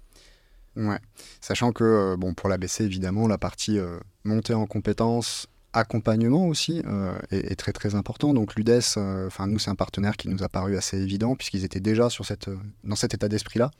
Ouais. 0.77 0.99
Sachant 1.41 1.71
que 1.71 1.83
euh, 1.83 2.17
bon, 2.17 2.33
pour 2.33 2.49
l'ABC, 2.49 2.81
évidemment, 2.81 3.27
la 3.27 3.37
partie 3.37 3.79
euh, 3.79 3.99
montée 4.23 4.53
en 4.53 4.67
compétences, 4.67 5.47
accompagnement 5.77 6.47
aussi 6.47 6.81
euh, 6.85 7.17
est, 7.31 7.55
très 7.55 7.73
très 7.73 7.95
important. 7.95 8.33
Donc 8.33 8.55
l'UDES, 8.55 8.79
enfin 9.27 9.47
nous, 9.47 9.59
c'est 9.59 9.69
un 9.69 9.75
partenaire 9.75 10.17
qui 10.17 10.29
nous 10.29 10.43
a 10.43 10.49
paru 10.49 10.77
assez 10.77 10.97
évident 10.97 11.35
puisqu'ils 11.35 11.65
étaient 11.65 11.79
déjà 11.79 12.09
sur 12.09 12.25
cette, 12.25 12.49
dans 12.83 12.95
cet 12.95 13.13
état 13.13 13.27
d'esprit-là. 13.27 13.71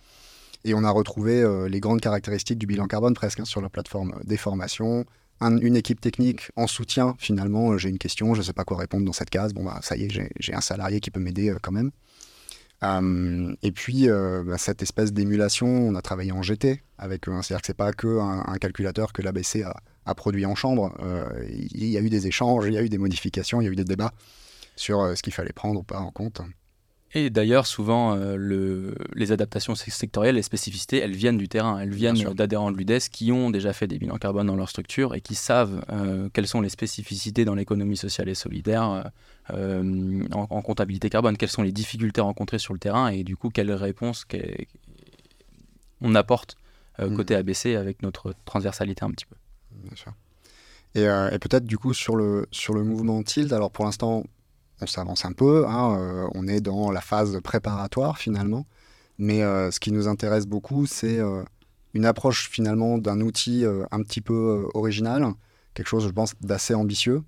Et 0.64 0.74
on 0.74 0.84
a 0.84 0.90
retrouvé 0.90 1.46
les 1.70 1.80
grandes 1.80 2.02
caractéristiques 2.02 2.58
du 2.58 2.66
bilan 2.66 2.88
carbone 2.88 3.14
presque 3.14 3.40
hein, 3.40 3.46
sur 3.46 3.62
la 3.62 3.70
plateforme 3.70 4.16
des 4.24 4.38
formations, 4.38 5.06
une 5.40 5.76
équipe 5.76 6.02
technique 6.02 6.52
en 6.56 6.68
soutien. 6.68 7.16
Finalement, 7.20 7.78
j'ai 7.78 7.90
une 7.90 8.00
question, 8.00 8.34
je 8.34 8.40
ne 8.40 8.44
sais 8.44 8.54
pas 8.54 8.64
quoi 8.64 8.78
répondre 8.78 9.06
dans 9.06 9.14
cette 9.14 9.30
case. 9.30 9.54
Bon, 9.54 9.64
bah, 9.64 9.80
ça 9.84 9.96
y 9.96 10.06
est, 10.06 10.32
j'ai 10.40 10.54
un 10.54 10.62
salarié 10.62 11.00
qui 11.00 11.12
peut 11.12 11.20
m'aider 11.20 11.56
quand 11.62 11.72
même. 11.72 11.92
Euh, 12.84 13.56
et 13.64 13.72
puis, 13.72 14.10
euh, 14.10 14.44
bah, 14.46 14.58
cette 14.58 14.82
espèce 14.82 15.14
d'émulation, 15.14 15.68
on 15.68 15.96
a 15.96 16.02
travaillé 16.02 16.32
en 16.32 16.42
GT 16.42 16.82
avec. 16.98 17.28
Hein. 17.28 17.42
C'est-à-dire 17.42 17.62
que 17.62 17.68
c'est 17.68 17.74
pas 17.74 17.94
que 17.94 18.20
un, 18.20 18.58
calculateur 18.58 19.14
que 19.14 19.22
l'ABC 19.22 19.64
a, 19.64 19.76
a 20.08 20.16
produit 20.16 20.46
en 20.46 20.56
chambre. 20.56 20.92
il 21.50 21.86
y 21.86 21.98
a 21.98 22.02
eu 22.02 22.10
des 22.10 22.28
échanges, 22.28 22.66
il 22.68 22.74
y 22.74 22.78
a 22.78 22.82
eu 22.82 22.90
des 22.90 22.98
modifications, 22.98 23.62
il 23.62 23.66
y 23.66 23.68
a 23.68 23.72
eu 23.72 23.76
des 23.76 23.84
débats 23.84 24.14
sur 24.76 25.18
ce 25.18 25.22
qu'il 25.22 25.34
fallait 25.34 25.54
prendre 25.54 25.80
ou 25.80 25.84
pas 25.84 26.00
en 26.00 26.12
compte. 26.12 26.42
Et 27.14 27.30
d'ailleurs, 27.30 27.66
souvent, 27.66 28.16
le, 28.16 28.94
les 29.16 29.32
adaptations 29.32 29.76
sectorielles, 29.76 30.36
les 30.36 30.42
spécificités, 30.42 30.98
elles 30.98 31.16
viennent 31.16 31.38
du 31.38 31.48
terrain, 31.48 31.80
elles 31.80 31.94
viennent 31.94 32.22
d'adhérents 32.34 32.70
de 32.70 32.78
l'UDES 32.78 33.00
qui 33.12 33.32
ont 33.32 33.50
déjà 33.50 33.72
fait 33.72 33.88
des 33.88 33.98
bilans 33.98 34.18
carbone 34.18 34.48
dans 34.48 34.58
leur 34.58 34.70
structure 34.70 35.16
et 35.16 35.22
qui 35.22 35.34
savent 35.34 35.84
quelles 36.34 36.48
sont 36.48 36.62
les 36.62 36.70
spécificités 36.70 37.46
dans 37.46 37.56
l'économie 37.56 37.98
sociale 37.98 38.28
et 38.30 38.36
solidaire 38.36 39.10
en, 39.50 40.48
en, 40.50 40.62
comptabilité 40.62 41.10
carbone, 41.10 41.38
quelles 41.38 41.50
sont 41.50 41.64
les 41.64 41.72
difficultés 41.72 42.22
rencontrées 42.22 42.60
sur 42.60 42.74
le 42.74 42.80
terrain 42.80 43.08
et 43.08 43.24
du 43.24 43.38
coup, 43.38 43.50
quelles 43.50 43.72
réponses 43.72 44.26
on 46.02 46.16
apporte 46.16 46.58
euh, 47.00 47.10
mm. 47.10 47.16
côté 47.16 47.36
ABC 47.36 47.76
avec 47.76 48.02
notre 48.02 48.34
transversalité 48.46 49.04
un 49.04 49.12
petit 49.12 49.26
peu. 49.26 49.36
Euh, 50.98 51.30
et 51.30 51.40
peut-être 51.40 51.66
du 51.66 51.78
coup 51.78 51.94
sur 51.94 52.16
le, 52.16 52.48
sur 52.52 52.74
le 52.74 52.84
mouvement 52.84 53.22
Tilt, 53.24 53.52
alors 53.54 53.72
pour 53.72 53.86
l'instant 53.86 54.24
on 54.82 54.86
s'avance 54.88 55.26
un 55.26 55.32
peu, 55.32 55.68
hein, 55.68 55.98
euh, 56.00 56.28
on 56.34 56.48
est 56.48 56.62
dans 56.62 56.92
la 56.92 57.02
phase 57.02 57.40
préparatoire 57.44 58.18
finalement, 58.18 58.66
mais 59.18 59.42
ce 59.42 59.80
qui 59.80 59.92
nous 59.92 60.08
intéresse 60.08 60.46
beaucoup 60.46 60.86
c'est 60.86 61.20
une 61.94 62.06
approche 62.06 62.50
finalement 62.50 62.98
d'un 62.98 63.22
outil 63.22 63.66
un 63.92 64.02
petit 64.02 64.22
peu 64.22 64.68
original, 64.74 65.26
quelque 65.74 65.88
chose 65.88 66.06
je 66.06 66.12
pense 66.12 66.34
d'assez 66.42 66.74
ambitieux, 66.74 67.24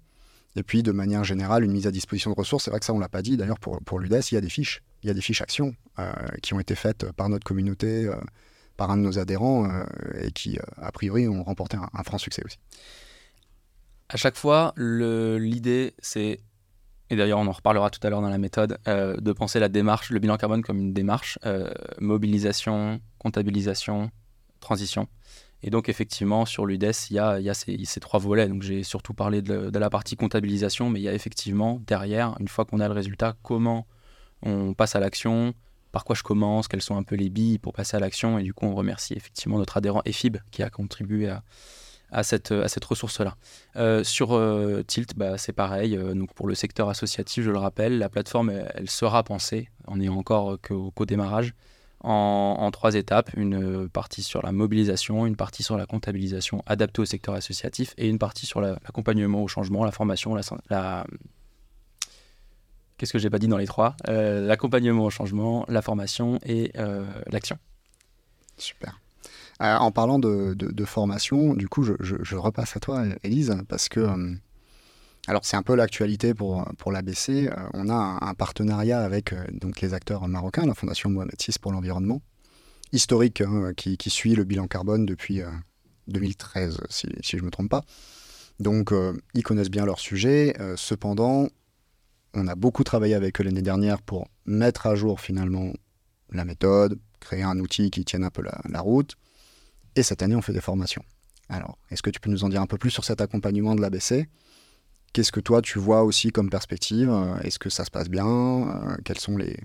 et 0.55 0.63
puis 0.63 0.83
de 0.83 0.91
manière 0.91 1.23
générale 1.23 1.63
une 1.63 1.71
mise 1.71 1.87
à 1.87 1.91
disposition 1.91 2.31
de 2.31 2.35
ressources, 2.35 2.65
c'est 2.65 2.71
vrai 2.71 2.79
que 2.79 2.85
ça 2.85 2.93
on 2.93 2.99
l'a 2.99 3.09
pas 3.09 3.21
dit. 3.21 3.37
D'ailleurs 3.37 3.59
pour, 3.59 3.79
pour 3.83 3.99
l'UDES, 3.99 4.21
il 4.31 4.35
y 4.35 4.37
a 4.37 4.41
des 4.41 4.49
fiches, 4.49 4.83
il 5.03 5.07
y 5.07 5.09
a 5.09 5.13
des 5.13 5.21
fiches 5.21 5.41
actions 5.41 5.75
qui 6.41 6.53
ont 6.53 6.59
été 6.59 6.75
faites 6.75 7.11
par 7.13 7.29
notre 7.29 7.45
communauté 7.45 8.09
par 8.79 8.89
un 8.91 8.97
de 8.97 9.01
nos 9.01 9.19
adhérents 9.19 9.69
euh, 9.69 9.83
et 10.21 10.31
qui, 10.31 10.57
euh, 10.57 10.63
a 10.77 10.91
priori, 10.93 11.27
ont 11.27 11.43
remporté 11.43 11.75
un, 11.75 12.03
franc 12.03 12.17
succès 12.17 12.41
aussi. 12.45 12.57
À 14.07 14.15
chaque 14.15 14.37
fois, 14.37 14.73
l'idée, 14.77 15.93
c'est, 15.99 16.39
et 17.09 17.15
d'ailleurs 17.17 17.39
on 17.39 17.47
en 17.47 17.51
reparlera 17.51 17.89
tout 17.89 17.99
à 18.07 18.09
l'heure 18.09 18.21
dans 18.21 18.29
la 18.29 18.37
méthode, 18.37 18.77
euh, 18.87 19.17
de 19.17 19.33
penser 19.33 19.59
la 19.59 19.67
démarche, 19.67 20.11
le 20.11 20.19
bilan 20.19 20.37
carbone 20.37 20.63
comme 20.63 20.79
une 20.79 20.93
démarche, 20.93 21.37
mobilisation, 21.99 23.01
comptabilisation, 23.19 24.09
transition. 24.61 25.09
Et 25.61 25.71
donc, 25.71 25.89
effectivement, 25.89 26.45
sur 26.45 26.65
l'UDES, 26.65 26.93
il 27.09 27.15
y 27.17 27.19
a, 27.19 27.53
ces, 27.53 27.99
trois 27.99 28.21
volets. 28.21 28.47
Donc, 28.47 28.61
j'ai 28.61 28.83
surtout 28.83 29.13
parlé 29.13 29.41
de, 29.41 29.77
la 29.77 29.89
partie 29.89 30.15
comptabilisation, 30.15 30.89
mais 30.89 31.01
il 31.01 31.03
y 31.03 31.09
a 31.09 31.13
effectivement 31.13 31.81
derrière, 31.85 32.37
une 32.39 32.47
fois 32.47 32.63
qu'on 32.63 32.79
a 32.79 32.87
le 32.87 32.93
résultat, 32.93 33.35
comment 33.43 33.85
on 34.41 34.73
passe 34.73 34.95
à 34.95 35.01
l'action, 35.01 35.53
par 35.91 36.03
quoi 36.03 36.15
je 36.15 36.23
commence, 36.23 36.67
quelles 36.67 36.81
sont 36.81 36.97
un 36.97 37.03
peu 37.03 37.15
les 37.15 37.29
billes 37.29 37.59
pour 37.59 37.73
passer 37.73 37.97
à 37.97 37.99
l'action. 37.99 38.37
Et 38.37 38.43
du 38.43 38.53
coup, 38.53 38.65
on 38.65 38.75
remercie 38.75 39.13
effectivement 39.13 39.57
notre 39.57 39.77
adhérent 39.77 40.01
EFIB 40.05 40.37
qui 40.51 40.63
a 40.63 40.69
contribué 40.69 41.29
à, 42.11 42.23
cette, 42.23 42.51
à 42.51 42.67
cette 42.67 42.85
ressource-là. 42.85 43.35
Euh, 43.75 44.03
sur 44.03 44.35
euh, 44.35 44.83
Tilt, 44.85 45.15
bah, 45.15 45.37
c'est 45.37 45.53
pareil. 45.53 45.95
Euh, 45.95 46.13
donc 46.13 46.33
pour 46.33 46.47
le 46.47 46.55
secteur 46.55 46.89
associatif, 46.89 47.43
je 47.43 47.51
le 47.51 47.57
rappelle, 47.57 47.97
la 47.97 48.09
plateforme, 48.09 48.49
elle, 48.49 48.89
sera 48.89 49.23
pensée, 49.23 49.69
on 49.87 49.99
est 49.99 50.09
encore 50.09 50.57
qu'au 50.61 51.05
démarrage, 51.05 51.53
en, 52.01 52.69
trois 52.71 52.95
étapes. 52.95 53.31
Une 53.35 53.89
partie 53.89 54.23
sur 54.23 54.41
la 54.41 54.51
mobilisation, 54.51 55.25
une 55.25 55.35
partie 55.35 55.63
sur 55.63 55.77
la 55.77 55.85
comptabilisation 55.85 56.63
adaptée 56.65 57.01
au 57.01 57.05
secteur 57.05 57.35
associatif 57.35 57.93
et 57.97 58.07
une 58.07 58.19
partie 58.19 58.45
sur 58.45 58.61
l'accompagnement 58.61 59.43
au 59.43 59.47
changement, 59.47 59.83
la 59.83 59.91
formation, 59.91 60.35
la, 60.35 60.41
la 60.69 61.05
Qu'est-ce 62.99 63.13
que 63.13 63.19
j'ai 63.19 63.29
pas 63.29 63.39
dit 63.39 63.47
dans 63.47 63.57
les 63.57 63.65
trois? 63.65 63.95
Euh, 64.09 64.45
L'accompagnement 64.45 65.05
au 65.05 65.09
changement, 65.09 65.65
la 65.69 65.81
formation 65.81 66.37
et 66.43 66.73
euh, 66.77 67.05
l'action. 67.31 67.57
Super. 68.57 68.99
Euh, 69.61 69.77
en 69.77 69.91
parlant 69.91 70.19
de, 70.19 70.85
formation, 70.85 71.53
du 71.53 71.69
coup, 71.69 71.81
je, 71.83 72.35
repasse 72.35 72.75
à 72.75 72.81
toi, 72.81 73.05
Elise, 73.23 73.55
parce 73.69 73.87
que 73.87 74.05
alors 75.27 75.45
c'est 75.45 75.55
un 75.55 75.63
peu 75.63 75.75
l'actualité 75.75 76.33
pour, 76.33 76.65
pour 76.77 76.91
l'ABC. 76.91 77.49
on 77.73 77.87
a 77.87 78.19
un, 78.21 78.33
partenariat 78.33 78.99
avec 78.99 79.33
donc 79.53 79.79
les 79.79 79.93
acteurs 79.93 80.27
marocains, 80.27 80.65
la 80.65 80.73
Fondation 80.73 81.09
Mohamed 81.09 81.35
pour 81.61 81.71
l'environnement, 81.71 82.21
historique, 82.91 83.39
hein, 83.39 83.71
qui, 83.77 84.09
suit 84.09 84.35
le 84.35 84.43
bilan 84.43 84.67
carbone 84.67 85.05
depuis 85.05 85.41
2013, 86.07 86.81
si, 86.89 87.07
si 87.21 87.37
je 87.37 87.41
ne 87.41 87.45
me 87.45 87.51
trompe 87.51 87.69
pas. 87.69 87.83
Donc, 88.59 88.91
ils 89.35 89.43
connaissent 89.43 89.71
bien 89.71 89.85
leur 89.85 89.99
sujet. 89.99 90.53
cependant, 90.75 91.47
on 92.33 92.47
a 92.47 92.55
beaucoup 92.55 92.83
travaillé 92.83 93.15
avec 93.15 93.39
eux 93.39 93.43
l'année 93.43 93.61
dernière 93.61 94.01
pour 94.01 94.27
mettre 94.45 94.87
à 94.87 94.95
jour 94.95 95.19
finalement 95.19 95.73
la 96.31 96.45
méthode, 96.45 96.99
créer 97.19 97.43
un 97.43 97.59
outil 97.59 97.89
qui 97.89 98.05
tienne 98.05 98.23
un 98.23 98.29
peu 98.29 98.43
la, 98.43 98.81
route. 98.81 99.15
Et 99.95 100.03
cette 100.03 100.21
année, 100.21 100.35
on 100.35 100.41
fait 100.41 100.53
des 100.53 100.61
formations. 100.61 101.03
Alors, 101.49 101.77
est-ce 101.89 102.03
que 102.03 102.09
tu 102.09 102.19
peux 102.19 102.29
nous 102.29 102.43
en 102.43 102.49
dire 102.49 102.61
un 102.61 102.67
peu 102.67 102.77
plus 102.77 102.91
sur 102.91 103.03
cet 103.03 103.21
accompagnement 103.21 103.75
de 103.75 103.81
l'ABC 103.81 104.27
Qu'est-ce 105.11 105.31
que 105.31 105.39
toi, 105.39 105.63
tu 105.63 105.79
vois 105.79 106.03
aussi 106.03 106.29
comme 106.29 106.51
perspective? 106.51 107.11
Est-ce 107.43 107.57
que 107.57 107.71
ça 107.71 107.83
se 107.83 107.89
passe 107.89 108.09
bien? 108.09 108.27
Euh, 108.27 108.95
Quels 109.03 109.19
sont 109.19 109.37
les 109.37 109.57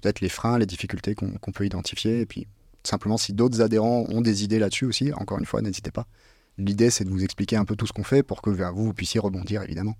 peut-être 0.00 0.20
les 0.20 0.30
freins, 0.30 0.58
les 0.58 0.66
difficultés 0.66 1.14
qu'on 1.14 1.52
peut 1.52 1.66
identifier? 1.66 2.20
Et 2.20 2.26
puis, 2.26 2.46
simplement, 2.84 3.18
si 3.18 3.34
d'autres 3.34 3.60
adhérents 3.60 4.06
ont 4.08 4.22
des 4.22 4.44
idées 4.44 4.58
là-dessus 4.58 4.86
aussi, 4.86 5.12
encore 5.12 5.38
une 5.38 5.44
fois, 5.44 5.60
n'hésitez 5.60 5.90
pas. 5.90 6.06
L'idée, 6.56 6.88
c'est 6.90 7.04
de 7.04 7.10
vous 7.10 7.22
expliquer 7.22 7.56
un 7.56 7.66
peu 7.66 7.76
tout 7.76 7.86
ce 7.86 7.92
qu'on 7.92 8.04
fait 8.04 8.22
pour 8.22 8.40
que 8.40 8.48
vous, 8.48 8.84
vous 8.84 8.94
puissiez 8.94 9.20
rebondir, 9.20 9.62
évidemment, 9.62 9.96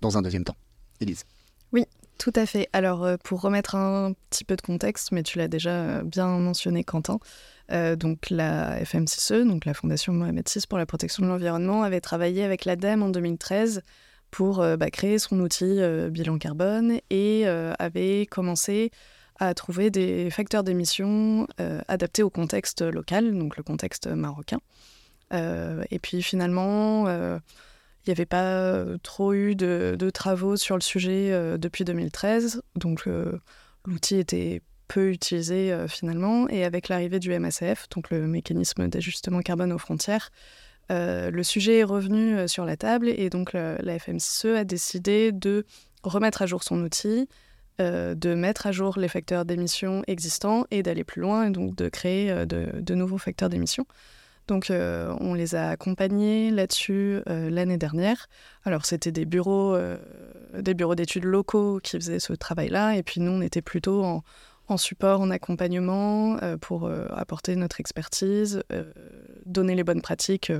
dans 0.00 0.16
un 0.16 0.22
deuxième 0.22 0.44
temps. 0.44 0.56
Élise. 1.00 1.24
Oui, 1.72 1.84
tout 2.18 2.32
à 2.34 2.46
fait. 2.46 2.68
Alors, 2.72 3.04
euh, 3.04 3.16
pour 3.22 3.40
remettre 3.40 3.76
un 3.76 4.12
petit 4.30 4.44
peu 4.44 4.56
de 4.56 4.62
contexte, 4.62 5.12
mais 5.12 5.22
tu 5.22 5.38
l'as 5.38 5.48
déjà 5.48 5.70
euh, 5.70 6.02
bien 6.02 6.26
mentionné, 6.26 6.84
Quentin, 6.84 7.18
euh, 7.70 7.96
donc 7.96 8.30
la 8.30 8.84
FMCE, 8.84 9.46
donc 9.46 9.64
la 9.64 9.74
Fondation 9.74 10.12
Mohamed 10.12 10.48
VI 10.48 10.66
pour 10.68 10.78
la 10.78 10.86
protection 10.86 11.24
de 11.24 11.28
l'environnement, 11.28 11.82
avait 11.82 12.00
travaillé 12.00 12.44
avec 12.44 12.64
l'ADEME 12.64 13.02
en 13.02 13.08
2013 13.08 13.82
pour 14.30 14.58
bah, 14.58 14.90
créer 14.90 15.18
son 15.18 15.40
outil 15.40 15.80
bilan 16.08 16.38
carbone 16.38 17.00
et 17.10 17.48
avait 17.48 18.26
commencé 18.26 18.92
à 19.40 19.54
trouver 19.54 19.90
des 19.90 20.30
facteurs 20.30 20.62
d'émission 20.62 21.48
adaptés 21.88 22.22
au 22.22 22.30
contexte 22.30 22.82
local, 22.82 23.36
donc 23.36 23.56
le 23.56 23.64
contexte 23.64 24.06
marocain. 24.06 24.60
et 25.32 25.98
puis 26.00 26.22
finalement 26.22 27.06
il 28.06 28.10
n'y 28.10 28.12
avait 28.12 28.26
pas 28.26 28.44
euh, 28.44 28.96
trop 29.02 29.32
eu 29.34 29.54
de, 29.54 30.10
travaux 30.12 30.56
sur 30.56 30.76
le 30.76 30.80
sujet 30.80 31.32
euh, 31.32 31.58
depuis 31.58 31.84
2013, 31.84 32.62
donc 32.76 33.04
euh, 33.06 33.38
l'outil 33.84 34.16
était 34.16 34.62
peu 34.88 35.10
utilisé 35.10 35.86
finalement. 35.86 36.48
Et 36.48 36.64
avec 36.64 36.88
l'arrivée 36.88 37.20
du 37.20 37.30
MACF, 37.38 37.88
donc 37.90 38.10
le 38.10 38.26
mécanisme 38.26 38.88
d'ajustement 38.88 39.40
carbone 39.40 39.72
aux 39.72 39.78
frontières, 39.78 40.30
le 40.88 41.42
sujet 41.44 41.78
est 41.78 41.84
revenu 41.84 42.48
sur 42.48 42.64
la 42.64 42.76
table 42.76 43.08
et 43.08 43.30
donc 43.30 43.52
la, 43.52 43.98
FMCE 44.00 44.46
a 44.46 44.64
décidé 44.64 45.30
de 45.30 45.64
remettre 46.02 46.42
à 46.42 46.46
jour 46.46 46.64
son 46.64 46.82
outil, 46.82 47.28
de 47.78 48.34
mettre 48.34 48.66
à 48.66 48.72
jour 48.72 48.98
les 48.98 49.06
facteurs 49.06 49.44
d'émission 49.44 50.02
existants 50.08 50.64
et 50.72 50.82
d'aller 50.82 51.04
plus 51.04 51.20
loin 51.20 51.46
et 51.46 51.50
donc 51.50 51.76
de 51.76 51.88
créer 51.88 52.44
de 52.44 52.94
nouveaux 52.96 53.18
facteurs 53.18 53.48
d'émission. 53.48 53.86
Donc 54.50 54.68
euh, 54.68 55.14
on 55.20 55.34
les 55.34 55.54
a 55.54 55.68
accompagnés 55.68 56.50
là-dessus 56.50 57.20
euh, 57.28 57.48
l'année 57.50 57.76
dernière. 57.76 58.28
Alors 58.64 58.84
c'était 58.84 59.12
des 59.12 59.24
bureaux, 59.24 59.76
euh, 59.76 59.96
des 60.58 60.74
bureaux 60.74 60.96
d'études 60.96 61.22
locaux 61.22 61.78
qui 61.80 61.96
faisaient 61.96 62.18
ce 62.18 62.32
travail-là, 62.32 62.96
et 62.96 63.04
puis 63.04 63.20
nous 63.20 63.30
on 63.30 63.42
était 63.42 63.62
plutôt 63.62 64.02
en, 64.02 64.76
support, 64.76 65.20
en 65.20 65.30
accompagnement 65.30 66.38
pour 66.60 66.88
apporter 67.10 67.56
notre 67.56 67.80
expertise, 67.80 68.62
donner 69.44 69.74
les 69.74 69.82
bonnes 69.82 70.00
pratiques 70.00 70.52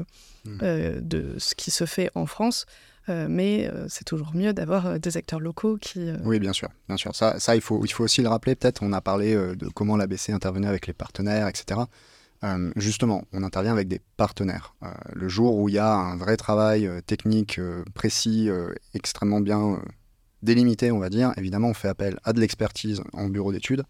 mmh. 0.44 1.00
de 1.00 1.34
ce 1.38 1.54
qui 1.54 1.70
se 1.70 1.84
fait 1.84 2.10
en 2.16 2.26
France. 2.26 2.66
mais 3.06 3.70
c'est 3.86 4.02
toujours 4.02 4.32
mieux 4.34 4.52
d'avoir 4.52 4.98
des 4.98 5.16
acteurs 5.16 5.38
locaux 5.38 5.76
qui... 5.80 6.10
Oui, 6.24 6.40
bien 6.40 6.52
sûr, 6.52 6.70
bien 6.88 6.96
sûr. 6.96 7.14
Ça, 7.14 7.38
ça 7.38 7.54
il, 7.54 7.60
faut, 7.60 7.84
il 7.84 7.92
faut 7.92 8.02
aussi 8.02 8.20
le 8.20 8.28
rappeler, 8.28 8.56
peut-être, 8.56 8.82
on 8.82 8.92
a 8.92 9.00
parlé 9.00 9.36
de 9.36 9.68
comment 9.68 9.96
l'ABC 9.96 10.30
intervenait 10.30 10.66
avec 10.66 10.88
les 10.88 10.92
partenaires, 10.92 11.46
etc. 11.46 11.82
Euh, 12.42 12.72
justement, 12.76 13.24
on 13.32 13.42
intervient 13.42 13.72
avec 13.72 13.88
des 13.88 14.00
partenaires. 14.16 14.74
Euh, 14.82 14.88
le 15.12 15.28
jour 15.28 15.56
où 15.56 15.68
il 15.68 15.74
y 15.74 15.78
a 15.78 15.92
un 15.92 16.16
vrai 16.16 16.36
travail 16.36 16.86
euh, 16.86 17.00
technique 17.02 17.60
précis, 17.94 18.48
extrêmement 18.94 19.40
bien 19.40 19.80
délimité, 20.42 20.90
on 20.90 20.98
va 20.98 21.10
dire, 21.10 21.32
évidemment, 21.36 21.68
on 21.68 21.74
fait 21.74 21.88
appel 21.88 22.18
à 22.24 22.32
de 22.32 22.40
l'expertise 22.40 23.02
en 23.12 23.28
bureau 23.28 23.52
d'études. 23.52 23.84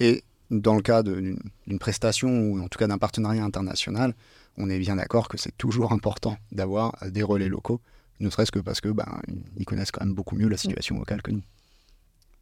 Et 0.00 0.24
dans 0.50 0.74
le 0.74 0.82
cas 0.82 1.02
d'une 1.02 1.38
prestation 1.78 2.28
ou 2.28 2.60
en 2.60 2.68
tout 2.68 2.78
cas 2.78 2.88
d'un 2.88 2.98
partenariat 2.98 3.44
international, 3.44 4.14
on 4.56 4.68
est 4.70 4.78
bien 4.78 4.96
d'accord 4.96 5.28
que 5.28 5.38
c'est 5.38 5.56
toujours 5.56 5.92
important 5.92 6.36
d'avoir 6.52 6.96
des 7.06 7.22
relais 7.22 7.48
locaux, 7.48 7.80
ne 8.20 8.30
serait-ce 8.30 8.52
que 8.52 8.60
parce 8.60 8.80
que 8.80 8.88
ben, 8.88 9.20
ils 9.56 9.64
connaissent 9.64 9.90
quand 9.90 10.04
même 10.04 10.14
beaucoup 10.14 10.36
mieux 10.36 10.48
la 10.48 10.56
situation 10.56 10.98
locale 10.98 11.22
que 11.22 11.30
nous. 11.30 11.42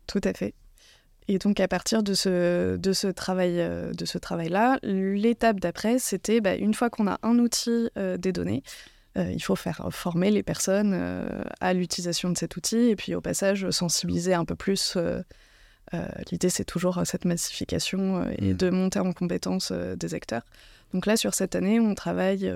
Tout 0.07 0.21
à 0.25 0.33
fait. 0.33 0.55
Et 1.29 1.39
donc 1.39 1.61
à 1.61 1.69
partir 1.69 2.03
de 2.03 2.15
ce, 2.15 2.77
de 2.77 2.93
ce 2.93 3.07
travail 3.07 3.61
euh, 3.61 3.93
de 3.93 4.05
ce 4.05 4.19
travail-là, 4.19 4.79
l'étape 4.83 5.61
d'après, 5.61 5.99
c'était 5.99 6.41
bah, 6.41 6.57
une 6.57 6.75
fois 6.75 6.91
qu'on 6.91 7.07
a 7.07 7.19
un 7.23 7.39
outil 7.39 7.89
euh, 7.97 8.17
des 8.17 8.33
données, 8.33 8.63
euh, 9.17 9.31
il 9.33 9.43
faut 9.43 9.57
faire 9.57 9.89
former 9.91 10.31
les 10.31 10.43
personnes 10.43 10.95
à 11.61 11.75
l'utilisation 11.75 12.31
de 12.31 12.39
cet 12.39 12.57
outil 12.57 12.89
et 12.89 12.97
puis 12.97 13.15
au 13.15 13.21
passage 13.21 13.71
sensibiliser 13.71 14.35
un 14.35 14.45
peu 14.45 14.57
plus. 14.57 14.97
L'idée, 16.31 16.49
c'est 16.49 16.65
toujours 16.65 17.03
cette 17.05 17.27
massification 17.27 18.27
et 18.39 18.55
mmh. 18.55 18.57
de 18.57 18.71
monter 18.71 18.99
en 18.99 19.13
compétence 19.13 19.73
des 19.73 20.15
acteurs. 20.15 20.43
Donc 20.95 21.05
là, 21.05 21.19
sur 21.19 21.35
cette 21.35 21.55
année, 21.55 21.81
on 21.81 21.95
travaille 21.95 22.51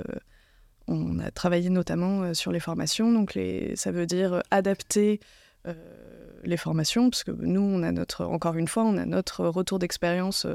on 0.88 1.18
a 1.18 1.30
travaillé 1.30 1.68
notamment 1.68 2.32
sur 2.32 2.50
les 2.50 2.60
formations, 2.60 3.12
donc 3.12 3.34
les, 3.34 3.76
ça 3.76 3.90
veut 3.90 4.06
dire 4.06 4.42
adapter 4.50 5.20
les 6.46 6.56
formations, 6.56 7.10
parce 7.10 7.24
que 7.24 7.30
nous, 7.30 7.60
on 7.60 7.82
a 7.82 7.92
notre, 7.92 8.24
encore 8.24 8.54
une 8.56 8.68
fois, 8.68 8.84
on 8.84 8.96
a 8.96 9.04
notre 9.04 9.46
retour 9.46 9.78
d'expérience 9.78 10.46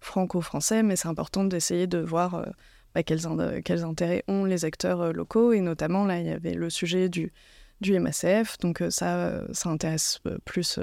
franco-français, 0.00 0.82
mais 0.82 0.96
c'est 0.96 1.08
important 1.08 1.44
d'essayer 1.44 1.86
de 1.86 1.98
voir 1.98 2.46
bah, 2.94 3.02
quels, 3.02 3.22
quels, 3.64 3.84
intérêts 3.84 4.24
ont 4.28 4.44
les 4.44 4.64
acteurs 4.64 5.12
locaux, 5.12 5.52
et 5.52 5.60
notamment 5.60 6.04
là, 6.04 6.20
il 6.20 6.26
y 6.26 6.30
avait 6.30 6.54
le 6.54 6.70
sujet 6.70 7.08
du, 7.08 7.32
du 7.80 7.98
MACF, 7.98 8.58
donc 8.58 8.82
ça, 8.90 9.42
ça 9.52 9.68
intéresse 9.68 10.20
plus 10.44 10.78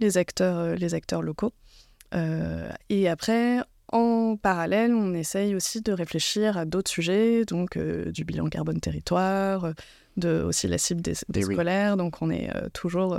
les 0.00 0.18
acteurs, 0.18 0.76
les 0.76 0.94
acteurs 0.94 1.22
locaux. 1.22 1.52
et 2.88 3.08
après, 3.08 3.62
en 3.90 4.36
parallèle, 4.36 4.92
on 4.92 5.14
essaye 5.14 5.54
aussi 5.54 5.80
de 5.80 5.92
réfléchir 5.92 6.58
à 6.58 6.66
d'autres 6.66 6.90
sujets, 6.90 7.44
donc 7.46 7.76
euh, 7.76 8.10
du 8.10 8.24
bilan 8.24 8.48
carbone 8.48 8.80
territoire, 8.80 9.64
euh, 9.64 9.72
de 10.18 10.42
aussi 10.42 10.68
la 10.68 10.76
cible 10.76 11.00
des, 11.00 11.14
scolaires. 11.14 11.96
Donc 11.96 12.20
on 12.20 12.30
est 12.30 12.54
euh, 12.54 12.68
toujours, 12.74 13.18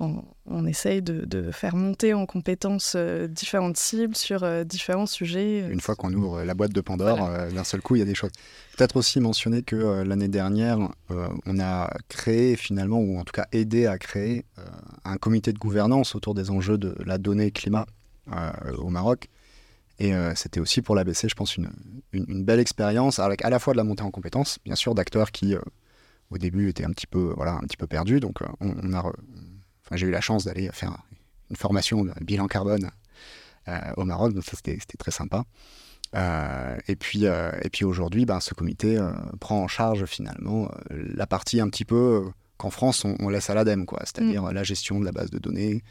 on, 0.00 0.66
essaye 0.66 1.00
de, 1.02 1.50
faire 1.52 1.76
monter 1.76 2.12
en 2.14 2.26
compétences 2.26 2.96
différentes 3.28 3.76
cibles 3.76 4.16
sur 4.16 4.64
différents 4.64 5.06
sujets. 5.06 5.60
Une 5.70 5.80
fois 5.80 5.94
qu'on 5.94 6.12
ouvre 6.12 6.42
la 6.42 6.54
boîte 6.54 6.72
de 6.72 6.80
Pandore, 6.80 7.18
d'un 7.54 7.64
seul 7.64 7.80
coup, 7.80 7.94
il 7.96 8.00
y 8.00 8.02
a 8.02 8.06
des 8.06 8.14
choses. 8.14 8.32
Peut-être 8.76 8.96
aussi 8.96 9.20
mentionner 9.20 9.62
que 9.62 10.02
l'année 10.02 10.28
dernière, 10.28 10.78
on 11.08 11.60
a 11.60 11.90
créé 12.08 12.56
finalement, 12.56 12.98
ou 12.98 13.18
en 13.18 13.24
tout 13.24 13.32
cas 13.32 13.46
aidé 13.52 13.86
à 13.86 13.98
créer, 13.98 14.44
un 15.04 15.16
comité 15.18 15.52
de 15.52 15.58
gouvernance 15.58 16.16
autour 16.16 16.34
des 16.34 16.50
enjeux 16.50 16.78
de 16.78 16.96
la 17.04 17.18
donnée 17.18 17.52
climat 17.52 17.86
au 18.78 18.88
Maroc 18.88 19.28
et 20.02 20.14
euh, 20.14 20.34
c'était 20.34 20.58
aussi 20.58 20.82
pour 20.82 20.96
l'ABC, 20.96 21.28
je 21.28 21.34
pense, 21.34 21.56
une, 21.56 21.70
une, 22.12 22.44
belle 22.44 22.58
expérience 22.58 23.20
avec 23.20 23.44
à 23.44 23.50
la 23.50 23.60
fois 23.60 23.72
de 23.72 23.76
la 23.76 23.84
montée 23.84 24.02
en 24.02 24.10
compétences, 24.10 24.58
bien 24.64 24.74
sûr, 24.74 24.96
d'acteurs 24.96 25.30
qui, 25.30 25.54
euh, 25.54 25.60
au 26.30 26.38
début, 26.38 26.68
étaient 26.68 26.84
un 26.84 26.90
petit 26.90 27.06
peu, 27.06 27.32
voilà, 27.36 27.52
un 27.52 27.60
petit 27.60 27.76
peu 27.76 27.86
perdus. 27.86 28.18
Donc, 28.18 28.42
euh, 28.42 28.46
on, 28.60 28.92
a, 28.94 29.12
j'ai 29.96 30.06
eu 30.06 30.10
la 30.10 30.20
chance 30.20 30.44
d'aller 30.44 30.70
faire 30.72 30.96
une 31.50 31.56
formation 31.56 32.04
de 32.04 32.12
bilan 32.20 32.46
carbone 32.46 32.90
au 33.96 34.04
Maroc, 34.04 34.32
donc 34.32 34.44
ça, 34.44 34.52
c'était, 34.56 34.78
très 34.98 35.10
sympa. 35.10 35.44
et 36.14 36.96
puis, 36.96 37.24
et 37.24 37.70
puis 37.70 37.84
aujourd'hui, 37.84 38.26
ben, 38.26 38.40
ce 38.40 38.54
comité 38.54 38.98
prend 39.40 39.62
en 39.62 39.68
charge 39.68 40.04
finalement 40.06 40.70
la 40.90 41.26
partie 41.26 41.60
un 41.60 41.68
petit 41.68 41.84
peu 41.84 42.24
qu'en 42.56 42.70
France, 42.70 43.04
on, 43.04 43.28
laisse 43.28 43.50
à 43.50 43.54
l'ADEME, 43.54 43.86
quoi, 43.86 44.00
c'est-à-dire 44.04 44.44
mm. 44.44 44.52
la 44.52 44.62
gestion 44.62 45.00
de 45.00 45.04
la 45.04 45.12
base 45.12 45.30
de 45.30 45.38
données, 45.38 45.82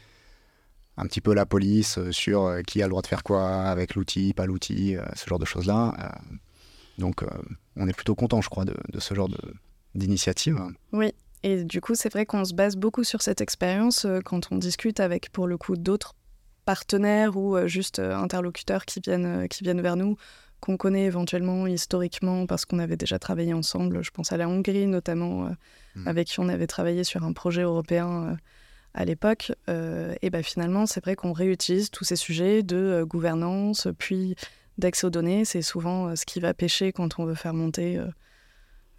un 0.96 1.06
petit 1.06 1.20
peu 1.20 1.34
la 1.34 1.46
police 1.46 1.98
euh, 1.98 2.12
sur 2.12 2.42
euh, 2.42 2.62
qui 2.62 2.82
a 2.82 2.86
le 2.86 2.90
droit 2.90 3.02
de 3.02 3.06
faire 3.06 3.22
quoi 3.22 3.64
avec 3.64 3.94
l'outil, 3.94 4.32
pas 4.34 4.46
l'outil, 4.46 4.96
euh, 4.96 5.04
ce 5.14 5.26
genre 5.26 5.38
de 5.38 5.44
choses-là. 5.44 5.94
donc 6.98 7.24
on 7.76 7.88
est 7.88 7.92
plutôt 7.92 8.14
content, 8.14 8.40
je 8.40 8.48
crois, 8.48 8.64
de, 8.64 8.74
ce 8.98 9.14
genre 9.14 9.28
d'initiative. 9.94 10.60
Oui, 10.92 11.12
et 11.42 11.64
du 11.64 11.80
coup, 11.80 11.94
c'est 11.94 12.12
vrai 12.12 12.26
qu'on 12.26 12.44
se 12.44 12.54
base 12.54 12.76
beaucoup 12.76 13.04
sur 13.04 13.22
cette 13.22 13.40
expérience 13.40 14.06
quand 14.24 14.48
on 14.50 14.56
discute 14.56 15.00
avec, 15.00 15.30
pour 15.30 15.46
le 15.46 15.56
coup, 15.56 15.76
d'autres 15.76 16.14
partenaires 16.64 17.36
ou 17.36 17.56
juste 17.66 17.98
interlocuteurs 17.98 18.84
qui 18.84 19.00
viennent, 19.00 19.48
qui 19.48 19.64
viennent 19.64 19.80
vers 19.80 19.96
nous, 19.96 20.16
qu'on 20.60 20.76
connaît 20.76 21.06
éventuellement 21.06 21.66
historiquement 21.66 22.46
parce 22.46 22.64
qu'on 22.64 22.78
avait 22.78 22.96
déjà 22.96 23.18
travaillé 23.18 23.52
ensemble. 23.52 24.04
Je 24.04 24.10
pense 24.12 24.30
à 24.32 24.36
la 24.36 24.48
Hongrie 24.48 24.86
notamment, 24.86 25.48
mmh. 25.96 26.06
avec 26.06 26.28
qui 26.28 26.38
on 26.38 26.48
avait 26.48 26.68
travaillé 26.68 27.02
sur 27.02 27.24
un 27.24 27.32
projet 27.32 27.62
européen 27.62 28.36
à 28.94 29.04
l'époque, 29.04 29.52
euh, 29.68 30.14
et 30.22 30.30
ben 30.30 30.42
finalement, 30.42 30.86
c'est 30.86 31.02
vrai 31.02 31.16
qu'on 31.16 31.32
réutilise 31.32 31.90
tous 31.90 32.04
ces 32.04 32.16
sujets 32.16 32.62
de 32.62 32.76
euh, 32.76 33.04
gouvernance, 33.06 33.88
puis 33.98 34.34
d'accès 34.78 35.06
aux 35.06 35.10
données. 35.10 35.44
C'est 35.44 35.62
souvent 35.62 36.08
euh, 36.08 36.16
ce 36.16 36.26
qui 36.26 36.40
va 36.40 36.52
pêcher 36.52 36.92
quand 36.92 37.18
on 37.18 37.24
veut 37.24 37.34
faire 37.34 37.54
monter, 37.54 38.00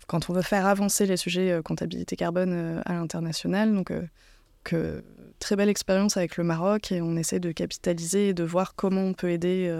quand 0.07 0.29
on 0.29 0.33
veut 0.33 0.41
faire 0.41 0.65
avancer 0.65 1.05
les 1.05 1.17
sujets 1.17 1.59
comptabilité 1.63 2.15
carbone 2.15 2.81
à 2.85 2.93
l'international. 2.93 3.73
Donc, 3.73 3.91
que 4.63 5.03
très 5.39 5.55
belle 5.55 5.69
expérience 5.69 6.15
avec 6.17 6.37
le 6.37 6.43
Maroc 6.43 6.91
et 6.91 7.01
on 7.01 7.15
essaie 7.17 7.39
de 7.39 7.51
capitaliser 7.51 8.29
et 8.29 8.33
de 8.33 8.43
voir 8.43 8.75
comment 8.75 9.01
on 9.01 9.13
peut 9.13 9.29
aider 9.29 9.73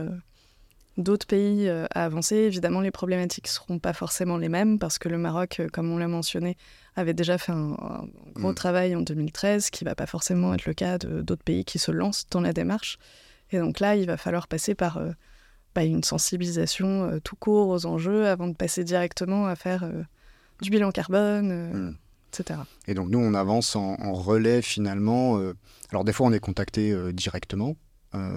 d'autres 0.98 1.26
pays 1.26 1.70
à 1.70 2.04
avancer. 2.04 2.36
Évidemment, 2.36 2.82
les 2.82 2.92
problématiques 2.92 3.46
ne 3.46 3.52
seront 3.52 3.80
pas 3.80 3.94
forcément 3.94 4.38
les 4.38 4.50
mêmes 4.50 4.80
parce 4.80 5.00
que 5.00 5.10
le 5.10 5.18
Maroc, 5.18 5.62
comme 5.72 5.92
on 5.92 5.98
l'a 5.98 6.08
mentionné, 6.08 6.58
avait 6.96 7.14
déjà 7.14 7.38
fait 7.38 7.52
un, 7.52 7.76
gros 8.36 8.52
mm. 8.52 8.56
travail 8.56 8.96
en 8.96 9.02
2013, 9.02 9.70
qui 9.70 9.84
ne 9.84 9.90
va 9.90 9.96
pas 9.96 10.06
forcément 10.06 10.54
être 10.54 10.66
le 10.66 10.74
cas 10.74 10.98
d'autres 10.98 11.44
pays 11.44 11.66
qui 11.66 11.80
se 11.80 11.92
lancent 11.92 12.28
dans 12.30 12.42
la 12.42 12.54
démarche. 12.54 12.98
Et 13.52 13.60
donc 13.60 13.80
là, 13.80 13.96
il 13.96 14.08
va 14.08 14.18
falloir 14.18 14.48
passer 14.48 14.76
par 14.76 14.98
euh, 14.98 15.12
bah, 15.76 15.84
une 15.84 16.04
sensibilisation 16.04 17.04
euh, 17.04 17.20
tout 17.20 17.36
court 17.36 17.70
aux 17.70 17.86
enjeux 17.86 18.28
avant 18.28 18.48
de 18.48 18.56
passer 18.56 18.84
directement 18.84 19.48
à 19.48 19.56
faire 19.56 19.84
euh, 19.84 20.04
du 20.62 20.70
bilan 20.70 20.92
carbone, 20.92 21.90
mm. 21.90 21.98
etc. 22.32 22.60
Et 22.88 22.94
donc 22.94 23.10
nous, 23.10 23.20
on 23.20 23.34
avance 23.34 23.76
en, 23.76 23.96
en 24.00 24.14
relais 24.14 24.62
finalement. 24.62 25.40
alors 25.92 26.04
des 26.04 26.14
fois, 26.14 26.28
on 26.28 26.34
est 26.34 26.40
contacté 26.40 26.96
directement. 27.14 27.76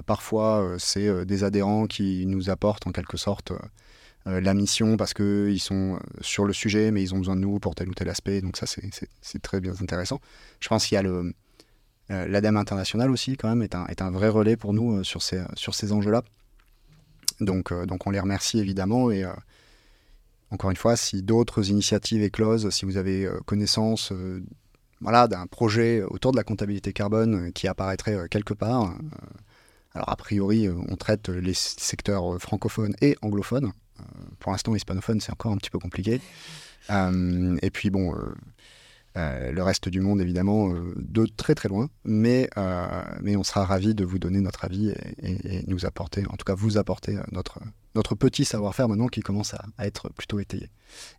parfois, 0.06 0.76
c'est 0.78 1.24
des 1.26 1.44
adhérents 1.44 1.86
qui 1.86 2.26
nous 2.26 2.50
apportent 2.50 2.86
en 2.86 2.92
quelque 2.92 3.16
sorte 3.16 3.52
euh, 4.26 4.40
la 4.40 4.54
mission 4.54 4.96
parce 4.96 5.14
qu'ils 5.14 5.60
sont 5.60 5.94
euh, 5.94 5.98
sur 6.20 6.44
le 6.44 6.52
sujet, 6.52 6.90
mais 6.90 7.00
ils 7.00 7.14
ont 7.14 7.18
besoin 7.18 7.36
de 7.36 7.40
nous 7.40 7.60
pour 7.60 7.74
tel 7.76 7.88
ou 7.88 7.94
tel 7.94 8.08
aspect. 8.08 8.40
Donc 8.40 8.56
ça, 8.56 8.66
c'est 8.66 9.42
très 9.42 9.60
bien 9.60 9.72
intéressant. 9.80 10.20
Je 10.60 10.68
pense 10.68 10.86
qu'il 10.86 10.96
y 10.96 10.98
a 10.98 11.02
le... 11.02 11.32
Euh, 12.10 12.28
L'ADEME 12.28 12.56
international 12.56 13.10
aussi, 13.10 13.36
quand 13.36 13.48
même, 13.48 13.62
est 13.62 13.74
un, 13.74 13.84
est 13.86 14.00
un 14.00 14.10
vrai 14.10 14.28
relais 14.28 14.56
pour 14.56 14.72
nous 14.72 15.02
sur 15.02 15.22
ces, 15.22 15.42
sur 15.54 15.74
ces 15.74 15.92
enjeux-là. 15.92 16.22
Donc, 17.40 17.72
donc 17.86 18.06
on 18.06 18.10
les 18.10 18.20
remercie 18.20 18.58
évidemment. 18.58 19.10
Et 19.10 19.24
encore 20.50 20.70
une 20.70 20.76
fois, 20.76 20.96
si 20.96 21.22
d'autres 21.22 21.70
initiatives 21.70 22.22
éclosent, 22.22 22.70
si 22.70 22.84
vous 22.84 22.96
avez 22.96 23.28
connaissance 23.44 24.12
voilà, 25.00 25.28
d'un 25.28 25.46
projet 25.46 26.02
autour 26.02 26.32
de 26.32 26.36
la 26.36 26.44
comptabilité 26.44 26.92
carbone 26.92 27.52
qui 27.52 27.68
apparaîtrait 27.68 28.28
quelque 28.30 28.54
part, 28.54 28.94
alors 29.96 30.10
a 30.10 30.16
priori, 30.16 30.68
on 30.68 30.96
traite 30.96 31.30
les 31.30 31.54
secteurs 31.54 32.40
francophones 32.40 32.94
et 33.00 33.16
anglophones. 33.22 33.72
Euh, 34.00 34.02
pour 34.38 34.52
l'instant, 34.52 34.74
hispanophone, 34.74 35.20
c'est 35.20 35.32
encore 35.32 35.52
un 35.52 35.56
petit 35.56 35.70
peu 35.70 35.78
compliqué. 35.78 36.20
Euh, 36.90 37.56
et 37.62 37.70
puis, 37.70 37.88
bon, 37.88 38.14
euh, 39.16 39.52
le 39.52 39.62
reste 39.62 39.88
du 39.88 40.00
monde, 40.00 40.20
évidemment, 40.20 40.72
de 40.96 41.26
très 41.36 41.54
très 41.54 41.68
loin. 41.68 41.88
Mais, 42.04 42.48
mais 43.22 43.36
on 43.36 43.44
sera 43.44 43.64
ravis 43.64 43.94
de 43.94 44.04
vous 44.04 44.18
donner 44.18 44.40
notre 44.40 44.64
avis 44.64 44.92
et, 45.22 45.64
nous 45.66 45.86
apporter, 45.86 46.24
en 46.28 46.36
tout 46.36 46.44
cas 46.44 46.54
vous 46.54 46.78
apporter 46.78 47.18
notre, 47.32 47.60
notre 47.94 48.14
petit 48.14 48.44
savoir-faire 48.44 48.88
maintenant 48.88 49.08
qui 49.08 49.20
commence 49.20 49.54
à, 49.54 49.64
être 49.78 50.10
plutôt 50.10 50.38
étayé. 50.38 50.70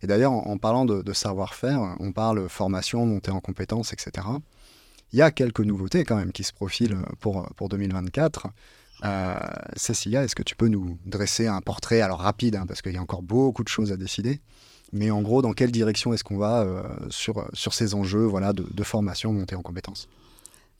Et 0.02 0.06
d'ailleurs, 0.06 0.32
en, 0.32 0.58
parlant 0.58 0.84
de, 0.84 1.12
savoir-faire, 1.12 1.96
on 2.00 2.12
parle 2.12 2.48
formation, 2.48 3.04
montée 3.06 3.30
en 3.30 3.40
compétences, 3.40 3.92
etc. 3.92 4.26
Il 5.12 5.18
y 5.18 5.22
a 5.22 5.30
quelques 5.30 5.60
nouveautés 5.60 6.04
quand 6.04 6.16
même 6.16 6.32
qui 6.32 6.44
se 6.44 6.52
profilent 6.52 6.98
pour, 7.20 7.48
pour 7.56 7.68
2024. 7.68 8.48
Euh, 9.04 9.34
Cécilia, 9.76 10.24
est-ce 10.24 10.34
que 10.34 10.42
tu 10.42 10.56
peux 10.56 10.68
nous 10.68 10.98
dresser 11.06 11.46
un 11.46 11.60
portrait, 11.60 12.00
alors 12.00 12.20
rapide, 12.20 12.56
hein, 12.56 12.66
parce 12.66 12.82
qu'il 12.82 12.92
y 12.92 12.96
a 12.96 13.02
encore 13.02 13.22
beaucoup 13.22 13.62
de 13.62 13.68
choses 13.68 13.92
à 13.92 13.96
décider, 13.96 14.40
mais 14.92 15.10
en 15.10 15.22
gros, 15.22 15.42
dans 15.42 15.52
quelle 15.52 15.72
direction 15.72 16.12
est-ce 16.12 16.24
qu'on 16.24 16.38
va 16.38 16.62
euh, 16.62 16.82
sur, 17.10 17.48
sur 17.52 17.74
ces 17.74 17.94
enjeux 17.94 18.24
voilà, 18.24 18.52
de, 18.52 18.66
de 18.70 18.82
formation, 18.82 19.32
montée 19.32 19.56
en 19.56 19.62
compétences? 19.62 20.08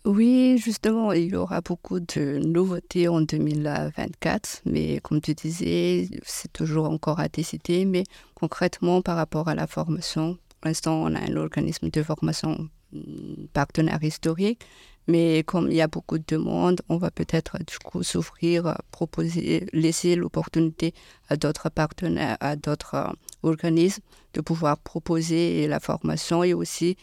Oui, 0.04 0.58
justement, 0.58 1.12
il 1.12 1.26
y 1.26 1.36
aura 1.36 1.60
beaucoup 1.60 2.00
de 2.00 2.38
nouveautés 2.38 3.08
en 3.08 3.20
2024, 3.20 4.62
mais 4.64 5.00
comme 5.00 5.20
tu 5.20 5.34
disais, 5.34 6.08
c'est 6.22 6.52
toujours 6.52 6.88
encore 6.88 7.20
à 7.20 7.28
décider. 7.28 7.84
Mais 7.84 8.04
concrètement, 8.34 9.02
par 9.02 9.16
rapport 9.16 9.48
à 9.48 9.54
la 9.54 9.66
formation, 9.66 10.38
pour 10.60 10.68
l'instant, 10.68 11.02
on 11.02 11.14
a 11.14 11.20
un 11.20 11.36
organisme 11.36 11.90
de 11.90 12.02
formation 12.02 12.68
mm, 12.92 13.48
partenaire 13.52 14.02
historique, 14.02 14.60
mais 15.08 15.42
comme 15.42 15.70
il 15.70 15.76
y 15.76 15.80
a 15.80 15.88
beaucoup 15.88 16.18
de 16.18 16.24
demandes, 16.28 16.82
on 16.90 16.98
va 16.98 17.10
peut-être 17.10 17.56
du 17.66 17.78
coup 17.78 18.02
s'ouvrir, 18.02 18.76
proposer, 18.92 19.66
laisser 19.72 20.14
l'opportunité 20.14 20.92
à 21.30 21.36
d'autres 21.36 21.70
partenaires, 21.70 22.36
à 22.40 22.56
d'autres 22.56 22.94
euh, 22.94 23.10
organismes 23.42 24.02
de 24.34 24.42
pouvoir 24.42 24.76
proposer 24.78 25.66
la 25.66 25.80
formation 25.80 26.44
et 26.44 26.52
aussi 26.52 26.96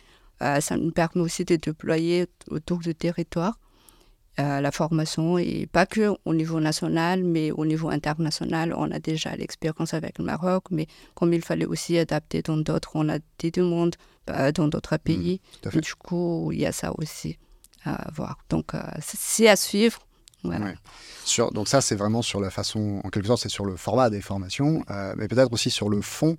euh, 0.43 0.61
ça 0.61 0.77
nous 0.77 0.91
permet 0.91 1.21
aussi 1.23 1.45
de 1.45 1.55
déployer 1.55 2.27
autour 2.51 2.77
du 2.77 2.93
territoire 2.93 3.59
euh, 4.39 4.61
la 4.61 4.71
formation 4.71 5.39
et 5.39 5.65
pas 5.65 5.87
que 5.87 6.13
au 6.25 6.33
niveau 6.35 6.59
national 6.59 7.23
mais 7.23 7.51
au 7.51 7.65
niveau 7.65 7.89
international. 7.89 8.75
On 8.77 8.91
a 8.91 8.99
déjà 8.99 9.35
l'expérience 9.35 9.95
avec 9.95 10.19
le 10.19 10.25
Maroc 10.25 10.65
mais 10.69 10.85
comme 11.15 11.33
il 11.33 11.41
fallait 11.41 11.65
aussi 11.65 11.97
adapter 11.97 12.43
dans 12.43 12.57
d'autres 12.57 12.91
on 12.93 13.09
a 13.09 13.17
des 13.39 13.49
demandes 13.49 13.95
dans 14.27 14.67
d'autres 14.67 14.95
mmh, 14.95 14.99
pays. 14.99 15.41
du 15.73 15.95
coup 15.95 16.51
il 16.51 16.59
y 16.59 16.65
a 16.67 16.71
ça 16.71 16.91
aussi 16.99 17.37
voir. 18.13 18.37
Donc, 18.49 18.73
euh, 18.73 18.81
c'est 19.01 19.47
à 19.47 19.55
suivre. 19.55 19.99
Voilà. 20.43 20.73
Sur, 21.23 21.51
donc 21.51 21.67
ça, 21.67 21.81
c'est 21.81 21.95
vraiment 21.95 22.21
sur 22.21 22.39
la 22.39 22.51
façon, 22.51 23.01
en 23.03 23.09
quelque 23.09 23.27
sorte, 23.27 23.41
c'est 23.41 23.49
sur 23.49 23.65
le 23.65 23.75
format 23.75 24.11
des 24.11 24.21
formations, 24.21 24.83
euh, 24.91 25.15
mais 25.17 25.27
peut-être 25.27 25.51
aussi 25.51 25.71
sur 25.71 25.89
le 25.89 26.01
fond. 26.01 26.37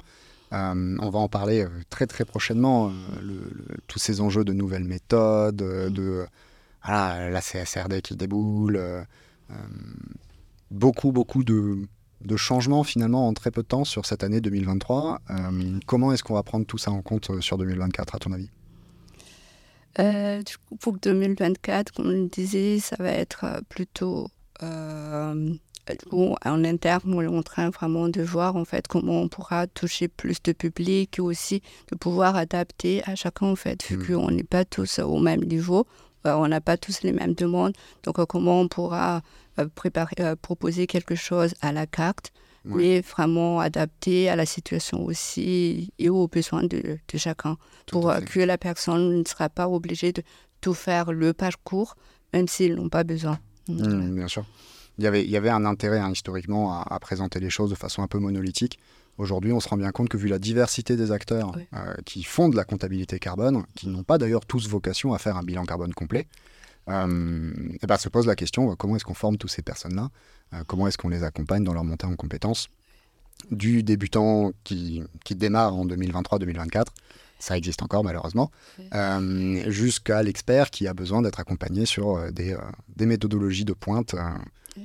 Euh, 0.53 0.97
on 1.01 1.11
va 1.11 1.19
en 1.19 1.29
parler 1.29 1.67
très 1.91 2.07
très 2.07 2.25
prochainement, 2.25 2.93
tous 3.89 3.99
ces 3.99 4.21
enjeux 4.21 4.45
de 4.45 4.53
nouvelles 4.53 4.85
méthodes, 4.85 5.57
de 5.57 6.27
voilà, 6.85 7.31
la 7.31 7.41
CSRD 7.41 8.01
qui 8.01 8.15
déboule, 8.15 8.81
beaucoup 10.71 11.11
beaucoup 11.11 11.43
de 11.43 11.79
de 12.25 12.37
changements 12.37 12.85
finalement 12.85 13.27
en 13.27 13.35
très 13.35 13.51
peu 13.51 13.63
de 13.63 13.67
temps 13.67 13.85
sur 13.85 14.07
cette 14.07 14.23
année 14.23 14.41
2023. 14.41 15.21
comment 15.85 16.13
est-ce 16.13 16.23
qu'on 16.23 16.35
va 16.35 16.45
prendre 16.45 16.65
tout 16.65 16.79
ça 16.79 16.93
en 16.93 17.03
compte 17.03 17.41
sur 17.41 17.59
2024 17.59 18.15
à 18.15 18.19
ton 18.21 18.33
avis? 18.33 18.49
Du 19.99 20.59
coup, 20.59 20.77
pour 20.77 20.99
2024, 20.99 21.93
comme 21.93 22.07
on 22.07 22.11
le 22.11 22.29
disait, 22.29 22.79
ça 22.81 22.97
va 22.99 23.11
être 23.11 23.47
plutôt 23.69 24.29
en 24.63 26.65
interne, 26.65 27.15
on 27.15 27.23
est 27.23 27.27
en 27.27 27.43
train 27.43 27.71
vraiment 27.71 28.09
de 28.09 28.23
voir 28.23 28.57
en 28.57 28.65
fait 28.65 28.89
comment 28.89 29.21
on 29.21 29.29
pourra 29.29 29.67
toucher 29.67 30.09
plus 30.09 30.43
de 30.43 30.53
public 30.53 31.19
et 31.19 31.23
aussi 31.23 31.63
de 31.91 31.97
pouvoir 31.97 32.37
adapter 32.37 33.03
à 33.05 33.15
chacun 33.15 33.47
en 33.47 33.57
fait, 33.57 33.85
vu 33.85 33.97
hmm. 33.97 34.19
qu'on 34.19 34.31
n'est 34.31 34.43
pas 34.43 34.65
tous 34.65 34.99
au 34.99 35.19
même 35.19 35.45
niveau, 35.45 35.87
euh, 36.27 36.35
on 36.35 36.49
n'a 36.49 36.61
pas 36.61 36.77
tous 36.77 37.03
les 37.03 37.13
mêmes 37.13 37.35
demandes. 37.35 37.73
Donc 38.03 38.19
euh, 38.19 38.27
comment 38.27 38.61
on 38.61 38.69
pourra 38.69 39.23
euh, 39.59 39.67
préparer, 39.75 40.17
proposer 40.43 40.87
quelque 40.87 41.15
chose 41.15 41.55
à 41.61 41.73
la 41.73 41.87
carte, 41.87 42.33
mais 42.67 43.01
vraiment 43.01 43.61
adapté 43.61 44.29
à 44.29 44.37
la 44.37 44.47
situation 44.47 45.05
aussi 45.05 45.93
et 45.99 46.09
aux 46.09 46.29
besoins 46.29 46.65
de, 46.65 46.99
chacun, 47.15 47.57
pour 47.87 48.13
que 48.27 48.41
la 48.41 48.59
personne 48.59 49.19
ne 49.21 49.25
sera 49.25 49.49
pas 49.49 49.69
obligée 49.69 50.13
de 50.13 50.23
tout 50.61 50.75
faire 50.75 51.13
le 51.13 51.33
parcours, 51.33 51.95
même 52.33 52.49
s'ils 52.49 52.75
n'ont 52.75 52.89
pas 52.89 53.05
besoin. 53.05 53.39
Hmm, 53.69 54.15
bien 54.15 54.29
sûr. 54.29 54.45
Il 54.99 55.05
y 55.05 55.07
avait, 55.07 55.25
il 55.25 55.31
y 55.31 55.37
avait 55.37 55.51
un 55.51 55.65
intérêt 55.65 55.99
hein, 55.99 56.11
historiquement 56.11 56.81
à, 56.81 56.99
présenter 57.01 57.39
les 57.39 57.51
choses 57.51 57.71
de 57.71 57.75
façon 57.75 58.03
un 58.03 58.07
peu 58.07 58.19
monolithique. 58.19 58.79
Aujourd'hui, 59.19 59.53
on 59.53 59.61
se 59.61 59.69
rend 59.69 59.77
bien 59.77 59.93
compte 59.93 60.09
que 60.09 60.17
vu 60.17 60.29
la 60.29 60.39
diversité 60.39 60.97
des 60.97 61.11
acteurs 61.11 61.53
euh, 61.75 61.95
qui 62.05 62.23
font 62.23 62.49
de 62.49 62.57
la 62.57 62.65
comptabilité 62.65 63.19
carbone, 63.19 63.65
qui 63.75 63.89
n'ont 63.89 64.03
pas 64.03 64.19
d'ailleurs 64.19 64.45
tous 64.45 64.69
vocation 64.69 65.15
à 65.15 65.19
faire 65.19 65.37
un 65.37 65.43
bilan 65.43 65.65
carbone 65.65 65.93
complet, 65.95 66.27
euh, 66.89 67.53
et 67.73 67.79
eh 67.83 67.87
ben, 67.87 67.97
se 67.97 68.09
pose 68.09 68.27
la 68.27 68.37
question 68.37 68.71
euh, 68.71 68.75
comment 68.77 68.97
est-ce 68.97 69.05
qu'on 69.05 69.15
forme 69.15 69.39
toutes 69.39 69.51
ces 69.51 69.63
personnes-là? 69.63 70.11
Comment 70.67 70.87
est-ce 70.87 70.97
qu'on 70.97 71.09
les 71.09 71.23
accompagne 71.23 71.65
dans 71.65 71.75
leur 71.75 71.85
montée 71.85 72.07
en 72.07 72.15
compétences 72.17 72.69
Du 73.51 73.83
débutant 73.83 74.53
qui, 74.65 75.03
qui 75.25 75.35
démarre 75.35 75.75
en 75.75 75.87
2023-2024 75.87 76.85
ça 77.39 77.55
existe 77.55 77.83
encore 77.83 78.03
malheureusement, 78.03 78.51
jusqu'à 79.67 80.23
l'expert 80.23 80.71
qui 80.71 80.89
a 80.89 80.95
besoin 80.95 81.21
d'être 81.21 81.39
accompagné 81.39 81.85
sur 81.85 82.33
des, 82.33 82.57
des, 82.97 83.05
méthodologies 83.05 83.67
de 83.67 83.75
pointe 83.75 84.15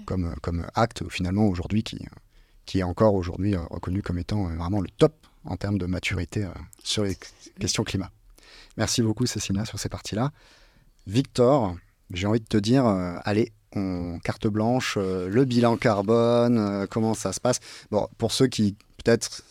comme, 0.06 0.36
comme 0.42 0.68
acte 0.76 1.08
finalement 1.10 1.48
aujourd'hui 1.48 1.82
qui, 1.82 2.00
qui 2.66 2.80
est 2.80 2.84
encore 2.84 3.16
aujourd'hui 3.16 3.56
euh, 3.56 3.62
reconnu 3.70 4.02
comme 4.02 4.18
étant 4.18 4.50
euh, 4.50 4.56
vraiment 4.56 4.82
le 4.82 4.90
top 4.90 5.14
en 5.44 5.58
termes 5.58 5.78
de 5.78 5.86
maturité 5.86 6.46
euh, 6.46 6.50
sur 6.84 7.04
les 7.04 7.18
questions 7.60 7.84
climat. 7.84 8.12
Merci 8.78 9.02
beaucoup 9.02 9.26
Cécilia 9.26 9.66
sur 9.66 9.80
ces 9.80 9.90
parties-là. 9.90 10.32
Victor, 11.08 11.76
j'ai 12.14 12.28
envie 12.28 12.40
de 12.40 12.46
te 12.46 12.58
dire, 12.58 12.86
allez, 12.86 13.52
on 13.76 14.20
carte 14.24 14.48
blanche, 14.48 14.98
le 14.98 15.46
bilan 15.46 15.78
carbone, 15.78 16.88
comment 16.90 17.14
ça 17.14 17.34
se 17.34 17.40
passe. 17.40 17.60
Bon, 17.90 18.08
pour 18.18 18.32
ceux 18.32 18.48
qui 18.48 18.76
peut-être 18.98 19.44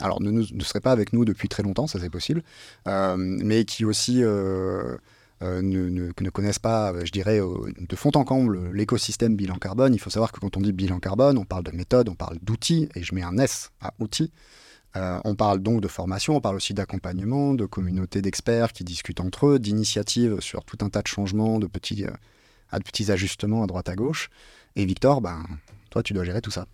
alors 0.00 0.22
ne, 0.22 0.42
seraient 0.62 0.80
pas 0.80 0.92
avec 0.92 1.12
nous 1.12 1.24
depuis 1.24 1.48
très 1.48 1.64
longtemps, 1.64 1.88
ça 1.88 1.98
c'est 2.00 2.10
possible, 2.10 2.42
mais 2.86 3.64
qui 3.64 3.84
aussi 3.84 4.22
euh, 5.42 5.62
ne, 5.62 6.30
connaissent 6.30 6.58
pas, 6.58 6.92
euh, 6.92 7.04
je 7.04 7.12
dirais, 7.12 7.38
de 7.38 7.96
fond 7.96 8.10
en 8.14 8.24
comble 8.24 8.72
l'écosystème 8.72 9.36
bilan 9.36 9.56
carbone. 9.56 9.94
Il 9.94 10.00
faut 10.00 10.10
savoir 10.10 10.32
que 10.32 10.40
quand 10.40 10.56
on 10.56 10.60
dit 10.60 10.72
bilan 10.72 10.98
carbone, 10.98 11.38
on 11.38 11.44
parle 11.44 11.62
de 11.62 11.70
méthode, 11.70 12.08
on 12.08 12.16
parle 12.16 12.38
d'outils, 12.42 12.88
et 12.96 13.04
je 13.04 13.14
mets 13.14 13.22
un 13.22 13.38
S 13.38 13.70
à 13.80 13.94
outils. 14.00 14.32
Euh, 14.96 15.20
on 15.24 15.34
parle 15.34 15.60
donc 15.60 15.80
de 15.80 15.88
formation, 15.88 16.36
on 16.36 16.40
parle 16.40 16.56
aussi 16.56 16.74
d'accompagnement, 16.74 17.54
de 17.54 17.66
communautés 17.66 18.22
d'experts 18.22 18.72
qui 18.72 18.84
discutent 18.84 19.20
entre 19.20 19.46
eux, 19.46 19.58
d'initiatives 19.58 20.40
sur 20.40 20.64
tout 20.64 20.78
un 20.80 20.88
tas 20.88 21.02
de 21.02 21.06
changements, 21.06 21.58
de 21.58 21.66
petits, 21.66 22.04
de 22.04 22.82
petits 22.82 23.12
ajustements 23.12 23.62
à 23.62 23.66
droite 23.66 23.88
à 23.88 23.96
gauche. 23.96 24.30
Et 24.76 24.84
Victor, 24.86 25.20
ben, 25.20 25.44
toi, 25.90 26.02
tu 26.02 26.14
dois 26.14 26.24
gérer 26.24 26.40
tout 26.40 26.50
ça. 26.50 26.66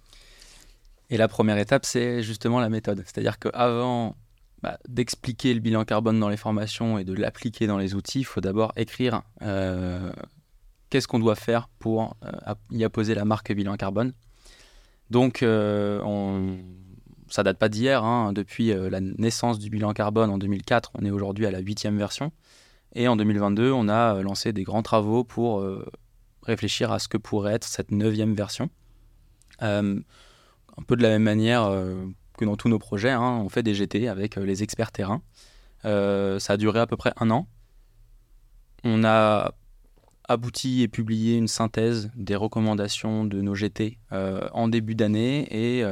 Et 1.10 1.16
la 1.16 1.28
première 1.28 1.58
étape, 1.58 1.84
c'est 1.84 2.22
justement 2.22 2.60
la 2.60 2.68
méthode. 2.68 3.02
C'est-à-dire 3.04 3.38
qu'avant 3.38 4.16
bah, 4.62 4.78
d'expliquer 4.88 5.52
le 5.52 5.60
bilan 5.60 5.84
carbone 5.84 6.18
dans 6.18 6.28
les 6.28 6.36
formations 6.36 6.98
et 6.98 7.04
de 7.04 7.12
l'appliquer 7.12 7.66
dans 7.66 7.78
les 7.78 7.94
outils, 7.94 8.20
il 8.20 8.24
faut 8.24 8.40
d'abord 8.40 8.72
écrire 8.76 9.22
euh, 9.42 10.10
qu'est-ce 10.88 11.06
qu'on 11.06 11.18
doit 11.18 11.34
faire 11.34 11.68
pour 11.78 12.16
euh, 12.24 12.54
y 12.70 12.84
apposer 12.84 13.14
la 13.14 13.24
marque 13.24 13.52
bilan 13.52 13.76
carbone. 13.76 14.12
Donc, 15.10 15.42
euh, 15.42 16.00
on, 16.02 16.56
ça 17.28 17.42
date 17.42 17.58
pas 17.58 17.68
d'hier. 17.68 18.04
Hein. 18.04 18.32
depuis 18.32 18.72
la 18.74 19.00
naissance 19.00 19.58
du 19.58 19.70
bilan 19.70 19.92
carbone 19.92 20.30
en 20.30 20.38
2004, 20.38 20.92
on 20.94 21.04
est 21.04 21.10
aujourd'hui 21.10 21.46
à 21.46 21.50
la 21.50 21.60
huitième 21.60 21.98
version. 21.98 22.32
Et 22.94 23.08
en 23.08 23.16
2022, 23.16 23.72
on 23.72 23.88
a 23.88 24.22
lancé 24.22 24.52
des 24.52 24.62
grands 24.62 24.82
travaux 24.82 25.24
pour 25.24 25.66
réfléchir 26.42 26.92
à 26.92 26.98
ce 26.98 27.08
que 27.08 27.16
pourrait 27.16 27.54
être 27.54 27.64
cette 27.64 27.90
neuvième 27.90 28.34
version. 28.34 28.70
un 29.60 30.02
peu 30.86 30.96
de 30.96 31.02
la 31.02 31.08
même 31.08 31.22
manière 31.22 31.70
que 32.36 32.44
dans 32.44 32.56
tous 32.56 32.68
nos 32.68 32.78
projets, 32.78 33.10
hein, 33.10 33.40
on 33.44 33.48
fait 33.48 33.62
des 33.62 33.74
GT 33.74 34.08
avec 34.08 34.36
euh, 34.36 34.44
les 34.44 34.62
experts 34.62 34.92
terrain. 34.92 35.22
Euh, 35.84 36.38
ça 36.38 36.54
a 36.54 36.56
duré 36.56 36.80
à 36.80 36.86
peu 36.86 36.96
près 36.96 37.12
un 37.18 37.30
an. 37.30 37.46
On 38.82 39.04
a 39.04 39.54
abouti 40.28 40.82
et 40.82 40.88
publié 40.88 41.36
une 41.36 41.48
synthèse 41.48 42.10
des 42.14 42.36
recommandations 42.36 43.24
de 43.24 43.40
nos 43.40 43.54
GT 43.54 43.98
euh, 44.12 44.48
en 44.52 44.68
début 44.68 44.94
d'année 44.94 45.46
et 45.50 45.84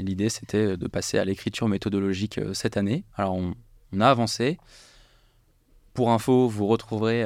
l'idée 0.00 0.28
c'était 0.28 0.76
de 0.76 0.86
passer 0.88 1.18
à 1.18 1.24
l'écriture 1.24 1.68
méthodologique 1.68 2.40
cette 2.52 2.76
année. 2.76 3.04
Alors 3.16 3.34
on, 3.34 3.54
a 4.00 4.08
avancé. 4.08 4.58
Pour 5.92 6.10
info, 6.12 6.48
vous 6.48 6.66
retrouverez 6.66 7.24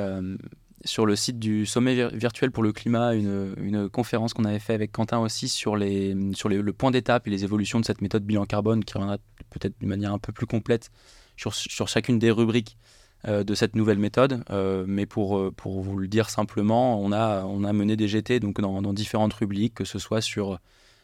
sur 0.86 1.06
le 1.06 1.16
site 1.16 1.38
du 1.38 1.66
sommet 1.66 2.08
virtuel 2.08 2.50
pour 2.50 2.62
le 2.62 2.72
climat 2.72 3.14
une, 3.14 3.88
conférence 3.90 4.34
qu'on 4.34 4.44
avait 4.44 4.58
fait 4.58 4.74
avec 4.74 4.92
Quentin 4.92 5.18
aussi 5.18 5.48
sur, 5.48 5.76
le 5.76 6.70
point 6.70 6.90
d'étape 6.90 7.26
et 7.26 7.30
les 7.30 7.44
évolutions 7.44 7.80
de 7.80 7.84
cette 7.84 8.00
méthode 8.00 8.24
bilan 8.24 8.46
carbone 8.46 8.84
qui 8.84 8.94
reviendra 8.94 9.18
peut-être 9.50 9.78
d'une 9.78 9.88
manière 9.88 10.12
un 10.12 10.18
peu 10.18 10.32
plus 10.32 10.46
complète 10.46 10.90
sur, 11.36 11.52
chacune 11.88 12.18
des 12.18 12.30
rubriques 12.30 12.76
euh, 12.80 12.96
de 13.24 13.54
cette 13.54 13.74
nouvelle 13.74 13.98
méthode. 13.98 14.44
Euh, 14.50 14.84
mais 14.86 15.06
pour, 15.06 15.38
euh, 15.38 15.52
pour 15.56 15.80
vous 15.80 15.98
le 15.98 16.08
dire 16.08 16.30
simplement, 16.30 17.00
on 17.00 17.12
a, 17.12 17.44
on 17.44 17.64
a 17.64 17.72
mené 17.72 17.96
des 17.96 18.08
GT 18.08 18.40
donc 18.40 18.60
dans, 18.60 18.92
différentes 18.92 19.34
rubriques, 19.34 19.74
que 19.74 19.84
ce 19.84 19.98
soit 19.98 20.20
sur 20.20 20.58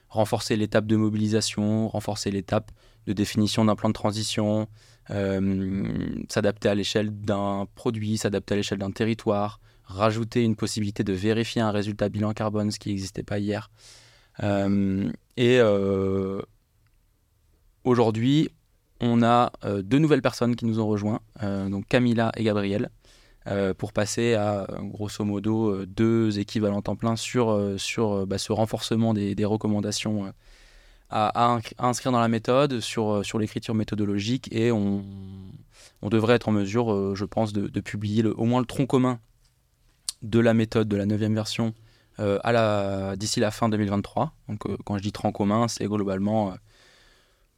renforcer 0.09 0.57
l'étape 0.57 0.87
de 0.87 0.97
mobilisation, 0.97 1.89
renforcer 1.89 2.31
l'étape 2.31 2.71
de 3.07 3.13
définition 3.13 3.65
d'un 3.65 3.75
plan 3.75 3.89
de 3.89 3.95
transition, 3.95 4.69
s'adapter 5.09 6.69
à 6.69 6.75
l'échelle 6.75 7.11
d'un 7.11 7.67
produit, 7.75 8.19
s'adapter 8.19 8.55
à 8.55 8.57
l'échelle 8.59 8.79
d'un 8.79 8.91
territoire, 8.91 9.59
rajouter 9.85 10.45
une 10.45 10.57
possibilité 10.57 11.05
de 11.05 11.13
vérifier 11.13 11.63
un 11.63 11.71
résultat 11.71 12.09
bilan 12.09 12.33
carbone, 12.33 12.71
ce 12.71 12.79
qui 12.79 12.91
n'existait 12.91 13.23
pas 13.23 13.39
hier. 13.39 13.71
Euh, 14.43 15.11
et 15.37 15.59
euh, 15.61 16.41
aujourd'hui, 17.85 18.49
on 19.03 19.23
a 19.23 19.53
euh, 19.65 19.83
deux 19.83 19.99
nouvelles 19.99 20.23
personnes 20.23 20.57
qui 20.57 20.65
nous 20.65 20.81
ont 20.81 20.87
rejoints, 20.87 21.21
donc 21.43 21.87
Camilla 21.89 22.33
et 22.37 22.45
Gabriel, 22.45 22.91
pour 23.77 23.93
passer 23.93 24.35
à 24.35 24.69
grosso 24.79 25.25
modo 25.25 25.85
deux 25.85 26.39
équivalents 26.39 26.81
temps 26.81 26.95
plein 26.95 27.17
sur, 27.17 27.75
sur 27.77 28.25
bah, 28.27 28.39
ce 28.39 28.53
renforcement 28.53 29.13
des, 29.15 29.45
recommandations 29.45 30.33
à, 31.11 31.59
inscrire 31.79 32.13
dans 32.13 32.21
la 32.21 32.29
méthode, 32.29 32.79
sur, 32.79 33.39
l'écriture 33.39 33.75
méthodologique, 33.75 34.49
et 34.55 34.71
on, 34.71 35.05
devrait 36.03 36.37
être 36.37 36.49
en 36.49 36.53
mesure, 36.53 37.17
je 37.17 37.25
pense, 37.25 37.53
de, 37.53 37.81
publier 37.81 38.25
au 38.25 38.45
moins 38.45 38.61
le 38.61 38.67
tronc 38.67 38.87
commun 38.87 39.19
de 40.23 40.39
la 40.39 40.55
méthode 40.55 40.89
de 40.89 40.97
la 40.97 41.07
neuvième 41.07 41.35
version 41.35 41.75
euh, 42.21 43.17
d'ici 43.17 43.41
la 43.41 43.51
fin 43.51 43.69
2023. 43.69 44.33
Donc, 44.49 44.67
euh, 44.67 44.77
quand 44.85 44.99
je 44.99 45.03
dis 45.03 45.13
tronc 45.13 45.33
commun, 45.33 45.69
c'est 45.69 45.87
globalement 45.87 46.53
euh, 46.53 46.55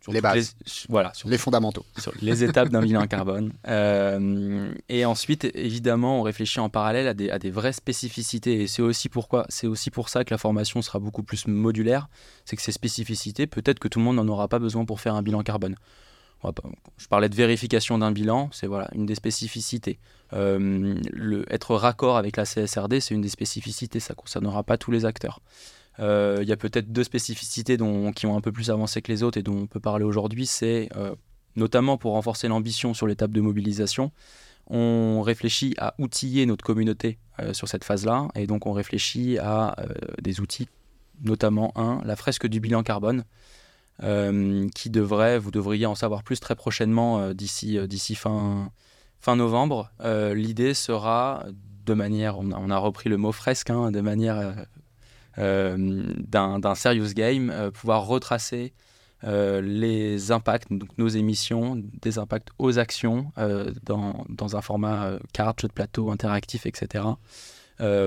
sur 0.05 0.13
les 0.13 0.21
bases, 0.21 0.55
voilà, 0.89 1.13
sur 1.15 1.29
les 1.31 1.39
fondamentaux, 1.39 1.85
sur 1.99 2.13
les 2.21 2.45
étapes 2.45 2.69
d'un 2.69 2.83
bilan 2.83 3.07
carbone. 3.07 3.53
et 4.89 5.05
ensuite, 5.05 5.45
évidemment, 5.55 6.21
on 6.21 6.23
réfléchit 6.23 6.61
en 6.61 6.69
parallèle 6.69 7.09
à 7.09 7.15
des, 7.15 7.31
à 7.31 7.39
des 7.39 7.51
vraies 7.51 7.73
spécificités. 7.73 8.63
Et 8.63 8.67
c'est 8.67 8.83
aussi 8.83 9.09
pourquoi, 9.09 9.47
c'est 9.49 9.67
aussi 9.67 9.91
pour 9.91 10.11
ça 10.11 10.23
que 10.25 10.33
la 10.33 10.39
formation 10.39 10.83
sera 10.83 10.99
beaucoup 10.99 11.23
plus 11.23 11.47
modulaire. 11.47 12.09
C'est 12.45 12.55
que 12.55 12.63
ces 12.63 12.73
spécificités, 12.73 13.47
peut-être 13.47 13.79
que 13.79 13.89
tout 13.89 13.99
le 13.99 14.05
monde 14.05 14.17
n'en 14.17 14.29
aura 14.29 14.47
pas 14.47 14.59
besoin 14.59 14.85
pour 14.85 15.01
faire 15.01 15.15
un 15.15 15.23
bilan 15.23 15.43
carbone 15.43 15.77
je 16.99 17.07
parlais 17.09 17.29
de 17.29 17.35
vérification 17.35 17.99
d'un 17.99 18.13
bilan, 18.13 18.51
c'est 18.53 18.67
voilà, 18.67 18.89
une 18.95 19.07
des 19.07 19.15
spécificités. 19.15 19.99
Euh, 20.33 20.95
le, 21.13 21.45
être 21.53 21.75
raccord 21.75 22.17
avec 22.17 22.37
la 22.37 22.45
CSRD, 22.45 23.01
c'est 23.01 23.15
une 23.15 23.21
des 23.21 23.29
spécificités, 23.29 24.01
ça 24.01 24.15
ne 24.15 24.17
concernera 24.17 24.63
pas 24.63 24.77
tous 24.77 24.91
les 24.91 25.05
acteurs. 25.05 25.41
Euh, 26.01 26.38
il 26.42 26.49
y 26.49 26.53
a 26.53 26.57
peut-être 26.57 26.92
deux 26.92 27.05
spécificités 27.05 27.76
dont, 27.76 28.12
qui 28.12 28.26
ont 28.26 28.36
un 28.36 28.40
peu 28.40 28.53
plus 28.53 28.70
avancé 28.70 29.01
que 29.03 29.12
les 29.12 29.22
autres 29.22 29.38
et 29.38 29.42
dont 29.42 29.57
on 29.57 29.66
peut 29.66 29.80
parler 29.80 30.05
aujourd'hui, 30.05 30.47
c'est 30.47 30.88
euh, 30.97 31.14
notamment 31.57 31.97
pour 31.99 32.12
renforcer 32.12 32.49
l'ambition 32.49 32.95
sur 32.95 33.07
l'étape 33.07 33.30
de 33.30 33.40
mobilisation, 33.40 34.11
on 34.66 35.22
réfléchit 35.22 35.74
à 35.78 35.95
outiller 35.99 36.47
notre 36.47 36.64
communauté 36.64 37.18
sur 37.53 37.68
cette 37.68 37.84
phase-là, 37.84 38.28
et 38.34 38.47
donc 38.47 38.64
on 38.64 38.72
réfléchit 38.72 39.38
à 39.38 39.76
des 40.22 40.40
outils, 40.40 40.68
notamment 41.20 41.72
un, 41.76 42.01
la 42.05 42.16
fresque 42.16 42.47
du 42.47 42.61
bilan 42.61 42.82
carbone, 42.82 43.24
euh, 44.03 44.68
qui 44.74 44.90
devrait, 44.90 45.38
vous 45.38 45.53
devriez 45.53 45.86
en 45.86 45.95
savoir 45.95 46.24
plus 46.24 46.40
très 46.40 46.57
prochainement 46.57 47.20
euh, 47.20 47.32
d'ici 47.32 47.78
euh, 47.78 47.86
d'ici 47.86 48.16
fin, 48.16 48.72
fin 49.20 49.36
novembre. 49.36 49.92
L'idée 50.34 50.74
sera 50.74 51.47
de 51.86 51.95
manière, 51.95 52.38
on 52.38 52.70
a, 52.70 52.78
repris 52.78 53.09
le 53.09 53.18
mot 53.18 53.30
fresque, 53.30 53.70
hein, 53.70 53.92
de 53.92 54.01
manière 54.01 54.66
d'un 55.37 56.74
serious 56.74 57.12
game, 57.14 57.70
pouvoir 57.72 58.07
retracer 58.07 58.72
les 59.22 60.32
impacts, 60.32 60.70
donc 60.70 60.91
nos 60.99 61.09
émissions, 61.09 61.82
des 62.03 62.18
impacts 62.18 62.49
aux 62.59 62.78
actions 62.78 63.32
dans, 63.82 64.24
dans, 64.28 64.57
un 64.57 64.61
format 64.61 65.12
carte, 65.32 65.62
jeu 65.62 65.68
de 65.68 65.72
plateau, 65.72 66.11
interactif, 66.11 66.66
etc. 66.66 67.05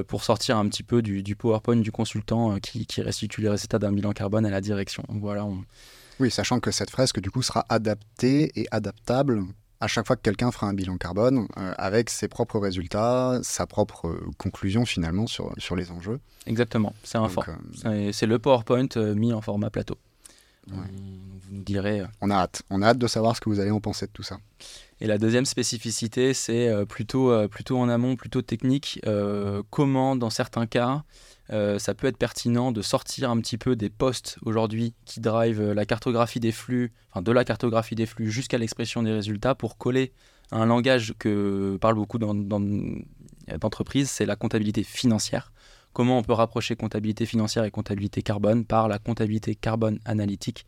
pour 0.08 0.24
sortir 0.24 0.58
un 0.58 0.68
petit 0.70 0.84
peu 0.84 1.02
du, 1.02 1.36
PowerPoint 1.36 1.78
du 1.78 1.92
consultant 1.92 2.60
qui, 2.60 2.86
qui, 2.86 3.02
restitue 3.02 3.42
les 3.42 3.50
résultats 3.50 3.80
d'un 3.80 3.92
bilan 3.92 4.12
carbone 4.12 4.46
à 4.46 4.52
la 4.52 4.62
direction. 4.62 5.04
voilà, 5.10 5.48
oui, 6.20 6.32
sachant 6.32 6.60
que 6.60 6.72
cette 6.72 6.90
fresque, 6.90 7.20
du 7.20 7.30
coup, 7.30 7.44
sera 7.44 7.66
adaptée 7.70 8.52
et 8.60 8.68
adaptable 8.72 9.44
à 9.80 9.88
chaque 9.88 10.08
fois 10.08 10.16
que 10.16 10.22
quelqu'un 10.22 10.52
fera 10.52 10.68
un 10.68 10.74
bilan 10.74 10.98
carbone 10.98 11.48
euh, 11.58 11.74
avec 11.78 12.10
ses 12.10 12.28
propres 12.28 12.60
résultats, 12.60 13.40
sa 13.44 13.68
propre 13.68 14.08
euh, 14.08 14.30
conclusion 14.38 14.86
finalement 14.86 15.28
sur, 15.28 15.54
sur 15.58 15.76
les 15.76 15.92
enjeux. 15.92 16.20
Exactement, 16.46 16.94
c'est 17.04 17.18
un 17.18 17.28
euh, 17.86 18.12
C'est 18.14 18.26
le 18.26 18.40
PowerPoint 18.40 18.88
mis 19.16 19.34
en 19.34 19.42
format 19.42 19.70
plateau. 19.70 19.98
Vous 20.68 20.82
nous 21.52 21.64
direz. 21.64 22.04
On 22.20 22.30
a 22.30 22.36
hâte. 22.36 22.64
On 22.70 22.82
a 22.82 22.88
hâte 22.88 22.98
de 22.98 23.08
savoir 23.08 23.36
ce 23.36 23.42
que 23.42 23.50
vous 23.50 23.62
allez 23.62 23.72
en 23.72 23.80
penser 23.80 24.06
de 24.06 24.12
tout 24.12 24.24
ça. 24.24 24.38
Et 25.00 25.08
la 25.08 25.18
deuxième 25.18 25.46
spécificité, 25.46 26.34
c'est 26.34 26.70
plutôt, 26.88 27.48
plutôt 27.48 27.78
en 27.78 27.88
amont, 27.88 28.18
plutôt 28.18 28.42
technique. 28.42 29.00
comment, 29.70 30.18
dans 30.18 30.30
certains 30.30 30.66
cas, 30.66 31.04
euh, 31.52 31.80
ça 31.80 31.94
peut 31.94 32.08
être 32.08 32.18
pertinent 32.18 32.72
de 32.72 32.82
sortir 32.82 33.30
un 33.32 33.40
petit 33.40 33.58
peu 33.58 33.76
des 33.76 33.90
postes 33.90 34.38
aujourd'hui 34.44 34.94
qui 35.06 35.20
drivent 35.22 35.72
la 35.72 35.86
cartographie 35.86 36.40
des 36.40 36.52
flux, 36.52 36.92
enfin 37.12 37.22
de 37.22 37.32
la 37.32 37.46
cartographie 37.46 37.96
des 37.96 38.06
flux 38.06 38.30
jusqu'à 38.30 38.58
l'expression 38.58 39.02
des 39.04 39.14
résultats 39.14 39.56
pour 39.56 39.78
coller 39.78 40.12
un 40.52 40.66
langage 40.66 41.14
que 41.20 41.78
parle 41.80 41.96
beaucoup 41.96 42.20
d'entreprises, 42.20 44.10
c'est 44.10 44.26
la 44.26 44.36
comptabilité 44.36 44.84
financière. 44.84 45.52
Comment 45.94 46.20
on 46.20 46.22
peut 46.22 46.34
rapprocher 46.34 46.76
comptabilité 46.76 47.26
financière 47.26 47.64
et 47.64 47.72
comptabilité 47.72 48.22
carbone 48.22 48.66
par 48.66 48.88
la 48.88 49.00
comptabilité 49.00 49.56
carbone 49.56 50.00
analytique. 50.06 50.66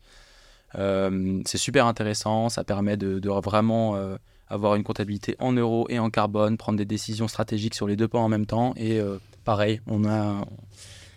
Euh, 0.76 1.40
c'est 1.46 1.58
super 1.58 1.86
intéressant, 1.86 2.48
ça 2.48 2.64
permet 2.64 2.96
de, 2.96 3.20
vraiment 3.40 3.96
euh, 3.96 4.16
avoir 4.48 4.74
une 4.74 4.82
comptabilité 4.82 5.36
en 5.38 5.52
euros 5.52 5.86
et 5.88 5.98
en 5.98 6.10
carbone, 6.10 6.56
prendre 6.56 6.78
des 6.78 6.84
décisions 6.84 7.28
stratégiques 7.28 7.74
sur 7.74 7.86
les 7.86 7.96
deux 7.96 8.08
points 8.08 8.22
en 8.22 8.28
même 8.28 8.46
temps 8.46 8.74
et 8.76 9.00
pareil, 9.44 9.80
on 9.86 10.04
a, 10.04 10.44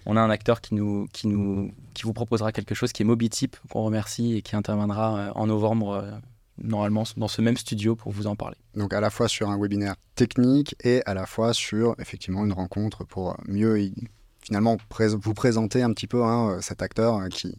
on 0.06 0.18
a 0.18 0.22
un 0.22 0.30
acteur 0.30 0.62
qui, 0.62 0.76
nous, 0.76 1.08
qui, 1.14 1.28
nous, 1.28 1.72
qui 1.94 2.04
vous 2.04 2.14
proposera 2.14 2.52
quelque 2.52 2.76
chose 2.76 2.92
qui 2.92 3.04
est 3.04 3.06
Mobitip, 3.06 3.58
qu'on 3.70 3.84
remercie 3.84 4.36
et 4.36 4.42
qui 4.42 4.56
interviendra 4.56 5.18
euh, 5.18 5.32
en 5.36 5.48
novembre, 5.48 5.92
euh, 5.92 6.12
normalement, 6.58 7.04
dans 7.18 7.28
ce 7.28 7.42
même 7.42 7.58
studio 7.58 7.96
pour 7.96 8.12
vous 8.12 8.28
en 8.28 8.36
parler. 8.36 8.58
Donc 8.76 8.94
à 8.94 9.00
la 9.00 9.10
fois 9.10 9.28
sur 9.28 9.50
un 9.50 9.58
webinaire 9.58 9.96
technique 10.16 10.76
et 10.84 11.02
à 11.06 11.14
la 11.14 11.26
fois 11.26 11.54
sur 11.54 11.96
effectivement 12.00 12.46
une 12.46 12.54
rencontre 12.54 13.04
pour 13.04 13.38
mieux 13.48 13.92
finalement 14.42 14.78
vous 15.00 15.34
présenter 15.34 15.82
un 15.82 15.94
petit 15.94 16.08
peu 16.08 16.24
hein, 16.24 16.60
cet 16.62 16.82
acteur 16.82 17.18
euh, 17.18 17.28
qui, 17.30 17.58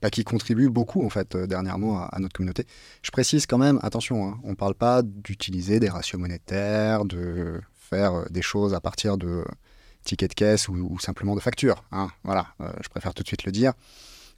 bah, 0.00 0.10
qui 0.10 0.24
contribue 0.24 0.68
beaucoup 0.68 1.04
en 1.04 1.10
fait 1.10 1.36
dernièrement 1.36 2.04
à, 2.04 2.18
notre 2.20 2.34
communauté. 2.34 2.66
Je 3.02 3.10
précise 3.10 3.46
quand 3.46 3.58
même, 3.58 3.80
attention, 3.82 4.28
hein, 4.28 4.38
on 4.44 4.50
ne 4.50 4.54
parle 4.54 4.74
pas 4.74 5.02
d'utiliser 5.02 5.80
des 5.80 5.88
ratios 5.88 6.20
monétaires, 6.20 7.04
de 7.04 7.60
faire 7.74 8.30
des 8.30 8.42
choses 8.42 8.72
à 8.72 8.80
partir 8.80 9.18
de 9.18 9.44
ticket 10.04 10.28
de 10.28 10.34
caisse 10.34 10.68
ou, 10.68 10.98
simplement 10.98 11.34
de 11.34 11.40
facture. 11.40 11.84
Hein. 11.92 12.08
Voilà, 12.24 12.48
euh, 12.60 12.70
je 12.82 12.88
préfère 12.88 13.14
tout 13.14 13.22
de 13.22 13.28
suite 13.28 13.44
le 13.44 13.52
dire. 13.52 13.72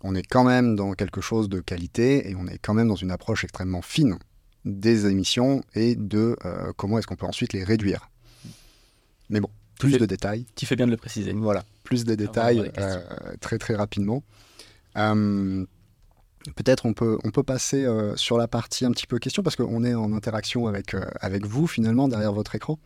On 0.03 0.15
est 0.15 0.23
quand 0.23 0.45
même 0.45 0.77
dans 0.77 0.93
quelque 0.93 1.21
chose 1.21 1.49
de 1.49 1.61
qualité 1.61 2.31
et 2.31 2.37
on 2.37 2.47
est 2.47 2.59
quand 2.59 2.75
même 2.75 2.89
dans 2.89 2.97
une 2.97 3.11
approche 3.11 3.45
extrêmement 3.45 3.83
fine 3.83 4.19
des 4.65 5.07
émissions 5.07 5.63
et 5.75 5.95
de 5.95 6.37
euh, 6.45 6.73
comment 6.77 6.99
est-ce 6.99 7.07
qu'on 7.07 7.17
peut 7.17 7.27
ensuite 7.27 7.53
les 7.53 7.65
réduire. 7.65 8.11
Mais 9.31 9.41
bon, 9.41 9.49
plus 9.79 9.99
de 9.99 10.07
détails. 10.07 10.47
Tu 10.55 10.67
fais 10.67 10.77
bien 10.77 10.87
de 10.87 10.91
le 10.91 10.97
préciser. 10.97 11.33
Voilà, 11.33 11.65
plus 11.83 12.05
de 12.05 12.15
détails 12.15 12.71
euh, 12.79 13.01
très 13.41 13.59
très 13.59 13.75
rapidement. 13.75 14.23
Peut-être 16.57 16.85
on 16.85 16.93
peut, 16.93 17.19
on 17.25 17.31
peut 17.31 17.43
passer 17.43 17.87
sur 18.17 18.37
la 18.37 18.47
partie 18.47 18.85
un 18.85 18.91
petit 18.91 19.07
peu 19.07 19.19
question 19.19 19.43
parce 19.43 19.57
qu'on 19.57 19.83
est 19.83 19.95
en 19.95 20.13
interaction 20.13 20.67
avec, 20.67 20.95
avec 21.21 21.47
vous 21.47 21.67
finalement 21.67 22.07
derrière 22.07 22.35
votre 22.35 22.55
écran. 22.55 22.79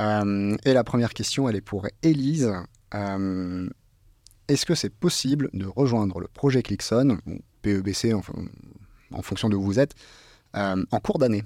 Euh, 0.00 0.56
et 0.64 0.72
la 0.72 0.84
première 0.84 1.14
question, 1.14 1.48
elle 1.48 1.56
est 1.56 1.60
pour 1.60 1.86
Élise. 2.02 2.52
Euh, 2.94 3.68
est-ce 4.48 4.66
que 4.66 4.74
c'est 4.74 4.90
possible 4.90 5.50
de 5.52 5.66
rejoindre 5.66 6.20
le 6.20 6.28
projet 6.28 6.62
Clixon, 6.62 7.18
ou 7.26 7.38
PEBC 7.62 8.12
en, 8.12 8.22
en, 9.12 9.22
fonction 9.22 9.48
de 9.48 9.56
où 9.56 9.62
vous 9.62 9.78
êtes, 9.78 9.94
euh, 10.56 10.84
en 10.90 11.00
cours 11.00 11.18
d'année? 11.18 11.44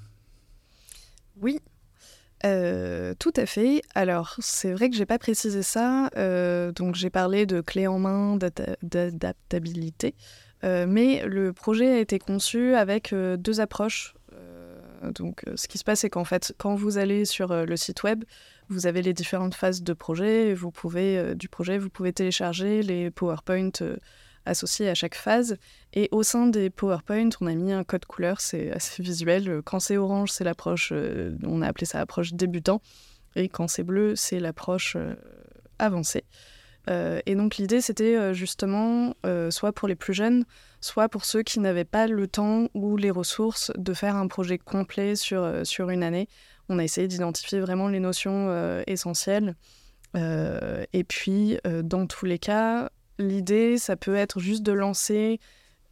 Oui, 1.40 1.60
tout 3.18 3.32
à 3.34 3.44
fait. 3.46 3.82
Alors, 3.96 4.36
c'est 4.38 4.72
vrai 4.72 4.88
que 4.88 4.96
j'ai 4.96 5.06
pas 5.06 5.18
précisé 5.18 5.62
ça. 5.62 6.08
donc, 6.76 6.94
j'ai 6.94 7.10
parlé 7.10 7.44
de 7.44 7.60
clé 7.60 7.88
en 7.88 7.98
main 7.98 8.38
d'adaptabilité. 8.82 10.14
mais 10.62 11.24
le 11.26 11.52
projet 11.52 11.94
a 11.94 11.98
été 11.98 12.20
conçu 12.20 12.74
avec 12.74 13.12
deux 13.12 13.60
approches 13.60 14.15
donc, 15.12 15.44
euh, 15.46 15.56
ce 15.56 15.68
qui 15.68 15.78
se 15.78 15.84
passe, 15.84 16.00
c'est 16.00 16.10
qu'en 16.10 16.24
fait, 16.24 16.54
quand 16.58 16.74
vous 16.74 16.98
allez 16.98 17.24
sur 17.24 17.52
euh, 17.52 17.64
le 17.64 17.76
site 17.76 18.02
web, 18.02 18.24
vous 18.68 18.86
avez 18.86 19.02
les 19.02 19.12
différentes 19.12 19.54
phases 19.54 19.82
de 19.82 19.92
projet. 19.92 20.54
vous 20.54 20.70
pouvez, 20.70 21.18
euh, 21.18 21.34
du 21.34 21.48
projet, 21.48 21.78
vous 21.78 21.90
pouvez 21.90 22.12
télécharger 22.12 22.82
les 22.82 23.10
PowerPoint 23.10 23.70
associés 24.44 24.88
à 24.88 24.94
chaque 24.94 25.14
phase. 25.14 25.56
Et 25.92 26.08
au 26.12 26.22
sein 26.22 26.46
des 26.46 26.70
PowerPoint, 26.70 27.30
on 27.40 27.46
a 27.46 27.54
mis 27.54 27.72
un 27.72 27.84
code 27.84 28.06
couleur, 28.06 28.40
c'est 28.40 28.70
assez 28.72 29.02
visuel. 29.02 29.62
Quand 29.64 29.80
c'est 29.80 29.96
orange, 29.96 30.30
c'est 30.30 30.44
l'approche, 30.44 30.92
on 30.92 31.62
a 31.62 31.66
appelé 31.66 31.86
ça 31.86 32.00
approche 32.00 32.32
débutant. 32.32 32.80
Et 33.34 33.48
quand 33.48 33.68
c'est 33.68 33.84
bleu, 33.84 34.16
c'est 34.16 34.40
l'approche 34.40 34.96
avancée. 35.78 36.24
Euh, 36.88 37.20
et 37.26 37.34
donc 37.34 37.56
l'idée, 37.56 37.80
c'était 37.80 38.16
euh, 38.16 38.32
justement, 38.32 39.14
euh, 39.24 39.50
soit 39.50 39.72
pour 39.72 39.88
les 39.88 39.96
plus 39.96 40.14
jeunes, 40.14 40.44
soit 40.80 41.08
pour 41.08 41.24
ceux 41.24 41.42
qui 41.42 41.60
n'avaient 41.60 41.84
pas 41.84 42.06
le 42.06 42.26
temps 42.28 42.68
ou 42.74 42.96
les 42.96 43.10
ressources 43.10 43.72
de 43.76 43.92
faire 43.92 44.16
un 44.16 44.28
projet 44.28 44.58
complet 44.58 45.16
sur, 45.16 45.62
sur 45.64 45.90
une 45.90 46.02
année. 46.02 46.28
On 46.68 46.78
a 46.78 46.84
essayé 46.84 47.08
d'identifier 47.08 47.60
vraiment 47.60 47.88
les 47.88 48.00
notions 48.00 48.82
essentielles. 48.86 49.54
et 50.14 51.04
puis, 51.04 51.58
dans 51.64 52.06
tous 52.06 52.26
les 52.26 52.38
cas, 52.38 52.90
l'idée, 53.18 53.78
ça 53.78 53.96
peut 53.96 54.16
être 54.16 54.40
juste 54.40 54.62
de 54.64 54.72
lancer 54.72 55.38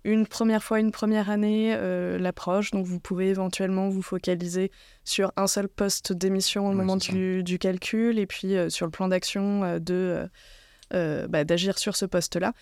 une 0.02 0.26
première 0.26 0.62
fois, 0.62 0.80
une 0.80 0.90
première 0.90 1.30
année, 1.30 1.76
l'approche. 2.18 2.72
Donc, 2.72 2.86
vous 2.86 2.98
pouvez 2.98 3.28
éventuellement 3.28 3.88
vous 3.88 4.02
focaliser 4.02 4.72
sur 5.04 5.32
un 5.36 5.46
seul 5.46 5.68
poste 5.68 6.12
d'émission 6.12 6.68
au 6.68 6.72
moment 6.72 6.96
du, 6.96 7.44
du, 7.44 7.58
calcul 7.58 8.18
et 8.18 8.26
puis 8.26 8.54
sur 8.68 8.86
le 8.86 8.90
plan 8.90 9.06
d'action 9.06 9.78
de 9.78 10.28
bah, 11.28 11.44
d'agir 11.44 11.78
sur 11.78 11.96
ce 11.96 12.06
poste-là, 12.06 12.52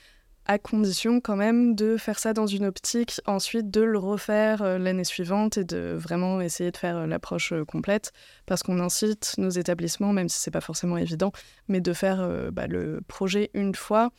à 0.46 0.58
condition 0.58 1.20
quand 1.20 1.36
même 1.36 1.74
de 1.74 1.96
faire 1.96 2.18
ça 2.18 2.32
dans 2.32 2.46
une 2.46 2.64
optique, 2.64 3.20
ensuite 3.26 3.70
de 3.70 3.80
le 3.80 3.98
refaire 3.98 4.62
euh, 4.62 4.78
l'année 4.78 5.04
suivante 5.04 5.56
et 5.56 5.64
de 5.64 5.94
vraiment 5.96 6.40
essayer 6.40 6.70
de 6.70 6.76
faire 6.76 6.96
euh, 6.96 7.06
l'approche 7.06 7.54
complète, 7.68 8.12
parce 8.46 8.62
qu'on 8.62 8.80
incite 8.80 9.34
nos 9.38 9.50
établissements, 9.50 10.12
même 10.12 10.28
si 10.28 10.40
c'est 10.40 10.50
pas 10.50 10.60
forcément 10.60 10.96
évident, 10.96 11.32
mais 11.68 11.80
de 11.80 11.92
faire 11.92 12.28
bah, 12.52 12.66
le 12.66 13.00
projet 13.06 13.50
une 13.54 13.74
fois 13.74 14.10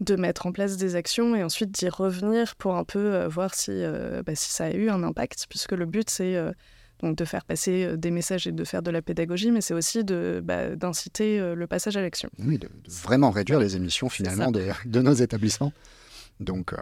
de 0.00 0.16
mettre 0.16 0.46
en 0.46 0.52
place 0.52 0.76
des 0.76 0.96
actions 0.96 1.34
et 1.34 1.42
ensuite 1.42 1.70
d'y 1.70 1.88
revenir 1.88 2.56
pour 2.56 2.76
un 2.76 2.84
peu 2.84 3.24
voir 3.26 3.54
si, 3.54 3.84
bah, 4.24 4.34
si 4.34 4.50
ça 4.50 4.66
a 4.66 4.72
eu 4.72 4.90
un 4.90 5.02
impact, 5.02 5.46
puisque 5.48 5.72
le 5.72 5.86
but 5.86 6.10
c'est 6.10 6.36
donc 7.04 7.16
de 7.16 7.24
faire 7.24 7.44
passer 7.44 7.84
euh, 7.84 7.96
des 7.96 8.10
messages 8.10 8.46
et 8.46 8.52
de 8.52 8.64
faire 8.64 8.82
de 8.82 8.90
la 8.90 9.02
pédagogie, 9.02 9.50
mais 9.50 9.60
c'est 9.60 9.74
aussi 9.74 10.02
bah, 10.04 10.74
d'inciter 10.74 11.38
euh, 11.38 11.54
le 11.54 11.66
passage 11.66 11.96
à 11.96 12.00
l'action. 12.00 12.30
Oui, 12.38 12.58
de, 12.58 12.68
vraiment 12.88 13.30
réduire 13.30 13.60
les 13.60 13.76
émissions 13.76 14.08
finalement 14.08 14.50
de 14.50 15.00
nos 15.00 15.12
établissements. 15.12 15.72
Donc, 16.40 16.72
euh, 16.72 16.78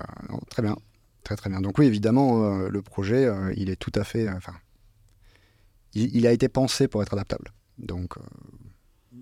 très 0.48 0.62
bien. 0.62 0.76
Très 1.24 1.36
très 1.36 1.50
bien. 1.50 1.60
Donc 1.60 1.78
oui, 1.78 1.86
évidemment, 1.86 2.58
le 2.68 2.82
projet, 2.82 3.28
il 3.56 3.70
est 3.70 3.76
tout 3.76 3.92
à 3.94 4.02
fait... 4.02 4.28
Enfin, 4.28 4.54
il, 5.94 6.26
a 6.26 6.32
été 6.32 6.48
pensé 6.48 6.88
pour 6.88 7.00
être 7.00 7.12
adaptable. 7.12 7.52
Donc, 7.78 8.14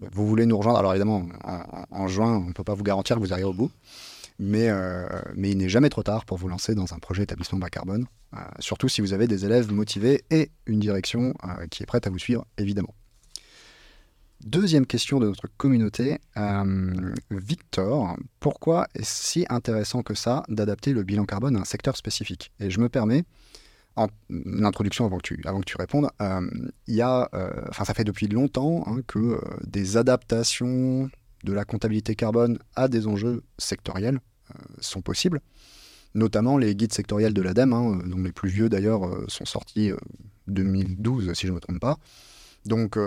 vous 0.01 0.27
voulez 0.27 0.47
nous 0.47 0.57
rejoindre. 0.57 0.79
Alors 0.79 0.93
évidemment, 0.93 1.29
en, 1.91 2.09
juin, 2.09 2.39
on 2.39 2.49
ne 2.49 2.53
peut 2.55 2.65
pas 2.65 2.73
vous 2.73 2.85
garantir 2.85 3.17
que 3.17 3.21
vous 3.21 3.35
arriverez 3.35 3.51
au 3.51 3.53
bout. 3.53 3.71
Mais, 4.43 4.71
mais 5.37 5.51
il 5.51 5.59
n'est 5.59 5.69
jamais 5.69 5.91
trop 5.91 6.03
tard 6.03 6.25
pour 6.25 6.39
vous 6.39 6.49
lancer 6.49 6.75
dans 6.75 6.95
un 6.95 6.99
projet 6.99 7.25
établissement 7.25 7.59
bas 7.59 7.69
carbone. 7.69 8.07
Euh, 8.37 8.39
surtout 8.61 8.89
si 8.89 9.01
vous 9.01 9.13
avez 9.13 9.27
des 9.27 9.45
élèves 9.45 9.73
motivés 9.73 10.23
et 10.31 10.51
une 10.67 10.79
direction 10.79 11.35
euh, 11.45 11.67
qui 11.67 11.83
est 11.83 11.87
prête 11.87 12.07
à 12.07 12.11
vous 12.11 12.19
suivre, 12.19 12.47
évidemment. 12.59 12.95
Deuxième 14.45 14.87
question 14.87 15.19
de 15.19 15.27
notre 15.27 15.49
communauté, 15.57 16.19
euh, 16.37 17.13
Victor, 17.31 18.17
pourquoi 18.39 18.87
est-ce 18.95 19.25
si 19.25 19.47
intéressant 19.51 20.03
que 20.03 20.15
ça 20.15 20.45
d'adapter 20.49 20.93
le 20.93 21.03
bilan 21.03 21.25
carbone 21.25 21.57
à 21.57 21.61
un 21.61 21.65
secteur 21.65 21.97
spécifique? 21.97 22.53
Et 22.61 22.71
je 22.71 22.81
me 22.81 22.89
permets, 22.89 23.25
en 23.97 24.07
introduction 24.63 25.05
avant 25.05 25.19
que 25.19 25.35
tu, 25.65 25.77
répondes, 25.77 26.09
y 26.87 27.03
a, 27.03 27.29
ça 27.73 27.93
fait 27.93 28.05
depuis 28.05 28.29
longtemps 28.29 28.85
hein, 28.87 29.01
que 29.07 29.39
des 29.67 29.99
adaptations 29.99 31.11
de 31.45 31.53
la 31.53 31.67
comptabilité 31.67 32.15
carbone 32.15 32.59
à 32.77 32.89
des 32.89 33.09
enjeux 33.09 33.43
sectoriels 33.59 34.21
sont 34.81 35.03
possibles 35.03 35.41
notamment 36.15 36.59
les 36.59 36.75
guides 36.75 36.93
sectoriels 36.93 37.35
de 37.35 37.43
l'ADEME, 37.43 37.73
hein, 37.73 38.01
euh, 38.01 38.09
dont 38.09 38.19
les 38.19 38.33
plus 38.33 38.49
vieux 38.49 38.69
d'ailleurs 38.69 39.07
euh, 39.07 39.25
sont 39.29 39.45
sortis 39.45 39.91
2012 40.49 41.29
euh, 41.29 41.35
si 41.35 41.47
je 41.47 41.53
ne 41.53 41.57
me 41.57 41.61
trompe 41.61 41.81
pas. 41.81 41.99
Donc 42.67 42.99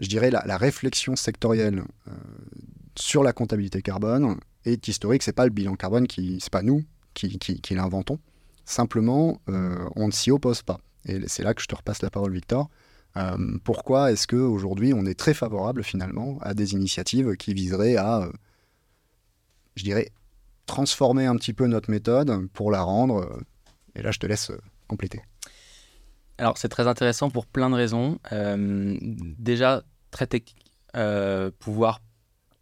je 0.00 0.06
dirais 0.06 0.30
la, 0.30 0.44
la 0.46 0.58
réflexion 0.58 1.16
sectorielle 1.16 1.82
sur 2.94 3.22
la 3.22 3.32
comptabilité 3.32 3.80
carbone 3.80 4.38
est 4.66 4.86
historique. 4.86 5.22
C'est 5.22 5.32
pas 5.32 5.44
le 5.44 5.50
bilan 5.50 5.76
carbone 5.76 6.06
qui, 6.06 6.40
c'est 6.42 6.52
pas 6.52 6.60
nous 6.60 6.84
qui, 7.14 7.38
qui, 7.38 7.74
l'inventons. 7.74 8.18
Simplement, 8.66 9.40
on 9.46 10.06
ne 10.08 10.12
s'y 10.12 10.30
oppose 10.30 10.60
pas. 10.60 10.78
Et 11.06 11.26
c'est 11.26 11.42
là 11.42 11.54
que 11.54 11.62
je 11.62 11.68
te 11.68 11.74
repasse 11.74 12.02
la 12.02 12.10
parole, 12.10 12.34
Victor. 12.34 12.68
pourquoi 13.64 14.12
est-ce 14.12 14.26
qu'aujourd'hui 14.26 14.92
on 14.92 15.06
est 15.06 15.18
très 15.18 15.32
favorable 15.32 15.82
finalement 15.82 16.38
à 16.42 16.52
des 16.52 16.74
initiatives 16.74 17.34
qui 17.36 17.54
viseraient 17.54 17.96
à, 17.96 18.28
je 19.74 19.84
dirais, 19.84 20.10
transformer 20.70 21.26
un 21.26 21.34
petit 21.34 21.52
peu 21.52 21.66
notre 21.66 21.90
méthode 21.90 22.46
pour 22.52 22.70
la 22.70 22.80
rendre 22.82 23.28
Et 23.96 24.02
là, 24.02 24.12
je 24.12 24.20
te 24.20 24.26
laisse 24.26 24.52
compléter. 24.86 25.20
Alors, 26.38 26.56
c'est 26.56 26.68
très 26.68 26.86
intéressant 26.86 27.28
pour 27.28 27.44
plein 27.44 27.68
de 27.70 27.74
raisons. 27.74 28.20
Euh, 28.30 28.96
déjà, 29.02 29.82
très 30.12 30.28
technique, 30.28 30.72
euh, 30.96 31.50
pouvoir 31.58 32.00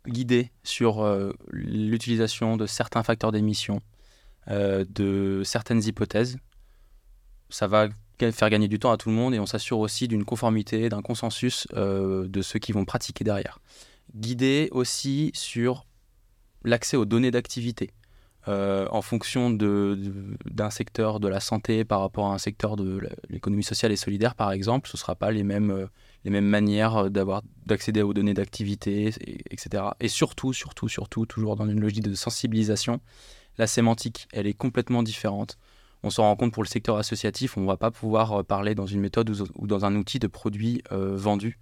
guider 0.06 0.50
sur 0.64 1.04
euh, 1.04 1.32
l'utilisation 1.50 2.56
de 2.56 2.66
certains 2.66 3.02
facteurs 3.02 3.30
d'émission, 3.30 3.80
de 4.48 5.42
certaines 5.44 5.84
hypothèses. 5.84 6.38
Ça 7.50 7.66
va 7.66 7.88
faire 8.18 8.48
gagner 8.48 8.68
du 8.68 8.78
temps 8.78 8.90
à 8.90 8.96
tout 8.96 9.10
le 9.10 9.14
monde 9.14 9.34
et 9.34 9.38
on 9.38 9.44
s'assure 9.44 9.78
aussi 9.78 10.08
d'une 10.08 10.24
conformité, 10.24 10.88
d'un 10.88 11.02
consensus 11.02 11.68
de 11.74 12.42
ceux 12.42 12.58
qui 12.58 12.72
vont 12.72 12.86
pratiquer 12.86 13.24
derrière. 13.24 13.58
Guider 14.14 14.70
aussi 14.72 15.30
sur 15.34 15.84
l'accès 16.64 16.96
aux 16.96 17.04
données 17.04 17.30
d'activité. 17.30 17.90
Euh, 18.48 18.86
en 18.90 19.02
fonction 19.02 19.50
d'un 19.50 20.70
secteur 20.70 21.20
de 21.20 21.28
la 21.28 21.38
santé 21.38 21.84
par 21.84 22.00
rapport 22.00 22.28
à 22.28 22.34
un 22.34 22.38
secteur 22.38 22.76
de 22.76 23.06
l'économie 23.28 23.62
sociale 23.62 23.92
et 23.92 23.96
solidaire, 23.96 24.34
par 24.34 24.52
exemple, 24.52 24.88
ce 24.88 24.96
ne 24.96 25.00
sera 25.00 25.14
pas 25.14 25.30
les 25.30 25.42
mêmes, 25.44 25.70
euh, 25.70 25.86
les 26.24 26.30
mêmes 26.30 26.46
manières 26.46 27.10
d'accéder 27.10 28.00
aux 28.00 28.14
données 28.14 28.32
d'activité, 28.32 29.08
etc. 29.50 29.84
Et 30.00 30.08
surtout, 30.08 30.54
surtout, 30.54 30.88
surtout, 30.88 31.26
toujours 31.26 31.56
dans 31.56 31.68
une 31.68 31.80
logique 31.80 32.04
de 32.04 32.14
sensibilisation, 32.14 33.00
la 33.58 33.66
sémantique, 33.66 34.28
elle 34.32 34.46
est 34.46 34.54
complètement 34.54 35.02
différente. 35.02 35.58
On 36.02 36.08
s'en 36.08 36.22
rend 36.22 36.36
compte 36.36 36.52
pour 36.52 36.62
le 36.62 36.68
secteur 36.68 36.96
associatif, 36.96 37.58
on 37.58 37.62
ne 37.62 37.66
va 37.66 37.76
pas 37.76 37.90
pouvoir 37.90 38.32
euh, 38.32 38.42
parler 38.44 38.74
dans 38.74 38.86
une 38.86 39.00
méthode 39.00 39.28
ou, 39.56 39.66
dans 39.66 39.84
un 39.84 39.94
outil 39.94 40.20
de 40.20 40.26
produits 40.26 40.82
vendus. 40.90 41.58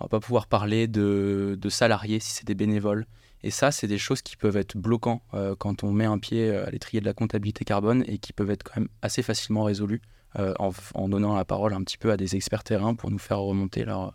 On 0.00 0.04
ne 0.04 0.06
va 0.06 0.08
pas 0.08 0.20
pouvoir 0.20 0.48
parler 0.48 0.88
de, 0.88 1.56
de 1.60 1.68
salariés 1.68 2.18
si 2.18 2.32
c'est 2.32 2.46
des 2.46 2.56
bénévoles. 2.56 3.06
Et 3.44 3.50
ça, 3.50 3.70
c'est 3.70 3.86
des 3.86 3.98
choses 3.98 4.22
qui 4.22 4.38
peuvent 4.38 4.56
être 4.56 4.74
bloquants 4.74 5.22
euh, 5.34 5.54
quand 5.54 5.84
on 5.84 5.92
met 5.92 6.06
un 6.06 6.18
pied 6.18 6.48
euh, 6.48 6.66
à 6.66 6.70
l'étrier 6.70 7.02
de 7.02 7.04
la 7.04 7.12
comptabilité 7.12 7.66
carbone 7.66 8.02
et 8.06 8.16
qui 8.16 8.32
peuvent 8.32 8.50
être 8.50 8.62
quand 8.62 8.80
même 8.80 8.88
assez 9.02 9.22
facilement 9.22 9.64
résolues 9.64 10.00
euh, 10.38 10.54
en, 10.58 11.08
donnant 11.10 11.36
la 11.36 11.44
parole 11.44 11.74
un 11.74 11.82
petit 11.82 11.98
peu 11.98 12.10
à 12.10 12.16
des 12.16 12.36
experts 12.36 12.64
terrain 12.64 12.94
pour 12.94 13.10
nous 13.10 13.18
faire 13.18 13.40
remonter 13.40 13.84
leurs 13.84 14.14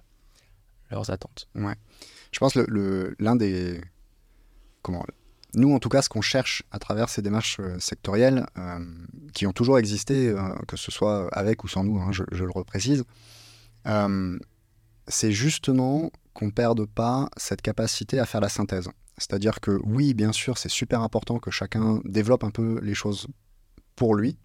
attentes. 0.91 1.47
Ouais. 1.53 1.75
Je 2.31 2.39
pense 2.39 2.55
que 2.55 3.15
l'un 3.19 3.35
des... 3.35 3.79
Comment 4.81 5.05
nous, 5.55 5.73
en 5.73 5.79
tout 5.79 5.89
cas, 5.89 6.03
ce 6.03 6.09
qu'on 6.09 6.21
cherche 6.21 6.61
à 6.71 6.77
travers 6.77 7.09
ces 7.09 7.23
démarches 7.23 7.59
sectorielles, 7.79 8.45
qui 9.33 9.47
ont 9.47 9.51
toujours 9.51 9.79
existé, 9.79 10.31
que 10.67 10.77
ce 10.77 10.91
soit 10.91 11.27
avec 11.35 11.63
ou 11.63 11.67
sans 11.67 11.83
nous, 11.83 11.99
hein, 11.99 12.11
je, 12.11 12.21
le 12.21 12.51
reprécise, 12.51 13.03
c'est 15.07 15.31
justement 15.31 16.11
qu'on 16.35 16.45
ne 16.45 16.51
perde 16.51 16.85
pas 16.85 17.31
cette 17.35 17.63
capacité 17.63 18.19
à 18.19 18.27
faire 18.27 18.41
la 18.41 18.49
synthèse. 18.49 18.89
C'est-à-dire 19.19 19.59
que 19.59 19.79
oui, 19.83 20.13
bien 20.13 20.31
sûr, 20.31 20.57
c'est 20.57 20.69
super 20.69 21.01
important 21.01 21.39
que 21.39 21.51
chacun 21.51 22.01
développe 22.05 22.43
un 22.43 22.51
peu 22.51 22.79
les 22.81 22.93
choses 22.93 23.27
pour 23.95 24.15
lui. 24.15 24.37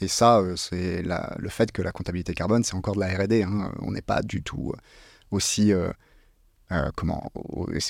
Et 0.00 0.08
ça, 0.08 0.38
euh, 0.38 0.56
c'est 0.56 1.02
le 1.02 1.48
fait 1.48 1.72
que 1.72 1.82
la 1.82 1.92
comptabilité 1.92 2.34
carbone, 2.34 2.62
c'est 2.62 2.74
encore 2.74 2.94
de 2.94 3.00
la 3.00 3.08
R&D. 3.08 3.42
Hein. 3.42 3.72
On 3.80 3.92
n'est 3.92 4.02
pas 4.02 4.22
du 4.22 4.42
tout 4.42 4.72
euh, 4.72 4.78
aussi, 5.30 5.72
euh, 5.72 5.90
comment, 6.96 7.30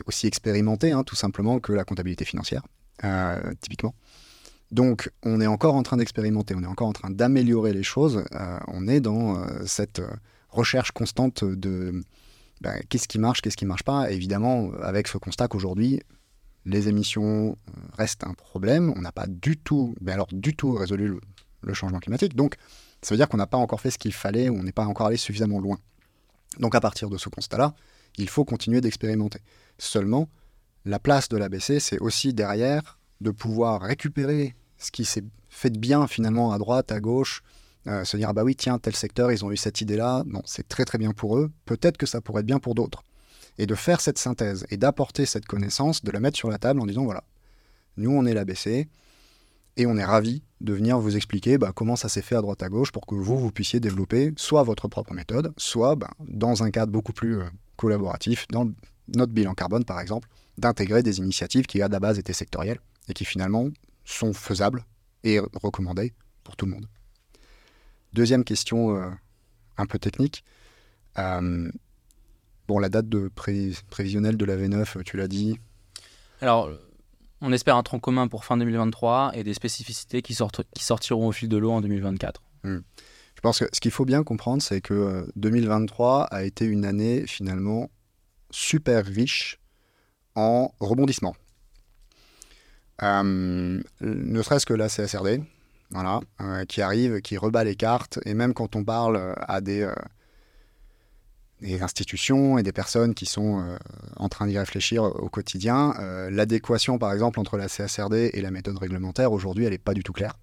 aussi 0.07 0.27
expérimenté, 0.27 0.93
hein, 0.93 1.05
tout 1.05 1.17
simplement, 1.17 1.61
que 1.61 1.73
la 1.73 1.85
comptabilité 1.85 2.25
financière, 2.25 2.63
typiquement. 3.61 3.95
Donc, 4.71 5.11
on 5.23 5.41
est 5.41 5.47
encore 5.47 5.75
en 5.75 5.83
train 5.83 5.97
d'expérimenter, 5.97 6.55
on 6.55 6.63
est 6.63 6.67
encore 6.67 6.89
en 6.89 6.93
train 6.93 7.11
d'améliorer 7.11 7.73
les 7.73 7.83
choses. 7.83 8.25
on 8.67 8.87
est 8.87 9.01
dans 9.01 9.43
cette 9.67 10.03
recherche 10.51 10.93
constante 10.93 11.45
de 11.45 12.03
ben, 12.61 12.81
qu'est-ce 12.89 13.09
qui 13.09 13.19
marche, 13.19 13.41
qu'est-ce 13.41 13.57
qui 13.57 13.67
marche 13.67 13.85
pas. 13.85 14.11
évidemment, 14.11 14.73
avec 14.83 15.09
ce 15.09 15.17
constat 15.17 15.49
qu'aujourd'hui, 15.49 16.03
les 16.69 16.89
émissions 16.89 17.53
euh, 17.53 17.73
restent 17.97 18.25
un 18.25 18.35
problème. 18.35 18.93
On 18.97 19.01
n'a 19.01 19.13
pas 19.13 19.27
du 19.27 19.57
tout, 19.57 19.95
mais 20.01 20.13
alors 20.13 20.29
du 20.31 20.55
tout 20.55 20.73
résolu 20.73 21.19
le, 21.63 21.75
changement 21.75 21.99
climatique. 21.99 22.37
Donc, 22.37 22.57
ça 23.03 23.15
veut 23.15 23.17
dire 23.17 23.29
qu'on 23.29 23.37
n'a 23.37 23.47
pas 23.47 23.57
encore 23.57 23.81
fait 23.81 23.91
ce 23.91 23.99
qu'il 23.99 24.13
fallait, 24.13 24.51
on 24.51 24.63
n'est 24.63 24.73
pas 24.73 24.87
encore 24.87 25.07
allé 25.07 25.17
suffisamment 25.17 25.61
loin. 25.61 25.79
Donc, 26.59 26.75
à 26.75 26.81
partir 26.81 27.09
de 27.09 27.19
ce 27.19 27.29
constat-là, 27.29 27.75
il 28.17 28.29
faut 28.29 28.45
continuer 28.45 28.81
d'expérimenter. 28.81 29.41
Seulement, 29.79 30.29
la 30.85 30.99
place 30.99 31.29
de 31.29 31.37
l'ABC, 31.37 31.79
c'est 31.81 31.99
aussi 31.99 32.33
derrière 32.33 32.99
de 33.21 33.31
pouvoir 33.31 33.81
récupérer 33.83 34.55
ce 34.79 34.91
qui 34.91 35.05
s'est 35.05 35.25
fait 35.49 35.71
de 35.71 35.79
bien 35.79 36.07
finalement 36.07 36.53
à 36.53 36.59
droite, 36.59 36.93
à 36.93 37.01
gauche, 37.01 37.43
euh, 37.87 38.05
se 38.05 38.17
dire 38.17 38.29
ah 38.29 38.33
bah 38.33 38.45
oui 38.45 38.55
tiens 38.55 38.79
tel 38.79 38.95
secteur 38.95 39.33
ils 39.33 39.45
ont 39.45 39.51
eu 39.51 39.57
cette 39.57 39.81
idée 39.81 39.97
là, 39.97 40.23
non 40.27 40.43
c'est 40.45 40.69
très 40.69 40.85
très 40.85 40.99
bien 40.99 41.13
pour 41.13 41.39
eux, 41.39 41.51
peut-être 41.65 41.97
que 41.97 42.07
ça 42.07 42.21
pourrait 42.21 42.41
être 42.41 42.47
bien 42.47 42.59
pour 42.59 42.75
d'autres 42.75 43.03
et 43.59 43.67
de 43.67 43.75
faire 43.75 44.01
cette 44.01 44.19
synthèse 44.19 44.67
et 44.71 44.77
d'apporter 44.77 45.27
cette 45.27 45.47
connaissance, 45.47 46.03
de 46.03 46.11
la 46.11 46.21
mettre 46.21 46.39
sur 46.39 46.49
la 46.49 46.59
table 46.59 46.81
en 46.81 46.87
disant 46.87 47.05
voilà, 47.05 47.25
nous 47.97 48.11
on 48.11 48.25
est 48.25 48.35
l'ABC 48.35 48.89
et 49.77 49.87
on 49.87 49.97
est 49.97 50.05
ravi 50.05 50.43
de 50.61 50.73
venir 50.73 50.99
vous 50.99 51.17
expliquer 51.17 51.59
bah, 51.59 51.73
comment 51.75 51.97
ça 51.97 52.09
s'est 52.09 52.23
fait 52.23 52.35
à 52.35 52.41
droite 52.41 52.63
à 52.63 52.69
gauche 52.69 52.93
pour 52.93 53.07
que 53.07 53.15
vous, 53.15 53.39
vous 53.39 53.53
puissiez 53.53 53.81
développer 53.81 54.33
soit 54.37 54.63
votre 54.63 54.89
propre 54.89 55.15
méthode, 55.15 55.53
soit 55.57 55.97
bah, 55.97 56.11
dans 56.21 56.63
un 56.63 56.71
cadre 56.71 56.93
beaucoup 56.93 57.13
plus 57.13 57.41
euh, 57.41 57.45
collaboratif, 57.77 58.47
dans 58.49 58.71
notre 59.15 59.33
bilan 59.33 59.55
carbone 59.55 59.85
par 59.85 60.01
exemple, 60.01 60.29
d'intégrer 60.57 61.03
des 61.03 61.19
initiatives 61.19 61.67
qui 61.67 61.81
à 61.83 61.89
la 61.89 62.01
base 62.01 62.19
étaient 62.19 62.33
sectorielles 62.33 62.81
et 63.09 63.15
qui 63.15 63.25
finalement 63.25 63.69
sont 64.05 64.33
faisables 64.33 64.85
et 65.25 65.39
recommandées 65.39 66.13
pour 66.45 66.57
tout 66.57 66.67
le 66.67 66.73
monde. 66.73 66.87
Deuxième 68.13 68.45
question 68.45 68.97
euh, 68.97 69.11
un 69.77 69.87
peu 69.87 69.99
technique. 69.99 70.45
Euh, 71.19 71.71
Bon, 72.69 72.79
la 72.79 72.91
date 72.91 73.09
de 73.09 73.31
prévisionnelle 73.35 74.37
de 74.37 74.45
la 74.45 74.55
V9, 74.55 75.03
tu 75.03 75.17
l'as 75.17 75.27
dit. 75.27 75.59
Alors, 76.43 76.71
on 77.41 77.51
espère 77.51 77.77
un 77.77 77.83
tronc 77.83 77.99
commun 77.99 78.29
pour 78.29 78.45
fin 78.45 78.59
2023 78.59 79.33
et 79.35 79.43
des 79.43 79.55
spécificités 79.55 80.21
qui, 80.21 80.35
sortent, 80.35 80.61
qui 80.75 80.85
sortiront 80.85 81.29
au 81.29 81.33
fil 81.33 81.49
de 81.49 81.57
l'eau 81.57 81.71
en 81.71 81.81
2024. 81.81 82.43
Hmm. 82.65 82.81
Je 83.37 83.41
pense 83.41 83.61
que 83.61 83.65
ce 83.73 83.81
qu'il 83.81 83.91
faut 83.91 84.05
bien 84.05 84.23
comprendre, 84.23 84.61
c'est 84.61 84.83
que 84.83 85.27
2023 85.37 86.25
euh, 86.25 86.37
a 86.37 86.45
été 86.45 86.67
une 86.67 86.85
année 86.85 87.27
finalement 87.27 87.89
super 88.51 89.07
riche 89.07 89.59
en 90.35 90.71
rebondissement. 90.79 91.35
Euh, 93.03 93.81
ne 94.01 94.43
serait-ce 94.43 94.67
que 94.67 94.75
la 94.75 94.89
CSRD, 94.89 95.41
voilà, 95.91 96.21
euh, 96.43 96.67
qui 96.67 96.83
arrive, 96.83 97.23
qui 97.23 97.39
rebat 97.39 97.65
les 97.65 97.77
cartes, 97.77 98.19
et 98.27 98.35
même 98.35 98.53
quand 98.53 98.77
on 98.77 98.85
parle 98.85 99.35
à 99.39 99.61
des, 99.63 99.89
des 101.61 101.83
institutions 101.83 102.59
et 102.59 102.63
des 102.63 102.73
personnes 102.73 103.15
qui 103.15 103.27
sont 103.27 103.61
euh, 103.61 103.77
en 104.17 104.29
train 104.29 104.47
d'y 104.47 104.59
réfléchir 104.59 105.03
au 105.03 105.29
quotidien. 105.29 105.95
Euh, 105.99 106.31
l'adéquation, 106.31 106.99
par 106.99 107.13
exemple, 107.13 107.41
entre 107.41 107.57
la 107.57 107.69
CSRD 107.69 108.31
et 108.33 108.41
la 108.41 108.51
méthode 108.51 108.79
réglementaire, 108.79 109.33
aujourd'hui, 109.33 109.65
elle 109.65 109.73
n'est 109.73 109.79
pas 109.79 109.95
du 109.95 110.03
tout 110.03 110.13
claire. 110.13 110.39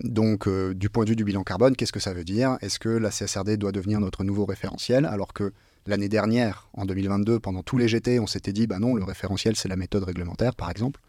Donc, 0.00 0.46
euh, 0.46 0.74
du 0.74 0.90
point 0.90 1.04
de 1.04 1.10
vue 1.10 1.16
du 1.16 1.24
bilan 1.24 1.42
carbone, 1.42 1.74
qu'est-ce 1.74 1.92
que 1.92 2.00
ça 2.00 2.12
veut 2.12 2.24
dire? 2.24 2.56
Est-ce 2.60 2.78
que 2.78 2.88
la 2.88 3.10
CSRD 3.10 3.56
doit 3.56 3.72
devenir 3.72 4.00
notre 4.00 4.22
nouveau 4.22 4.44
référentiel? 4.44 5.06
Alors 5.06 5.32
que 5.32 5.52
l'année 5.86 6.08
dernière, 6.08 6.68
en 6.74 6.84
2022, 6.84 7.40
pendant 7.40 7.62
tous 7.62 7.78
les 7.78 7.88
GT, 7.88 8.20
on 8.20 8.26
s'était 8.26 8.52
dit, 8.52 8.66
bah 8.66 8.78
non, 8.78 8.94
le 8.94 9.04
référentiel, 9.04 9.56
c'est 9.56 9.68
la 9.68 9.76
méthode 9.76 10.04
réglementaire, 10.04 10.54
par 10.54 10.70
exemple. 10.70 11.00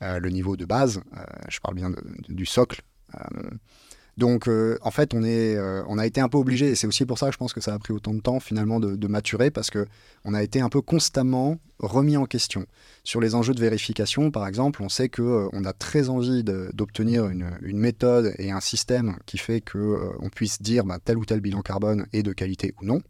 le 0.00 0.28
niveau 0.30 0.56
de 0.56 0.64
base, 0.64 1.00
je 1.48 1.60
parle 1.60 1.76
bien 1.76 1.92
du 2.28 2.46
socle. 2.46 2.82
Donc, 4.20 4.48
euh, 4.48 4.76
en 4.82 4.90
fait, 4.90 5.14
on, 5.14 5.22
euh, 5.24 5.82
on 5.88 5.96
a 5.96 6.04
été 6.04 6.20
un 6.20 6.28
peu 6.28 6.36
obligé, 6.36 6.68
et 6.68 6.74
c'est 6.74 6.86
aussi 6.86 7.06
pour 7.06 7.18
ça 7.18 7.28
que 7.28 7.32
je 7.32 7.38
pense 7.38 7.54
que 7.54 7.62
ça 7.62 7.72
a 7.72 7.78
pris 7.78 7.94
autant 7.94 8.12
de 8.12 8.20
temps 8.20 8.38
finalement 8.38 8.78
de, 8.78 9.06
maturer, 9.06 9.50
parce 9.50 9.70
qu'on 9.70 10.34
a 10.34 10.42
été 10.42 10.60
un 10.60 10.68
peu 10.68 10.82
constamment 10.82 11.58
remis 11.78 12.18
en 12.18 12.26
question. 12.26 12.66
Sur 13.02 13.22
les 13.22 13.34
enjeux 13.34 13.54
de 13.54 13.60
vérification, 13.60 14.30
par 14.30 14.46
exemple, 14.46 14.82
on 14.82 14.90
sait 14.90 15.08
qu'on 15.08 15.22
euh, 15.22 15.48
on 15.54 15.64
a 15.64 15.72
très 15.72 16.10
envie 16.10 16.44
d'obtenir 16.44 17.28
une, 17.30 17.48
méthode 17.62 18.34
et 18.36 18.50
un 18.50 18.60
système 18.60 19.16
qui 19.24 19.38
fait 19.38 19.62
qu'on 19.62 20.12
on 20.20 20.28
puisse 20.28 20.60
dire 20.60 20.84
bah, 20.84 20.98
tel 21.02 21.16
ou 21.16 21.24
tel 21.24 21.40
bilan 21.40 21.62
carbone 21.62 22.06
est 22.12 22.22
de 22.22 22.34
qualité 22.34 22.74
ou 22.82 22.84
non. 22.84 23.00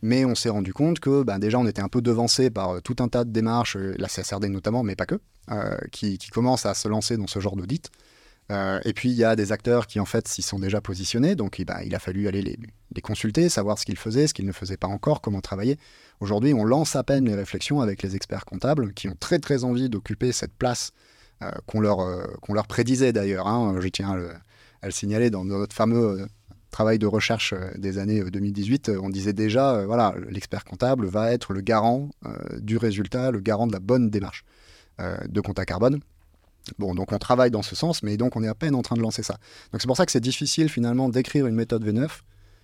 mais 0.00 0.24
on 0.24 0.34
s'est 0.34 0.48
rendu 0.48 0.72
compte 0.72 0.98
que 0.98 1.24
bah, 1.24 1.38
déjà 1.38 1.58
on 1.58 1.66
était 1.66 1.82
un 1.82 1.90
peu 1.90 2.00
devancé 2.00 2.48
par 2.48 2.80
tout 2.80 2.96
un 3.00 3.08
tas 3.08 3.24
de 3.24 3.30
démarches, 3.30 3.76
la 3.76 4.08
CSRD 4.08 4.48
notamment, 4.48 4.82
mais 4.82 4.96
pas 4.96 5.04
que, 5.04 5.20
qui, 5.92 6.16
qui 6.16 6.30
commencent 6.30 6.64
à 6.64 6.72
se 6.72 6.88
lancer 6.88 7.18
dans 7.18 7.26
ce 7.26 7.38
genre 7.38 7.56
d'audit. 7.56 7.90
Euh, 8.50 8.80
et 8.84 8.92
puis 8.92 9.10
il 9.10 9.16
y 9.16 9.24
a 9.24 9.36
des 9.36 9.52
acteurs 9.52 9.86
qui 9.86 10.00
en 10.00 10.04
fait 10.04 10.26
s'y 10.26 10.42
sont 10.42 10.58
déjà 10.58 10.80
positionnés, 10.80 11.36
donc 11.36 11.58
il 11.60 11.94
a 11.94 11.98
fallu 11.98 12.26
aller 12.26 12.42
les, 12.42 13.00
consulter, 13.00 13.48
savoir 13.48 13.78
ce 13.78 13.86
qu'ils 13.86 13.98
faisaient, 13.98 14.26
ce 14.26 14.34
qu'ils 14.34 14.46
ne 14.46 14.52
faisaient 14.52 14.76
pas 14.76 14.88
encore, 14.88 15.20
comment 15.20 15.40
travailler. 15.40 15.78
Aujourd'hui, 16.18 16.52
on 16.52 16.64
lance 16.64 16.96
à 16.96 17.04
peine 17.04 17.26
les 17.26 17.34
réflexions 17.34 17.80
avec 17.80 18.02
les 18.02 18.16
experts 18.16 18.44
comptables 18.44 18.92
qui 18.92 19.08
ont 19.08 19.16
très 19.18 19.38
très 19.38 19.64
envie 19.64 19.88
d'occuper 19.88 20.32
cette 20.32 20.52
place 20.52 20.90
euh, 21.42 21.50
qu'on 21.66 21.80
leur, 21.80 22.00
euh, 22.00 22.26
qu'on 22.42 22.52
leur 22.52 22.66
prédisait 22.66 23.12
d'ailleurs. 23.12 23.46
Hein. 23.46 23.76
je 23.80 23.88
tiens 23.88 24.10
à 24.10 24.16
le, 24.16 24.90
signaler 24.90 25.30
dans 25.30 25.44
notre 25.44 25.74
fameux 25.74 26.26
travail 26.70 26.98
de 26.98 27.06
recherche 27.06 27.54
des 27.76 27.98
années 27.98 28.22
2018, 28.22 28.92
on 29.02 29.10
disait 29.10 29.32
déjà, 29.32 29.84
voilà, 29.84 30.14
l'expert 30.28 30.64
comptable 30.64 31.06
va 31.06 31.32
être 31.32 31.52
le 31.52 31.60
garant 31.60 32.10
du 32.58 32.76
résultat, 32.76 33.30
le 33.30 33.40
garant 33.40 33.66
de 33.66 33.72
la 33.72 33.80
bonne 33.80 34.08
démarche. 34.08 34.44
de 34.98 35.40
compte 35.40 35.58
à 35.58 35.66
carbone. 35.66 36.00
Bon, 36.78 36.94
donc 36.94 37.12
on 37.12 37.18
travaille 37.18 37.50
dans 37.50 37.62
ce 37.62 37.74
sens, 37.74 38.02
mais 38.02 38.16
donc 38.16 38.36
on 38.36 38.42
est 38.42 38.48
à 38.48 38.54
peine 38.54 38.74
en 38.74 38.82
train 38.82 38.96
de 38.96 39.00
lancer 39.00 39.22
ça. 39.22 39.38
Donc 39.72 39.80
c'est 39.80 39.86
pour 39.86 39.96
ça 39.96 40.06
que 40.06 40.12
c'est 40.12 40.20
difficile 40.20 40.68
finalement 40.68 41.08
d'écrire 41.08 41.46
une 41.46 41.54
méthode 41.54 41.84
V9 41.84 42.08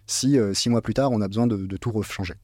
si 0.06 0.38
six 0.54 0.70
mois 0.70 0.82
plus 0.82 0.94
tard 0.94 1.10
on 1.10 1.20
a 1.20 1.28
besoin 1.28 1.46
de, 1.46 1.76
tout 1.76 1.90
rechanger. 1.90 2.34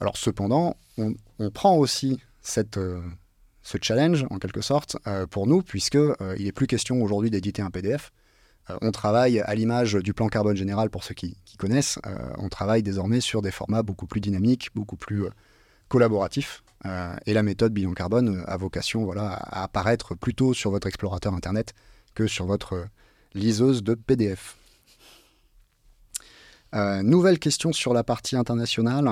Alors 0.00 0.16
cependant, 0.16 0.76
on, 0.96 1.14
prend 1.52 1.76
aussi 1.76 2.20
cette, 2.40 2.78
ce 3.62 3.78
challenge 3.82 4.26
en 4.30 4.38
quelque 4.38 4.60
sorte 4.60 4.96
pour 5.30 5.48
nous, 5.48 5.62
puisque 5.62 5.98
il 6.38 6.44
n'est 6.44 6.52
plus 6.52 6.68
question 6.68 7.02
aujourd'hui 7.02 7.30
d'éditer 7.30 7.62
un 7.62 7.70
PDF. 7.70 8.12
on 8.80 8.92
travaille 8.92 9.40
à 9.40 9.54
l'image 9.56 9.94
du 9.94 10.14
plan 10.14 10.28
carbone 10.28 10.56
général 10.56 10.88
pour 10.88 11.02
ceux 11.02 11.14
qui, 11.14 11.36
connaissent. 11.58 11.98
on 12.38 12.48
travaille 12.48 12.84
désormais 12.84 13.20
sur 13.20 13.42
des 13.42 13.50
formats 13.50 13.82
beaucoup 13.82 14.06
plus 14.06 14.20
dynamiques, 14.20 14.68
beaucoup 14.74 14.96
plus 14.96 15.24
collaboratif. 15.88 16.62
Euh, 16.86 17.14
et 17.26 17.34
la 17.34 17.42
méthode 17.42 17.72
bilan 17.72 17.92
carbone 17.92 18.42
a 18.46 18.56
vocation 18.56 19.04
voilà, 19.04 19.32
à 19.32 19.64
apparaître 19.64 20.14
plutôt 20.14 20.54
sur 20.54 20.70
votre 20.70 20.86
explorateur 20.86 21.34
Internet 21.34 21.74
que 22.14 22.26
sur 22.26 22.46
votre 22.46 22.86
liseuse 23.34 23.82
de 23.82 23.94
PDF. 23.94 24.56
Euh, 26.74 27.02
nouvelle 27.02 27.38
question 27.38 27.72
sur 27.72 27.92
la 27.92 28.04
partie 28.04 28.36
internationale. 28.36 29.08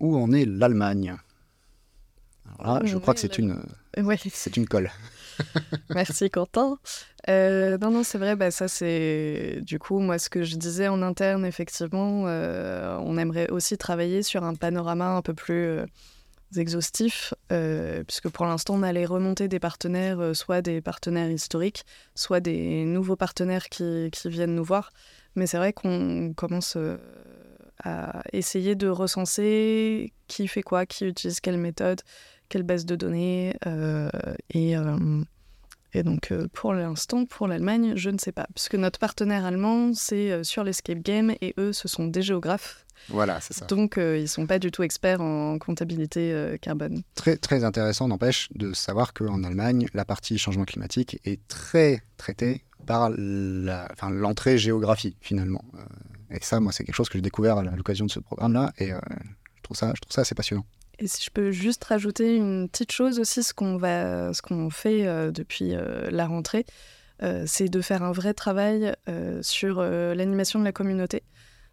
Où 0.00 0.16
en 0.16 0.32
est 0.32 0.44
l'Allemagne? 0.44 1.16
Alors 2.58 2.80
là, 2.80 2.80
je 2.84 2.98
crois 2.98 3.14
que 3.14 3.20
c'est 3.20 3.38
une, 3.38 3.62
c'est 4.32 4.56
une 4.56 4.66
colle. 4.66 4.90
Merci 5.94 6.28
Quentin. 6.28 6.78
Euh, 7.28 7.78
non, 7.78 7.92
non, 7.92 8.02
c'est 8.02 8.18
vrai, 8.18 8.34
bah, 8.34 8.50
ça 8.50 8.66
c'est 8.66 9.60
du 9.62 9.78
coup 9.78 10.00
moi 10.00 10.18
ce 10.18 10.28
que 10.28 10.42
je 10.42 10.56
disais 10.56 10.88
en 10.88 11.02
interne, 11.02 11.44
effectivement, 11.44 12.22
on 12.24 13.16
aimerait 13.16 13.48
aussi 13.50 13.78
travailler 13.78 14.24
sur 14.24 14.42
un 14.42 14.54
panorama 14.54 15.16
un 15.16 15.22
peu 15.22 15.34
plus 15.34 15.84
exhaustifs, 16.58 17.34
euh, 17.50 18.04
puisque 18.04 18.28
pour 18.28 18.46
l'instant, 18.46 18.74
on 18.74 18.82
allait 18.82 19.06
remonter 19.06 19.48
des 19.48 19.58
partenaires, 19.60 20.20
euh, 20.20 20.34
soit 20.34 20.62
des 20.62 20.80
partenaires 20.80 21.30
historiques, 21.30 21.84
soit 22.14 22.40
des 22.40 22.84
nouveaux 22.84 23.16
partenaires 23.16 23.68
qui, 23.68 24.10
viennent 24.24 24.54
nous 24.54 24.64
voir. 24.64 24.92
Mais 25.34 25.46
c'est 25.46 25.56
vrai 25.56 25.72
qu'on 25.72 26.32
commence 26.34 26.74
euh, 26.76 26.98
à 27.84 28.22
essayer 28.32 28.74
de 28.74 28.88
recenser 28.88 30.12
qui 30.28 30.48
fait 30.48 30.62
quoi, 30.62 30.86
qui 30.86 31.06
utilise 31.06 31.40
quelle 31.40 31.58
méthode, 31.58 32.02
quelle 32.48 32.62
base 32.62 32.84
de 32.86 32.96
données. 32.96 33.54
et, 34.50 34.74
et 35.94 36.02
donc, 36.02 36.32
pour 36.52 36.74
l'instant, 36.74 37.24
pour 37.24 37.48
l'Allemagne, 37.48 37.94
je 37.96 38.10
ne 38.10 38.18
sais 38.18 38.32
pas, 38.32 38.46
puisque 38.54 38.76
notre 38.76 38.98
partenaire 38.98 39.44
allemand, 39.44 39.94
c'est 39.94 40.44
sur 40.44 40.64
l'escape 40.64 41.00
game, 41.00 41.34
et 41.40 41.54
eux, 41.58 41.72
ce 41.72 41.88
sont 41.88 42.06
des 42.06 42.22
géographes. 42.22 42.84
Voilà, 43.08 43.40
c'est 43.40 43.54
ça. 43.54 43.66
Donc, 43.66 43.98
euh, 43.98 44.18
ils 44.18 44.22
ne 44.22 44.26
sont 44.26 44.46
pas 44.46 44.58
du 44.58 44.70
tout 44.70 44.82
experts 44.82 45.20
en 45.20 45.58
comptabilité 45.58 46.32
euh, 46.32 46.56
carbone. 46.56 47.02
Très, 47.14 47.36
très 47.36 47.64
intéressant, 47.64 48.08
n'empêche, 48.08 48.48
de 48.54 48.72
savoir 48.72 49.12
qu'en 49.12 49.44
Allemagne, 49.44 49.86
la 49.94 50.04
partie 50.04 50.38
changement 50.38 50.64
climatique 50.64 51.20
est 51.24 51.46
très 51.48 52.02
traitée 52.16 52.64
par 52.86 53.10
l'entrée 53.10 54.58
géographie, 54.58 55.16
finalement. 55.20 55.64
Euh, 55.74 56.36
et 56.36 56.38
ça, 56.42 56.60
moi, 56.60 56.72
c'est 56.72 56.84
quelque 56.84 56.94
chose 56.94 57.08
que 57.08 57.18
j'ai 57.18 57.22
découvert 57.22 57.58
à 57.58 57.62
l'occasion 57.62 58.06
de 58.06 58.10
ce 58.10 58.20
programme-là, 58.20 58.72
et 58.78 58.88
je, 58.88 59.62
trouve 59.62 59.76
ça, 59.76 59.92
je 59.94 60.00
trouve 60.00 60.12
ça 60.12 60.22
assez 60.22 60.34
passionnant. 60.34 60.64
Et 60.98 61.06
si 61.06 61.24
je 61.24 61.30
peux 61.30 61.50
juste 61.50 61.84
rajouter 61.84 62.36
une 62.36 62.68
petite 62.68 62.92
chose 62.92 63.18
aussi, 63.18 63.42
ce 63.42 63.54
qu'on 63.54 63.76
va, 63.76 64.32
ce 64.32 64.42
qu'on 64.42 64.70
fait 64.70 65.04
depuis 65.32 65.74
la 66.10 66.26
rentrée, 66.26 66.64
c'est 67.46 67.68
de 67.68 67.80
faire 67.80 68.02
un 68.02 68.12
vrai 68.12 68.34
travail 68.34 68.94
sur 69.42 69.82
l'animation 69.82 70.58
de 70.58 70.64
la 70.64 70.72
communauté. 70.72 71.22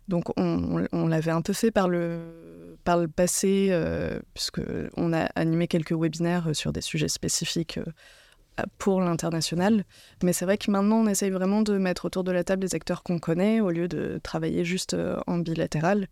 Donc 0.09 0.37
on, 0.37 1.07
l'avait 1.07 1.31
un 1.31 1.43
peu 1.43 1.53
fait 1.53 1.69
par 1.69 1.87
le, 1.87 2.77
par 2.83 2.97
le 2.97 3.07
passé, 3.07 3.67
euh, 3.69 4.19
puisqu'on 4.33 5.13
a 5.13 5.25
animé 5.35 5.67
quelques 5.67 5.93
webinaires 5.93 6.49
euh, 6.49 6.53
sur 6.53 6.73
des 6.73 6.81
sujets 6.81 7.07
spécifiques 7.07 7.77
euh, 7.77 8.63
pour 8.79 9.01
l'international. 9.01 9.85
Mais 10.23 10.33
c'est 10.33 10.45
vrai 10.45 10.57
que 10.57 10.71
maintenant, 10.71 10.97
on 10.97 11.07
essaye 11.07 11.29
vraiment 11.29 11.61
de 11.61 11.77
mettre 11.77 12.05
autour 12.05 12.23
de 12.23 12.31
la 12.31 12.43
table 12.43 12.63
des 12.63 12.73
acteurs 12.73 13.03
qu'on 13.03 13.19
connaît 13.19 13.61
au 13.61 13.69
lieu 13.69 13.87
de 13.87 14.19
travailler 14.23 14.65
juste 14.65 14.97
en 15.27 15.37
bilatéral. 15.37 16.07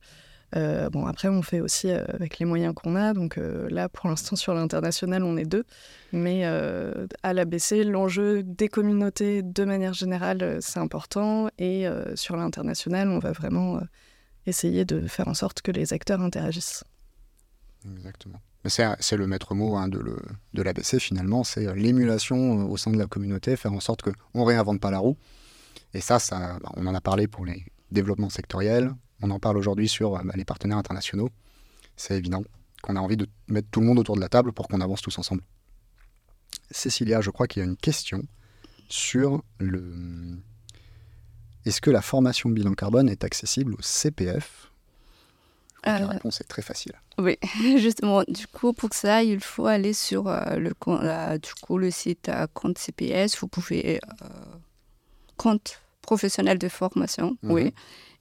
Euh, 0.55 0.89
bon, 0.89 1.05
après, 1.05 1.27
on 1.27 1.41
fait 1.41 1.59
aussi 1.59 1.89
euh, 1.89 2.05
avec 2.09 2.39
les 2.39 2.45
moyens 2.45 2.73
qu'on 2.73 2.95
a. 2.95 3.13
Donc 3.13 3.37
euh, 3.37 3.67
là, 3.69 3.89
pour 3.89 4.09
l'instant, 4.09 4.35
sur 4.35 4.53
l'international, 4.53 5.23
on 5.23 5.35
est 5.37 5.45
deux. 5.45 5.65
Mais 6.13 6.45
à 6.45 7.33
l'ABC, 7.33 7.83
l'enjeu 7.83 8.41
des 8.43 8.69
communautés, 8.69 9.41
de 9.41 9.65
manière 9.65 9.93
générale, 9.93 10.59
c'est 10.61 10.79
important. 10.79 11.49
Et 11.57 11.85
sur 12.15 12.37
l'international, 12.37 13.09
on 13.09 13.19
va 13.19 13.33
vraiment 13.33 13.81
essayer 14.45 14.85
de 14.85 15.05
faire 15.05 15.27
en 15.27 15.33
sorte 15.33 15.61
que 15.61 15.71
les 15.71 15.91
acteurs 15.91 16.21
interagissent. 16.21 16.85
Exactement. 17.97 18.39
C'est 18.67 19.17
le 19.17 19.27
maître 19.27 19.53
mot 19.53 19.75
hein, 19.75 19.89
de, 19.89 20.61
l'ABC, 20.61 20.99
finalement. 20.99 21.43
C'est 21.43 21.75
l'émulation 21.75 22.69
au 22.69 22.77
sein 22.77 22.91
de 22.91 22.97
la 22.97 23.05
communauté, 23.07 23.57
faire 23.57 23.73
en 23.73 23.81
sorte 23.81 24.01
qu'on 24.01 24.39
ne 24.39 24.45
réinvente 24.45 24.79
pas 24.79 24.91
la 24.91 24.99
roue. 24.99 25.17
Et 25.93 25.99
ça, 25.99 26.19
ça, 26.19 26.57
bah, 26.63 26.71
on 26.77 26.87
en 26.87 26.95
a 26.95 27.01
parlé 27.01 27.27
pour 27.27 27.45
les 27.45 27.65
développements 27.91 28.29
sectoriels, 28.29 28.93
on 29.21 29.31
en 29.31 29.39
parle 29.39 29.57
aujourd'hui 29.57 29.87
sur 29.87 30.15
euh, 30.15 30.21
bah, 30.23 30.33
les 30.35 30.45
partenaires 30.45 30.77
internationaux. 30.77 31.29
C'est 31.95 32.17
évident 32.17 32.43
qu'on 32.81 32.95
a 32.95 32.99
envie 32.99 33.17
de 33.17 33.27
mettre 33.47 33.67
tout 33.71 33.79
le 33.79 33.87
monde 33.87 33.99
autour 33.99 34.15
de 34.15 34.21
la 34.21 34.29
table 34.29 34.51
pour 34.53 34.67
qu'on 34.67 34.81
avance 34.81 35.01
tous 35.01 35.17
ensemble. 35.17 35.41
Cécilia, 36.69 37.21
je 37.21 37.31
crois 37.31 37.47
qu'il 37.47 37.61
y 37.61 37.65
a 37.65 37.69
une 37.69 37.77
question 37.77 38.21
sur 38.89 39.43
le. 39.59 40.37
Est-ce 41.65 41.81
que 41.81 41.89
la 41.89 42.01
formation 42.01 42.49
bilan 42.49 42.73
carbone 42.73 43.09
est 43.09 43.23
accessible 43.23 43.73
au 43.73 43.81
CPF 43.81 44.71
La 45.83 46.01
euh, 46.01 46.07
réponse 46.07 46.39
est 46.39 46.45
très 46.45 46.61
facile. 46.61 46.93
Oui, 47.17 47.37
justement. 47.77 48.23
Du 48.27 48.47
coup, 48.47 48.73
pour 48.73 48.93
ça, 48.93 49.23
il 49.23 49.39
faut 49.39 49.65
aller 49.65 49.93
sur 49.93 50.27
euh, 50.27 50.55
le, 50.57 50.69
du 51.39 51.53
coup, 51.61 51.77
le 51.77 51.91
site 51.91 52.31
compte 52.53 52.77
CPS. 52.77 53.37
Vous 53.39 53.47
pouvez. 53.47 53.99
compte 55.35 55.81
professionnel 56.01 56.57
de 56.57 56.69
formation, 56.69 57.37
oui. 57.43 57.73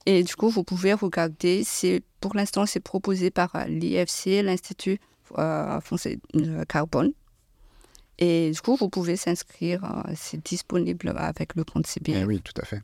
Et 0.07 0.23
du 0.23 0.37
coup, 0.37 0.47
vous 0.49 0.63
pouvez 0.63 0.93
regarder, 0.93 1.63
c'est, 1.65 2.01
pour 2.21 2.33
l'instant, 2.33 2.65
c'est 2.65 2.79
proposé 2.79 3.29
par 3.29 3.53
euh, 3.57 3.65
l'IFC, 3.65 4.41
l'Institut 4.41 4.99
euh, 5.37 5.81
français 5.81 6.19
de 6.33 6.63
carbone. 6.63 7.11
Et 8.17 8.51
du 8.51 8.61
coup, 8.61 8.77
vous 8.77 8.87
pouvez 8.87 9.17
s'inscrire, 9.17 9.83
euh, 9.83 10.13
c'est 10.15 10.41
disponible 10.41 11.13
avec 11.17 11.55
le 11.55 11.65
compte 11.65 11.85
CBN. 11.85 12.21
Eh 12.21 12.23
oui, 12.23 12.39
tout 12.39 12.53
à 12.61 12.63
fait. 12.63 12.81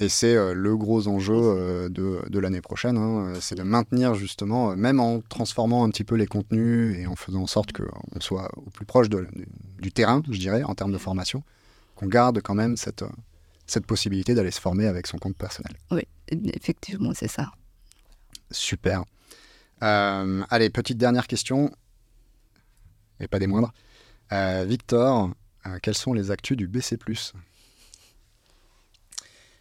Et 0.00 0.08
c'est 0.08 0.34
le 0.54 0.76
gros 0.76 1.06
enjeu 1.06 1.88
de, 1.88 2.20
de 2.28 2.38
l'année 2.40 2.60
prochaine, 2.60 2.96
hein, 2.96 3.34
c'est 3.40 3.54
de 3.54 3.62
maintenir 3.62 4.14
justement, 4.16 4.74
même 4.74 4.98
en 4.98 5.20
transformant 5.20 5.84
un 5.84 5.90
petit 5.90 6.04
peu 6.04 6.16
les 6.16 6.26
contenus 6.26 6.98
et 6.98 7.06
en 7.06 7.14
faisant 7.14 7.42
en 7.42 7.46
sorte 7.46 7.70
qu'on 7.74 8.20
soit 8.20 8.50
au 8.56 8.70
plus 8.70 8.86
proche 8.86 9.08
de, 9.08 9.28
du 9.78 9.92
terrain, 9.92 10.20
je 10.28 10.38
dirais, 10.38 10.64
en 10.64 10.74
termes 10.74 10.92
de 10.92 10.98
formation, 10.98 11.44
qu'on 11.94 12.08
garde 12.08 12.42
quand 12.42 12.54
même 12.56 12.76
cette, 12.76 13.04
cette 13.66 13.86
possibilité 13.86 14.34
d'aller 14.34 14.50
se 14.50 14.60
former 14.60 14.86
avec 14.86 15.06
son 15.06 15.18
compte 15.18 15.36
personnel. 15.36 15.72
Oui, 15.90 16.02
effectivement, 16.28 17.12
c'est 17.14 17.28
ça. 17.28 17.52
Super. 18.50 19.04
Euh, 19.82 20.44
allez, 20.50 20.70
petite 20.70 20.98
dernière 20.98 21.26
question, 21.26 21.70
et 23.20 23.28
pas 23.28 23.38
des 23.38 23.46
moindres. 23.46 23.72
Euh, 24.32 24.64
Victor, 24.66 25.30
euh, 25.66 25.78
quelles 25.82 25.96
sont 25.96 26.12
les 26.12 26.30
actus 26.30 26.56
du 26.56 26.66
BC⁇ 26.66 26.96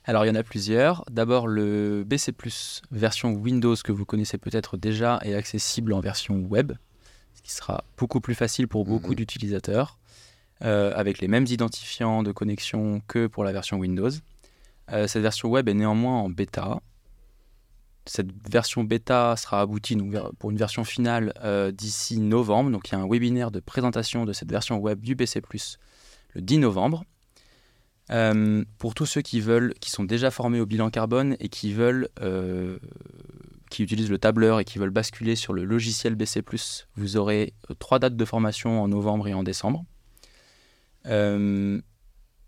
alors 0.08 0.24
il 0.24 0.28
y 0.28 0.32
en 0.32 0.36
a 0.36 0.44
plusieurs. 0.44 1.04
D'abord 1.10 1.48
le 1.48 2.04
BC⁇ 2.04 2.32
version 2.92 3.34
Windows 3.34 3.76
que 3.76 3.92
vous 3.92 4.06
connaissez 4.06 4.38
peut-être 4.38 4.78
déjà 4.78 5.20
est 5.24 5.34
accessible 5.34 5.94
en 5.94 6.00
version 6.00 6.38
web, 6.42 6.74
ce 7.34 7.42
qui 7.42 7.52
sera 7.52 7.84
beaucoup 7.98 8.22
plus 8.22 8.36
facile 8.36 8.68
pour 8.68 8.86
beaucoup 8.86 9.10
mhm. 9.10 9.16
d'utilisateurs. 9.16 9.98
Euh, 10.64 10.94
avec 10.96 11.20
les 11.20 11.28
mêmes 11.28 11.46
identifiants 11.50 12.24
de 12.24 12.32
connexion 12.32 13.02
que 13.08 13.28
pour 13.28 13.44
la 13.44 13.52
version 13.52 13.78
Windows. 13.78 14.10
Euh, 14.94 15.06
cette 15.06 15.22
version 15.22 15.50
web 15.50 15.68
est 15.68 15.74
néanmoins 15.74 16.16
en 16.16 16.30
bêta. 16.30 16.80
Cette 18.06 18.30
version 18.50 18.86
bêta 18.86 19.36
sera 19.36 19.60
aboutie 19.60 19.98
pour 20.40 20.52
une 20.52 20.58
version 20.58 20.86
finale 20.86 21.34
euh, 21.44 21.72
d'ici 21.72 22.22
novembre. 22.22 22.72
Donc 22.72 22.88
il 22.88 22.94
y 22.94 22.96
a 22.96 23.00
un 23.00 23.08
webinaire 23.08 23.52
de 23.52 23.60
présentation 23.60 24.24
de 24.24 24.32
cette 24.32 24.50
version 24.50 24.78
web 24.78 25.02
du 25.02 25.16
BC⁇ 25.16 25.42
le 26.36 26.42
10 26.42 26.60
novembre. 26.60 27.04
pour 28.78 28.94
tous 28.94 29.06
ceux 29.06 29.22
qui 29.22 29.42
veulent, 29.42 29.74
qui 29.82 29.92
sont 29.92 30.06
déjà 30.06 30.32
formés 30.32 30.62
au 30.62 30.66
bilan 30.66 30.90
carbone 30.90 31.36
et 31.42 31.50
qui 31.50 31.74
veulent, 31.74 32.08
qui 33.70 33.84
utilisent 33.84 34.12
le 34.12 34.20
tableur 34.20 34.62
et 34.62 34.66
qui 34.66 34.78
veulent 34.78 34.90
basculer 34.90 35.36
sur 35.36 35.52
le 35.52 35.66
logiciel 35.66 36.16
BC+, 36.16 36.44
vous 36.96 37.18
aurez 37.18 37.54
trois 37.80 38.00
dates 38.00 38.16
de 38.16 38.26
formation 38.26 38.82
en 38.82 38.88
novembre 38.88 39.28
et 39.28 39.34
en 39.34 39.44
décembre. 39.44 39.84
Euh, 41.08 41.80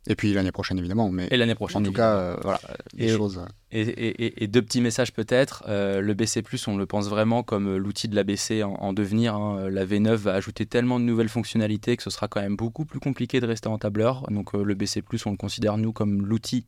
et 0.09 0.15
puis 0.15 0.33
l'année 0.33 0.51
prochaine, 0.51 0.77
évidemment. 0.79 1.09
Mais 1.09 1.27
et 1.29 1.37
l'année 1.37 1.55
prochaine. 1.55 1.81
En 1.81 1.85
tout 1.85 1.91
cas, 1.91 2.15
euh, 2.15 2.37
voilà. 2.41 2.59
Et, 2.97 3.09
choses... 3.09 3.41
et, 3.71 4.43
et, 4.43 4.47
deux 4.47 4.61
petits 4.61 4.81
messages 4.81 5.11
peut-être. 5.11 5.63
Euh, 5.67 5.99
le 5.99 6.13
BC, 6.13 6.43
on 6.67 6.77
le 6.77 6.85
pense 6.85 7.09
vraiment 7.09 7.43
comme 7.43 7.75
l'outil 7.75 8.07
de 8.07 8.15
l'ABC 8.15 8.63
en, 8.63 8.73
en 8.75 8.93
devenir. 8.93 9.35
Hein. 9.35 9.69
La 9.69 9.85
V9 9.85 10.15
va 10.15 10.33
ajouter 10.33 10.65
tellement 10.65 10.99
de 10.99 11.05
nouvelles 11.05 11.29
fonctionnalités 11.29 11.97
que 11.97 12.03
ce 12.03 12.09
sera 12.09 12.27
quand 12.27 12.41
même 12.41 12.55
beaucoup 12.55 12.85
plus 12.85 12.99
compliqué 12.99 13.41
de 13.41 13.45
rester 13.45 13.67
en 13.67 13.77
tableur. 13.77 14.25
Donc 14.31 14.53
le 14.53 14.73
BC, 14.75 15.03
on 15.25 15.31
le 15.31 15.37
considère 15.37 15.77
nous 15.77 15.91
comme 15.91 16.25
l'outil 16.25 16.65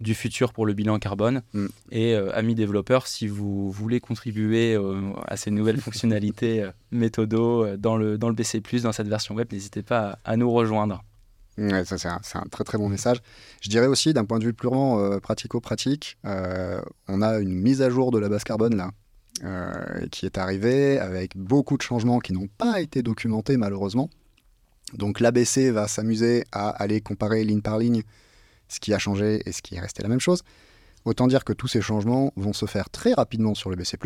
du 0.00 0.14
futur 0.14 0.52
pour 0.52 0.64
le 0.64 0.72
bilan 0.72 0.98
carbone. 0.98 1.42
Mm. 1.52 1.66
Et 1.90 2.14
amis 2.14 2.54
développeurs, 2.54 3.06
si 3.06 3.26
vous 3.26 3.70
voulez 3.70 4.00
contribuer 4.00 4.78
à 5.26 5.36
ces 5.36 5.50
nouvelles 5.50 5.80
fonctionnalités 5.80 6.66
méthodo 6.90 7.76
dans 7.76 7.98
le, 7.98 8.16
dans 8.16 8.30
le 8.30 8.34
BC, 8.34 8.62
dans 8.82 8.92
cette 8.92 9.08
version 9.08 9.34
web, 9.34 9.48
n'hésitez 9.52 9.82
pas 9.82 10.20
à, 10.24 10.38
nous 10.38 10.50
rejoindre. 10.50 11.04
C'est 11.84 12.06
un, 12.06 12.46
très 12.50 12.64
très 12.64 12.78
bon 12.78 12.88
message. 12.88 13.18
Je 13.60 13.68
dirais 13.68 13.86
aussi, 13.86 14.12
d'un 14.12 14.24
point 14.24 14.38
de 14.38 14.44
vue 14.44 14.54
purement 14.54 15.18
pratico-pratique, 15.20 16.18
on 16.24 17.22
a 17.22 17.38
une 17.38 17.52
mise 17.52 17.82
à 17.82 17.90
jour 17.90 18.10
de 18.10 18.18
la 18.18 18.28
base 18.28 18.44
carbone 18.44 18.76
là, 18.76 18.90
qui 20.12 20.26
est 20.26 20.38
arrivée 20.38 20.98
avec 20.98 21.36
beaucoup 21.36 21.76
de 21.76 21.82
changements 21.82 22.20
qui 22.20 22.32
n'ont 22.32 22.48
pas 22.58 22.80
été 22.80 23.02
documentés 23.02 23.56
malheureusement. 23.56 24.08
Donc 24.94 25.20
l'ABC 25.20 25.70
va 25.70 25.88
s'amuser 25.88 26.44
à 26.52 26.70
aller 26.70 27.00
comparer 27.00 27.44
ligne 27.44 27.60
par 27.60 27.78
ligne 27.78 28.02
ce 28.68 28.80
qui 28.80 28.94
a 28.94 28.98
changé 28.98 29.42
et 29.46 29.52
ce 29.52 29.62
qui 29.62 29.74
est 29.74 29.80
resté 29.80 30.02
la 30.02 30.08
même 30.08 30.20
chose. 30.20 30.42
Autant 31.04 31.26
dire 31.26 31.44
que 31.44 31.52
tous 31.52 31.68
ces 31.68 31.80
changements 31.80 32.32
vont 32.36 32.52
se 32.52 32.66
faire 32.66 32.90
très 32.90 33.14
rapidement 33.14 33.54
sur 33.54 33.70
le 33.70 33.76
BC+, 33.76 33.96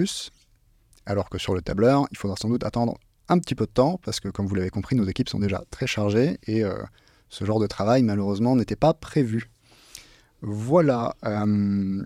alors 1.07 1.31
que 1.31 1.39
sur 1.39 1.55
le 1.55 1.63
tableur, 1.63 2.07
il 2.11 2.19
faudra 2.19 2.37
sans 2.37 2.49
doute 2.49 2.65
attendre 2.65 2.99
un 3.29 3.39
petit 3.39 3.55
peu 3.55 3.67
de 3.67 3.71
temps, 3.71 3.99
parce 4.05 4.21
que 4.21 4.29
comme 4.29 4.47
vous 4.47 4.55
l'avez 4.55 4.71
compris, 4.71 4.95
nos 4.95 5.05
équipes 5.05 5.29
sont 5.29 5.39
déjà 5.39 5.63
très 5.71 5.87
chargées, 5.87 6.39
et 6.47 6.65
euh, 6.65 6.75
ce 7.33 7.47
genre 7.47 7.59
de 7.59 7.67
travail, 7.67 8.03
malheureusement, 8.03 8.55
n'était 8.55 8.77
pas 8.77 8.93
prévu. 8.93 9.51
Voilà. 10.43 11.17
Euh, 11.25 12.05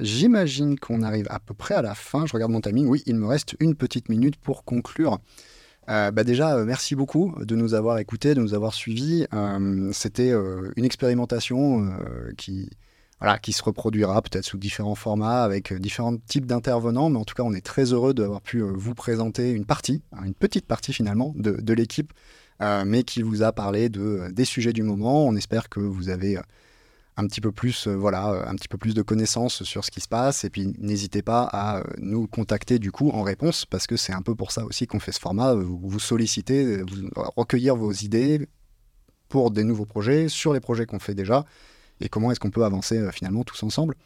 j'imagine 0.00 0.78
qu'on 0.78 1.02
arrive 1.02 1.26
à 1.28 1.40
peu 1.40 1.52
près 1.52 1.74
à 1.74 1.82
la 1.82 1.94
fin. 1.94 2.24
Je 2.24 2.32
regarde 2.32 2.50
mon 2.50 2.62
timing. 2.62 2.86
Oui, 2.86 3.02
il 3.04 3.16
me 3.16 3.26
reste 3.26 3.54
une 3.60 3.74
petite 3.74 4.08
minute 4.08 4.36
pour 4.36 4.64
conclure. 4.64 5.18
Euh, 5.90 6.10
bah 6.10 6.24
déjà, 6.24 6.56
euh, 6.56 6.64
merci 6.64 6.96
beaucoup 6.96 7.34
de 7.38 7.54
nous 7.54 7.74
avoir 7.74 7.98
écoutés, 7.98 8.34
de 8.34 8.40
nous 8.40 8.54
avoir 8.54 8.72
suivis. 8.72 9.26
C'était 9.92 10.32
une 10.32 10.84
expérimentation 10.86 11.90
qui, 12.38 12.70
se 13.20 13.62
reproduira 13.62 14.22
peut-être 14.22 14.46
sous 14.46 14.56
différents 14.56 14.94
formats, 14.94 15.44
avec 15.44 15.74
différents 15.74 16.16
types 16.16 16.46
d'intervenants, 16.46 17.10
mais 17.10 17.18
en 17.18 17.26
tout 17.26 17.34
cas, 17.34 17.42
on 17.42 17.52
est 17.52 17.64
très 17.64 17.92
heureux 17.92 18.14
d'avoir 18.14 18.40
pu 18.40 18.62
vous 18.62 18.94
présenter 18.94 19.50
une 19.50 19.66
partie, 19.66 20.02
hein, 20.12 20.24
une 20.24 20.34
petite 20.34 20.64
partie 20.64 20.94
finalement, 20.94 21.34
de 21.36 21.72
l'équipe, 21.74 22.14
mais 22.60 23.02
qui 23.02 23.22
vous 23.22 23.42
a 23.42 23.52
parlé 23.52 23.88
de, 23.88 24.30
des 24.32 24.44
sujets 24.44 24.72
du 24.72 24.82
moment. 24.82 25.26
On 25.26 25.36
espère 25.36 25.68
que 25.68 25.80
vous 25.80 26.08
avez 26.08 26.38
un 27.16 27.26
petit 27.26 27.40
peu 27.40 27.50
plus, 27.50 27.86
euh, 27.86 27.94
voilà, 27.96 28.30
euh, 28.30 28.46
un 28.46 28.54
petit 28.54 28.68
peu 28.68 28.78
plus 28.78 28.94
de 28.94 29.02
connaissances 29.02 29.62
sur 29.62 29.84
ce 29.84 29.90
qui 29.90 30.00
se 30.00 30.08
passe. 30.08 30.44
Et 30.44 30.50
puis 30.50 30.72
n'hésitez 30.78 31.22
pas 31.22 31.44
à 31.44 31.78
euh, 31.78 31.82
nous 31.98 32.26
contacter 32.26 32.78
du 32.78 32.92
coup 32.92 33.10
en 33.10 33.22
réponse, 33.22 33.64
parce 33.64 33.86
que 33.86 33.96
c'est 33.96 34.12
un 34.12 34.22
peu 34.22 34.34
pour 34.34 34.52
ça 34.52 34.64
aussi 34.64 34.86
qu'on 34.86 35.00
fait 35.00 35.12
ce 35.12 35.20
format. 35.20 35.54
Vous, 35.54 35.78
vous 35.82 35.98
solliciter, 35.98 36.82
recueillir 37.36 37.76
vos 37.76 37.92
idées 37.92 38.48
pour 39.28 39.50
des 39.50 39.64
nouveaux 39.64 39.86
projets, 39.86 40.28
sur 40.28 40.52
les 40.52 40.60
projets 40.60 40.86
qu'on 40.86 40.98
fait 40.98 41.14
déjà, 41.14 41.44
et 42.00 42.08
comment 42.08 42.30
est-ce 42.30 42.40
qu'on 42.40 42.50
peut 42.50 42.64
avancer 42.64 43.10
finalement 43.12 43.44
tous 43.44 43.62
ensemble? 43.62 43.96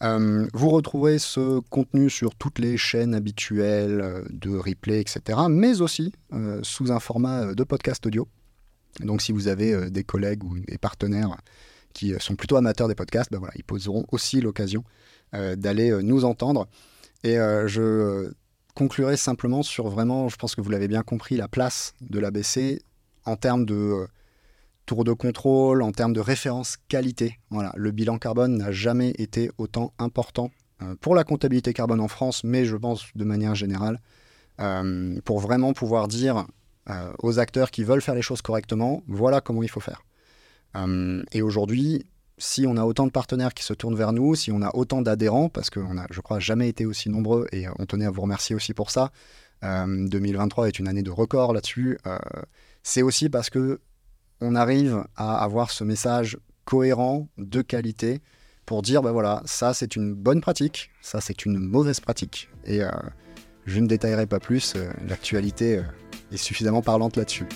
Vous 0.00 0.68
retrouverez 0.70 1.18
ce 1.18 1.60
contenu 1.60 2.10
sur 2.10 2.34
toutes 2.34 2.58
les 2.58 2.76
chaînes 2.76 3.14
habituelles 3.14 4.24
de 4.30 4.56
replay, 4.56 5.00
etc., 5.00 5.38
mais 5.48 5.80
aussi 5.80 6.12
sous 6.62 6.92
un 6.92 7.00
format 7.00 7.54
de 7.54 7.64
podcast 7.64 8.04
audio. 8.06 8.28
Donc 9.00 9.22
si 9.22 9.32
vous 9.32 9.48
avez 9.48 9.90
des 9.90 10.04
collègues 10.04 10.44
ou 10.44 10.58
des 10.58 10.78
partenaires 10.78 11.36
qui 11.96 12.12
euh, 12.12 12.18
sont 12.18 12.36
plutôt 12.36 12.56
amateurs 12.56 12.88
des 12.88 12.94
podcasts, 12.94 13.32
ben 13.32 13.38
voilà, 13.38 13.54
ils 13.56 13.64
poseront 13.64 14.04
aussi 14.12 14.42
l'occasion 14.42 14.84
euh, 15.34 15.56
d'aller 15.56 15.90
euh, 15.90 16.02
nous 16.02 16.26
entendre. 16.26 16.68
Et 17.24 17.36
je 17.66 18.30
conclurai 18.74 19.16
simplement 19.16 19.64
sur 19.64 19.88
vraiment, 19.88 20.28
je 20.28 20.36
pense 20.36 20.54
que 20.54 20.60
vous 20.60 20.70
l'avez 20.70 20.86
bien 20.86 21.02
compris, 21.02 21.36
la 21.36 21.48
place 21.48 21.94
de 22.00 22.20
l'ABC 22.20 22.82
en 23.24 23.34
termes 23.34 23.64
de 23.64 24.06
tour 24.86 25.04
de 25.04 25.12
contrôle, 25.12 25.82
en 25.82 25.92
termes 25.92 26.12
de 26.12 26.20
référence 26.20 26.76
qualité. 26.88 27.38
Voilà, 27.50 27.72
le 27.76 27.90
bilan 27.90 28.18
carbone 28.18 28.56
n'a 28.56 28.72
jamais 28.72 29.10
été 29.18 29.50
autant 29.58 29.92
important 29.98 30.50
pour 31.00 31.14
la 31.14 31.24
comptabilité 31.24 31.72
carbone 31.72 32.00
en 32.00 32.08
France, 32.08 32.44
mais 32.44 32.64
je 32.64 32.76
pense 32.76 33.06
de 33.14 33.24
manière 33.24 33.54
générale, 33.54 34.00
pour 35.24 35.40
vraiment 35.40 35.72
pouvoir 35.72 36.06
dire 36.06 36.46
aux 37.22 37.38
acteurs 37.38 37.70
qui 37.70 37.82
veulent 37.82 38.02
faire 38.02 38.14
les 38.14 38.22
choses 38.22 38.42
correctement, 38.42 39.02
voilà 39.08 39.40
comment 39.40 39.62
il 39.62 39.70
faut 39.70 39.80
faire. 39.80 40.02
Euh, 40.76 41.22
et 41.32 41.42
aujourd'hui, 41.42 42.06
si 42.38 42.66
on 42.66 42.76
a 42.76 42.84
autant 42.84 43.06
de 43.06 43.10
partenaires 43.10 43.54
qui 43.54 43.64
se 43.64 43.72
tournent 43.72 43.96
vers 43.96 44.12
nous, 44.12 44.34
si 44.34 44.52
on 44.52 44.62
a 44.62 44.74
autant 44.74 45.02
d'adhérents, 45.02 45.48
parce 45.48 45.70
qu'on 45.70 45.94
n'a, 45.94 46.06
je 46.10 46.20
crois, 46.20 46.38
jamais 46.38 46.68
été 46.68 46.84
aussi 46.84 47.08
nombreux, 47.08 47.46
et 47.52 47.66
on 47.78 47.86
tenait 47.86 48.04
à 48.04 48.10
vous 48.10 48.22
remercier 48.22 48.54
aussi 48.54 48.74
pour 48.74 48.90
ça, 48.90 49.10
2023 49.62 50.64
euh, 50.64 50.68
est 50.68 50.78
une 50.78 50.86
année 50.86 51.02
de 51.02 51.10
record 51.10 51.54
là-dessus, 51.54 51.98
euh, 52.06 52.18
c'est 52.82 53.02
aussi 53.02 53.30
parce 53.30 53.48
que 53.48 53.80
on 54.40 54.54
arrive 54.54 55.04
à 55.16 55.42
avoir 55.42 55.70
ce 55.70 55.84
message 55.84 56.38
cohérent, 56.64 57.28
de 57.38 57.62
qualité, 57.62 58.20
pour 58.64 58.82
dire, 58.82 59.02
ben 59.02 59.12
voilà, 59.12 59.42
ça 59.44 59.74
c'est 59.74 59.96
une 59.96 60.14
bonne 60.14 60.40
pratique, 60.40 60.90
ça 61.00 61.20
c'est 61.20 61.44
une 61.44 61.58
mauvaise 61.58 62.00
pratique. 62.00 62.48
Et 62.64 62.80
je 63.64 63.80
ne 63.80 63.86
détaillerai 63.86 64.26
pas 64.26 64.40
plus, 64.40 64.74
l'actualité 65.06 65.82
est 66.32 66.36
suffisamment 66.36 66.82
parlante 66.82 67.16
là-dessus. 67.16 67.46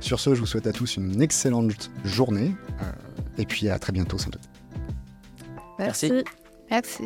Sur 0.00 0.18
ce, 0.18 0.34
je 0.34 0.40
vous 0.40 0.46
souhaite 0.46 0.66
à 0.66 0.72
tous 0.72 0.96
une 0.96 1.22
excellente 1.22 1.90
journée 2.04 2.54
euh, 2.82 2.92
et 3.38 3.46
puis 3.46 3.68
à 3.68 3.78
très 3.78 3.92
bientôt 3.92 4.18
sans 4.18 4.30
doute. 4.30 4.48
Merci. 5.78 6.12
Merci. 6.70 7.04